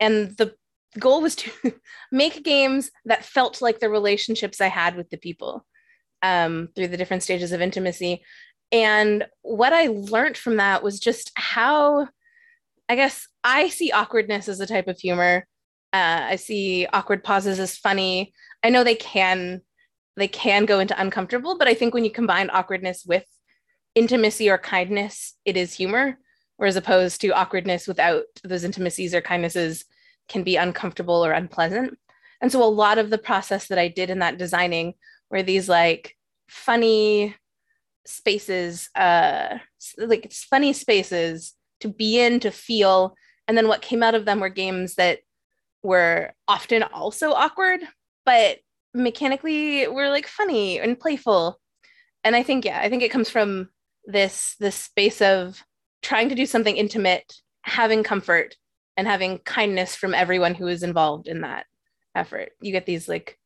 and 0.00 0.36
the 0.36 0.54
goal 0.98 1.20
was 1.20 1.36
to 1.36 1.74
make 2.12 2.44
games 2.44 2.90
that 3.04 3.24
felt 3.24 3.60
like 3.62 3.80
the 3.80 3.90
relationships 3.90 4.60
I 4.60 4.68
had 4.68 4.96
with 4.96 5.10
the 5.10 5.18
people 5.18 5.66
um, 6.22 6.68
through 6.74 6.88
the 6.88 6.96
different 6.96 7.22
stages 7.22 7.52
of 7.52 7.60
intimacy. 7.60 8.22
And 8.72 9.26
what 9.42 9.72
I 9.72 9.86
learned 9.88 10.36
from 10.36 10.56
that 10.56 10.82
was 10.82 10.98
just 10.98 11.30
how, 11.36 12.08
I 12.88 12.96
guess, 12.96 13.28
I 13.44 13.68
see 13.68 13.92
awkwardness 13.92 14.48
as 14.48 14.60
a 14.60 14.66
type 14.66 14.88
of 14.88 14.98
humor. 14.98 15.46
Uh, 15.92 16.26
I 16.30 16.36
see 16.36 16.86
awkward 16.92 17.22
pauses 17.22 17.60
as 17.60 17.76
funny. 17.76 18.32
I 18.62 18.70
know 18.70 18.82
they 18.82 18.96
can 18.96 19.62
they 20.16 20.28
can 20.28 20.64
go 20.64 20.78
into 20.80 21.00
uncomfortable, 21.00 21.58
but 21.58 21.68
I 21.68 21.74
think 21.74 21.92
when 21.92 22.04
you 22.04 22.10
combine 22.10 22.50
awkwardness 22.50 23.04
with 23.04 23.24
intimacy 23.94 24.48
or 24.48 24.58
kindness, 24.58 25.34
it 25.44 25.56
is 25.56 25.74
humor. 25.74 26.18
Whereas 26.56 26.76
opposed 26.76 27.20
to 27.20 27.34
awkwardness 27.34 27.86
without 27.86 28.24
those 28.42 28.64
intimacies 28.64 29.14
or 29.14 29.20
kindnesses 29.20 29.84
can 30.28 30.42
be 30.42 30.56
uncomfortable 30.56 31.24
or 31.24 31.32
unpleasant. 31.32 31.98
And 32.40 32.50
so 32.50 32.62
a 32.62 32.64
lot 32.64 32.98
of 32.98 33.10
the 33.10 33.18
process 33.18 33.68
that 33.68 33.78
I 33.78 33.88
did 33.88 34.08
in 34.08 34.20
that 34.20 34.38
designing 34.38 34.94
were 35.30 35.42
these 35.42 35.68
like 35.68 36.16
funny 36.48 37.34
spaces, 38.06 38.88
uh, 38.94 39.58
like 39.98 40.32
funny 40.32 40.72
spaces 40.72 41.54
to 41.80 41.88
be 41.88 42.20
in, 42.20 42.40
to 42.40 42.50
feel. 42.50 43.14
And 43.48 43.56
then 43.56 43.68
what 43.68 43.82
came 43.82 44.02
out 44.02 44.14
of 44.14 44.24
them 44.24 44.40
were 44.40 44.48
games 44.48 44.94
that 44.94 45.20
were 45.82 46.32
often 46.48 46.82
also 46.82 47.32
awkward, 47.32 47.80
but 48.24 48.58
mechanically 48.96 49.86
were 49.86 50.08
like 50.08 50.26
funny 50.26 50.80
and 50.80 50.98
playful. 50.98 51.60
And 52.24 52.34
I 52.34 52.42
think, 52.42 52.64
yeah, 52.64 52.80
I 52.80 52.88
think 52.88 53.02
it 53.02 53.10
comes 53.10 53.30
from 53.30 53.68
this 54.04 54.56
this 54.58 54.76
space 54.76 55.20
of 55.20 55.62
trying 56.02 56.28
to 56.28 56.34
do 56.34 56.46
something 56.46 56.76
intimate, 56.76 57.32
having 57.62 58.02
comfort, 58.02 58.56
and 58.96 59.06
having 59.06 59.38
kindness 59.38 59.94
from 59.94 60.14
everyone 60.14 60.54
who 60.54 60.66
is 60.66 60.82
involved 60.82 61.28
in 61.28 61.42
that 61.42 61.66
effort. 62.14 62.52
You 62.60 62.72
get 62.72 62.86
these 62.86 63.08
like 63.08 63.38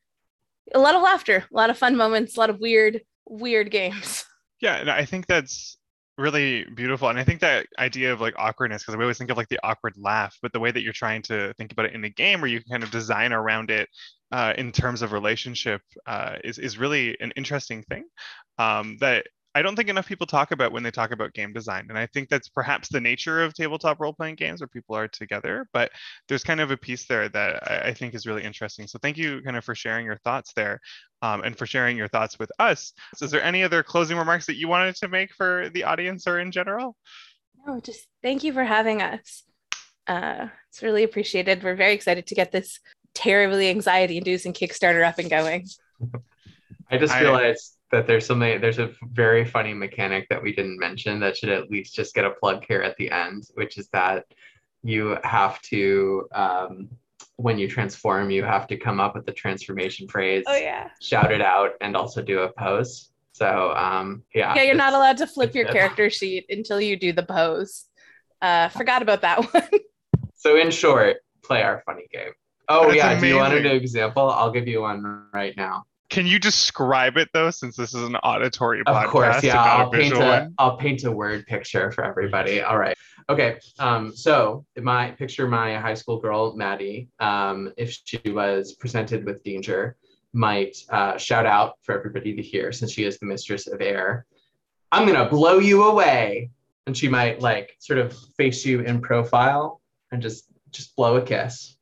a 0.74 0.78
lot 0.78 0.94
of 0.94 1.02
laughter, 1.02 1.44
a 1.52 1.56
lot 1.56 1.70
of 1.70 1.78
fun 1.78 1.96
moments, 1.96 2.36
a 2.36 2.40
lot 2.40 2.50
of 2.50 2.60
weird, 2.60 3.02
weird 3.26 3.70
games. 3.70 4.24
Yeah, 4.62 4.74
and 4.74 4.90
I 4.90 5.06
think 5.06 5.26
that's 5.26 5.78
really 6.18 6.66
beautiful. 6.74 7.08
And 7.08 7.18
I 7.18 7.24
think 7.24 7.40
that 7.40 7.66
idea 7.78 8.12
of 8.12 8.20
like 8.20 8.34
awkwardness, 8.36 8.82
because 8.82 8.94
we 8.94 9.02
always 9.04 9.16
think 9.16 9.30
of 9.30 9.38
like 9.38 9.48
the 9.48 9.58
awkward 9.64 9.94
laugh, 9.96 10.36
but 10.42 10.52
the 10.52 10.60
way 10.60 10.70
that 10.70 10.82
you're 10.82 10.92
trying 10.92 11.22
to 11.22 11.54
think 11.54 11.72
about 11.72 11.86
it 11.86 11.94
in 11.94 12.02
the 12.02 12.10
game 12.10 12.42
where 12.42 12.50
you 12.50 12.60
can 12.60 12.70
kind 12.70 12.82
of 12.82 12.90
design 12.90 13.32
around 13.32 13.70
it 13.70 13.88
uh, 14.32 14.54
in 14.56 14.72
terms 14.72 15.02
of 15.02 15.12
relationship 15.12 15.82
uh, 16.06 16.36
is, 16.44 16.58
is 16.58 16.78
really 16.78 17.16
an 17.20 17.32
interesting 17.36 17.82
thing 17.82 18.04
um, 18.58 18.96
that 19.00 19.26
I 19.54 19.62
don't 19.62 19.74
think 19.74 19.88
enough 19.88 20.06
people 20.06 20.28
talk 20.28 20.52
about 20.52 20.70
when 20.70 20.84
they 20.84 20.92
talk 20.92 21.10
about 21.10 21.34
game 21.34 21.52
design. 21.52 21.86
And 21.88 21.98
I 21.98 22.06
think 22.06 22.28
that's 22.28 22.48
perhaps 22.48 22.88
the 22.88 23.00
nature 23.00 23.42
of 23.42 23.52
tabletop 23.52 23.98
role 23.98 24.12
playing 24.12 24.36
games 24.36 24.60
where 24.60 24.68
people 24.68 24.94
are 24.94 25.08
together. 25.08 25.66
But 25.72 25.90
there's 26.28 26.44
kind 26.44 26.60
of 26.60 26.70
a 26.70 26.76
piece 26.76 27.06
there 27.06 27.28
that 27.28 27.68
I, 27.68 27.88
I 27.88 27.94
think 27.94 28.14
is 28.14 28.26
really 28.26 28.44
interesting. 28.44 28.86
So 28.86 29.00
thank 29.02 29.18
you 29.18 29.42
kind 29.42 29.56
of 29.56 29.64
for 29.64 29.74
sharing 29.74 30.06
your 30.06 30.18
thoughts 30.18 30.52
there 30.54 30.80
um, 31.22 31.42
and 31.42 31.58
for 31.58 31.66
sharing 31.66 31.96
your 31.96 32.06
thoughts 32.06 32.38
with 32.38 32.52
us. 32.60 32.92
So 33.16 33.24
is 33.24 33.32
there 33.32 33.42
any 33.42 33.64
other 33.64 33.82
closing 33.82 34.16
remarks 34.16 34.46
that 34.46 34.56
you 34.56 34.68
wanted 34.68 34.94
to 34.96 35.08
make 35.08 35.34
for 35.34 35.68
the 35.70 35.82
audience 35.82 36.28
or 36.28 36.38
in 36.38 36.52
general? 36.52 36.96
No, 37.66 37.80
just 37.80 38.06
thank 38.22 38.44
you 38.44 38.52
for 38.52 38.64
having 38.64 39.02
us. 39.02 39.42
Uh, 40.06 40.46
it's 40.68 40.82
really 40.82 41.02
appreciated. 41.02 41.62
We're 41.62 41.74
very 41.74 41.92
excited 41.92 42.26
to 42.28 42.34
get 42.34 42.52
this 42.52 42.78
terribly 43.14 43.68
anxiety 43.68 44.16
inducing 44.18 44.52
Kickstarter 44.52 45.06
up 45.06 45.18
and 45.18 45.30
going. 45.30 45.66
I 46.90 46.98
just 46.98 47.18
realized 47.18 47.76
that 47.90 48.06
there's 48.06 48.26
something 48.26 48.60
there's 48.60 48.78
a 48.78 48.90
very 49.12 49.44
funny 49.44 49.74
mechanic 49.74 50.28
that 50.28 50.42
we 50.42 50.52
didn't 50.54 50.78
mention 50.78 51.20
that 51.20 51.36
should 51.36 51.48
at 51.48 51.70
least 51.70 51.94
just 51.94 52.14
get 52.14 52.24
a 52.24 52.30
plug 52.30 52.64
here 52.66 52.82
at 52.82 52.96
the 52.96 53.10
end 53.10 53.44
which 53.54 53.78
is 53.78 53.88
that 53.88 54.24
you 54.82 55.16
have 55.24 55.60
to 55.62 56.26
um, 56.32 56.88
when 57.36 57.58
you 57.58 57.68
transform 57.68 58.30
you 58.30 58.44
have 58.44 58.66
to 58.66 58.76
come 58.76 59.00
up 59.00 59.14
with 59.14 59.26
the 59.26 59.32
transformation 59.32 60.08
phrase 60.08 60.44
oh 60.46 60.56
yeah. 60.56 60.88
shout 61.00 61.32
it 61.32 61.40
out 61.40 61.72
and 61.80 61.96
also 61.96 62.22
do 62.22 62.40
a 62.40 62.52
pose. 62.52 63.08
So 63.32 63.72
um, 63.74 64.22
yeah. 64.34 64.54
Yeah 64.54 64.62
you're 64.62 64.74
not 64.74 64.92
allowed 64.92 65.16
to 65.18 65.26
flip 65.26 65.54
your 65.54 65.66
character 65.66 66.10
sheet 66.10 66.46
until 66.50 66.80
you 66.80 66.96
do 66.96 67.12
the 67.12 67.22
pose. 67.22 67.86
Uh 68.42 68.68
forgot 68.68 69.02
about 69.02 69.22
that 69.22 69.38
one. 69.54 69.80
So 70.34 70.56
in 70.56 70.70
short 70.70 71.18
play 71.42 71.62
our 71.62 71.82
funny 71.84 72.06
game 72.12 72.32
oh 72.70 72.84
That's 72.84 72.96
yeah 72.96 73.10
amazing. 73.10 73.20
do 73.20 73.28
you 73.28 73.36
want 73.36 73.54
an 73.54 73.66
example 73.66 74.30
i'll 74.30 74.50
give 74.50 74.66
you 74.66 74.80
one 74.82 75.26
right 75.32 75.54
now 75.56 75.84
can 76.10 76.26
you 76.26 76.40
describe 76.40 77.16
it 77.16 77.28
though, 77.32 77.50
since 77.50 77.76
this 77.76 77.94
is 77.94 78.02
an 78.02 78.16
auditory 78.16 78.80
of 78.80 78.86
podcast? 78.86 79.04
Of 79.04 79.10
course, 79.10 79.44
yeah. 79.44 79.62
I'll 79.62 79.90
paint 79.90 80.12
a 80.12 80.50
will 80.58 80.76
paint 80.76 81.04
a 81.04 81.12
word 81.12 81.46
picture 81.46 81.92
for 81.92 82.04
everybody. 82.04 82.60
All 82.60 82.76
right. 82.76 82.98
Okay. 83.28 83.60
Um, 83.78 84.14
so 84.14 84.66
my 84.76 85.12
picture 85.12 85.46
my 85.46 85.76
high 85.76 85.94
school 85.94 86.18
girl 86.18 86.56
Maddie, 86.56 87.08
um, 87.20 87.72
if 87.76 87.96
she 88.04 88.20
was 88.26 88.74
presented 88.74 89.24
with 89.24 89.44
danger, 89.44 89.96
might 90.32 90.76
uh, 90.90 91.16
shout 91.16 91.46
out 91.46 91.74
for 91.82 91.96
everybody 91.96 92.34
to 92.34 92.42
hear, 92.42 92.72
since 92.72 92.90
she 92.90 93.04
is 93.04 93.18
the 93.20 93.26
mistress 93.26 93.68
of 93.68 93.80
air. 93.80 94.26
I'm 94.90 95.06
gonna 95.06 95.30
blow 95.30 95.60
you 95.60 95.84
away, 95.84 96.50
and 96.86 96.96
she 96.96 97.06
might 97.06 97.40
like 97.40 97.76
sort 97.78 98.00
of 98.00 98.18
face 98.36 98.66
you 98.66 98.80
in 98.80 99.00
profile 99.00 99.80
and 100.10 100.20
just 100.20 100.46
just 100.72 100.96
blow 100.96 101.16
a 101.16 101.22
kiss. 101.22 101.76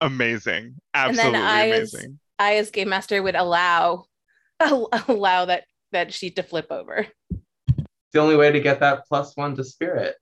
Amazing. 0.00 0.76
Absolutely 0.94 1.40
amazing. 1.40 2.18
I 2.38 2.56
as 2.56 2.70
game 2.70 2.88
master 2.88 3.22
would 3.22 3.34
allow 3.34 4.04
allow 4.60 5.44
that 5.46 5.64
that 5.92 6.12
sheet 6.12 6.36
to 6.36 6.42
flip 6.42 6.66
over. 6.70 7.06
The 8.12 8.20
only 8.20 8.36
way 8.36 8.52
to 8.52 8.60
get 8.60 8.80
that 8.80 9.06
plus 9.08 9.36
one 9.36 9.54
to 9.56 9.64
spirit. 9.64 10.16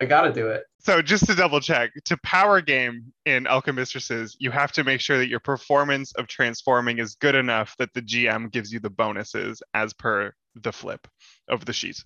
I 0.00 0.06
gotta 0.06 0.32
do 0.32 0.48
it. 0.48 0.64
So 0.78 1.02
just 1.02 1.26
to 1.26 1.34
double 1.34 1.60
check, 1.60 1.90
to 2.04 2.16
power 2.18 2.60
game 2.60 3.12
in 3.26 3.46
Alchemistresses, 3.46 4.36
you 4.38 4.50
have 4.50 4.70
to 4.72 4.84
make 4.84 5.00
sure 5.00 5.18
that 5.18 5.28
your 5.28 5.40
performance 5.40 6.12
of 6.12 6.28
transforming 6.28 6.98
is 6.98 7.16
good 7.16 7.34
enough 7.34 7.74
that 7.78 7.92
the 7.94 8.02
GM 8.02 8.50
gives 8.52 8.72
you 8.72 8.78
the 8.78 8.90
bonuses 8.90 9.60
as 9.74 9.92
per 9.92 10.32
the 10.54 10.72
flip 10.72 11.06
of 11.48 11.64
the 11.64 11.72
sheet. 11.72 12.02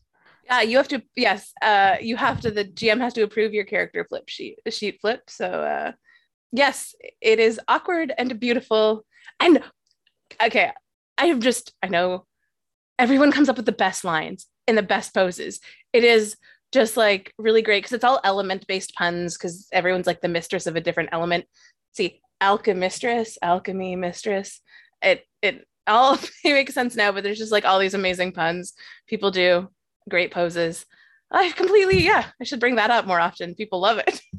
Yeah, 0.46 0.62
you 0.62 0.76
have 0.78 0.88
to. 0.88 1.02
Yes, 1.16 1.52
uh, 1.62 1.96
you 2.00 2.16
have 2.16 2.40
to. 2.40 2.50
The 2.50 2.64
GM 2.64 3.00
has 3.00 3.12
to 3.14 3.22
approve 3.22 3.52
your 3.52 3.64
character 3.64 4.04
flip 4.08 4.28
sheet, 4.28 4.58
sheet 4.70 4.98
flip. 5.00 5.22
So 5.28 5.46
uh, 5.46 5.92
yes, 6.52 6.94
it 7.20 7.38
is 7.38 7.60
awkward 7.68 8.12
and 8.16 8.38
beautiful. 8.38 9.04
And 9.40 9.62
okay, 10.42 10.70
I 11.18 11.26
have 11.26 11.40
just, 11.40 11.74
I 11.82 11.88
know 11.88 12.26
everyone 12.98 13.32
comes 13.32 13.48
up 13.48 13.56
with 13.56 13.66
the 13.66 13.72
best 13.72 14.04
lines 14.04 14.46
in 14.66 14.76
the 14.76 14.82
best 14.82 15.14
poses. 15.14 15.60
It 15.92 16.04
is 16.04 16.36
just 16.72 16.96
like 16.96 17.32
really 17.38 17.62
great 17.62 17.82
because 17.82 17.92
it's 17.92 18.04
all 18.04 18.20
element 18.24 18.66
based 18.66 18.94
puns 18.94 19.36
because 19.36 19.68
everyone's 19.72 20.06
like 20.06 20.20
the 20.20 20.28
mistress 20.28 20.66
of 20.66 20.76
a 20.76 20.80
different 20.80 21.10
element. 21.12 21.44
See, 21.92 22.20
alchemistress, 22.40 23.36
alchemy 23.42 23.96
mistress. 23.96 24.60
It 25.02 25.24
it 25.42 25.66
all 25.86 26.14
it 26.44 26.52
makes 26.52 26.74
sense 26.74 26.96
now, 26.96 27.12
but 27.12 27.22
there's 27.22 27.38
just 27.38 27.52
like 27.52 27.64
all 27.64 27.78
these 27.78 27.94
amazing 27.94 28.32
puns 28.32 28.72
people 29.06 29.30
do, 29.30 29.68
great 30.08 30.32
poses. 30.32 30.86
I 31.30 31.50
completely 31.50 32.02
yeah, 32.04 32.26
I 32.40 32.44
should 32.44 32.60
bring 32.60 32.76
that 32.76 32.90
up 32.90 33.06
more 33.06 33.20
often. 33.20 33.54
People 33.54 33.80
love 33.80 33.98
it. 33.98 34.20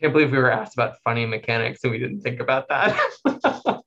I 0.00 0.04
can't 0.04 0.14
believe 0.14 0.32
we 0.32 0.38
were 0.38 0.50
asked 0.50 0.74
about 0.74 0.96
funny 1.04 1.26
mechanics 1.26 1.80
and 1.84 1.92
we 1.92 1.98
didn't 1.98 2.22
think 2.22 2.40
about 2.40 2.68
that. 2.68 2.98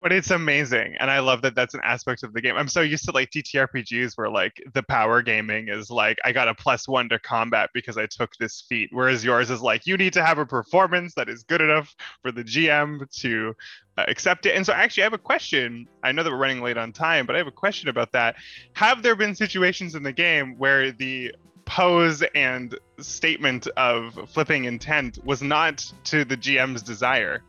But 0.00 0.12
it's 0.12 0.30
amazing, 0.30 0.94
and 1.00 1.10
I 1.10 1.18
love 1.18 1.42
that 1.42 1.56
that's 1.56 1.74
an 1.74 1.80
aspect 1.82 2.22
of 2.22 2.32
the 2.32 2.40
game. 2.40 2.56
I'm 2.56 2.68
so 2.68 2.82
used 2.82 3.04
to 3.06 3.10
like 3.10 3.30
TTRPGs 3.30 4.16
where 4.16 4.30
like 4.30 4.62
the 4.72 4.82
power 4.84 5.22
gaming 5.22 5.68
is 5.68 5.90
like 5.90 6.18
I 6.24 6.30
got 6.30 6.46
a 6.46 6.54
plus 6.54 6.86
one 6.86 7.08
to 7.08 7.18
combat 7.18 7.70
because 7.74 7.98
I 7.98 8.06
took 8.06 8.30
this 8.36 8.64
feat, 8.68 8.90
whereas 8.92 9.24
yours 9.24 9.50
is 9.50 9.60
like 9.60 9.88
you 9.88 9.96
need 9.96 10.12
to 10.12 10.24
have 10.24 10.38
a 10.38 10.46
performance 10.46 11.14
that 11.16 11.28
is 11.28 11.42
good 11.42 11.60
enough 11.60 11.96
for 12.22 12.30
the 12.30 12.44
GM 12.44 13.10
to 13.22 13.56
uh, 13.96 14.04
accept 14.06 14.46
it. 14.46 14.54
And 14.54 14.64
so, 14.64 14.72
actually, 14.72 15.02
I 15.02 15.06
have 15.06 15.14
a 15.14 15.18
question. 15.18 15.88
I 16.04 16.12
know 16.12 16.22
that 16.22 16.30
we're 16.30 16.38
running 16.38 16.62
late 16.62 16.78
on 16.78 16.92
time, 16.92 17.26
but 17.26 17.34
I 17.34 17.38
have 17.38 17.48
a 17.48 17.52
question 17.52 17.88
about 17.88 18.12
that. 18.12 18.36
Have 18.74 19.02
there 19.02 19.16
been 19.16 19.34
situations 19.34 19.96
in 19.96 20.04
the 20.04 20.12
game 20.12 20.56
where 20.58 20.92
the 20.92 21.34
pose 21.68 22.24
and 22.34 22.76
statement 22.98 23.68
of 23.76 24.18
flipping 24.30 24.64
intent 24.64 25.18
was 25.24 25.42
not 25.42 25.84
to 26.04 26.24
the 26.24 26.36
GM's 26.36 26.82
desire? 26.82 27.42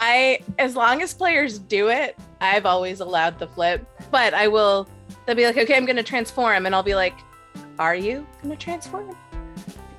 I, 0.00 0.40
as 0.58 0.74
long 0.74 1.02
as 1.02 1.14
players 1.14 1.58
do 1.58 1.88
it, 1.88 2.18
I've 2.40 2.66
always 2.66 2.98
allowed 3.00 3.38
the 3.38 3.46
flip. 3.46 3.86
But 4.10 4.34
I 4.34 4.48
will, 4.48 4.88
they'll 5.24 5.36
be 5.36 5.46
like, 5.46 5.56
okay, 5.56 5.76
I'm 5.76 5.86
going 5.86 5.96
to 5.96 6.02
transform. 6.02 6.66
And 6.66 6.74
I'll 6.74 6.82
be 6.82 6.96
like, 6.96 7.14
are 7.78 7.94
you 7.94 8.26
going 8.42 8.56
to 8.56 8.62
transform? 8.62 9.16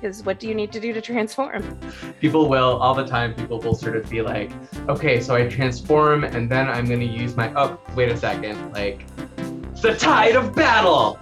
Because 0.00 0.22
what 0.22 0.38
do 0.38 0.48
you 0.48 0.54
need 0.54 0.70
to 0.72 0.80
do 0.80 0.92
to 0.92 1.00
transform? 1.00 1.78
people 2.20 2.48
will, 2.48 2.76
all 2.76 2.94
the 2.94 3.06
time, 3.06 3.34
people 3.34 3.58
will 3.60 3.74
sort 3.74 3.96
of 3.96 4.08
be 4.10 4.20
like, 4.20 4.50
okay, 4.88 5.20
so 5.20 5.34
I 5.34 5.48
transform 5.48 6.24
and 6.24 6.50
then 6.50 6.68
I'm 6.68 6.86
going 6.86 7.00
to 7.00 7.06
use 7.06 7.36
my, 7.36 7.52
oh, 7.54 7.80
wait 7.94 8.10
a 8.10 8.16
second, 8.16 8.72
like, 8.72 9.06
the 9.80 9.96
tide 9.96 10.36
of 10.36 10.54
battle. 10.54 11.18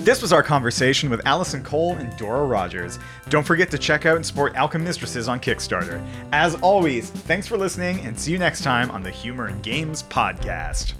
This 0.00 0.22
was 0.22 0.32
our 0.32 0.42
conversation 0.42 1.10
with 1.10 1.20
Allison 1.26 1.62
Cole 1.62 1.92
and 1.96 2.16
Dora 2.16 2.46
Rogers. 2.46 2.98
Don't 3.28 3.46
forget 3.46 3.70
to 3.70 3.76
check 3.76 4.06
out 4.06 4.16
and 4.16 4.24
support 4.24 4.56
Alchemistresses 4.56 5.28
on 5.28 5.40
Kickstarter. 5.40 6.02
As 6.32 6.54
always, 6.62 7.10
thanks 7.10 7.46
for 7.46 7.58
listening 7.58 8.00
and 8.00 8.18
see 8.18 8.32
you 8.32 8.38
next 8.38 8.64
time 8.64 8.90
on 8.92 9.02
the 9.02 9.10
Humor 9.10 9.48
and 9.48 9.62
Games 9.62 10.02
podcast. 10.04 10.94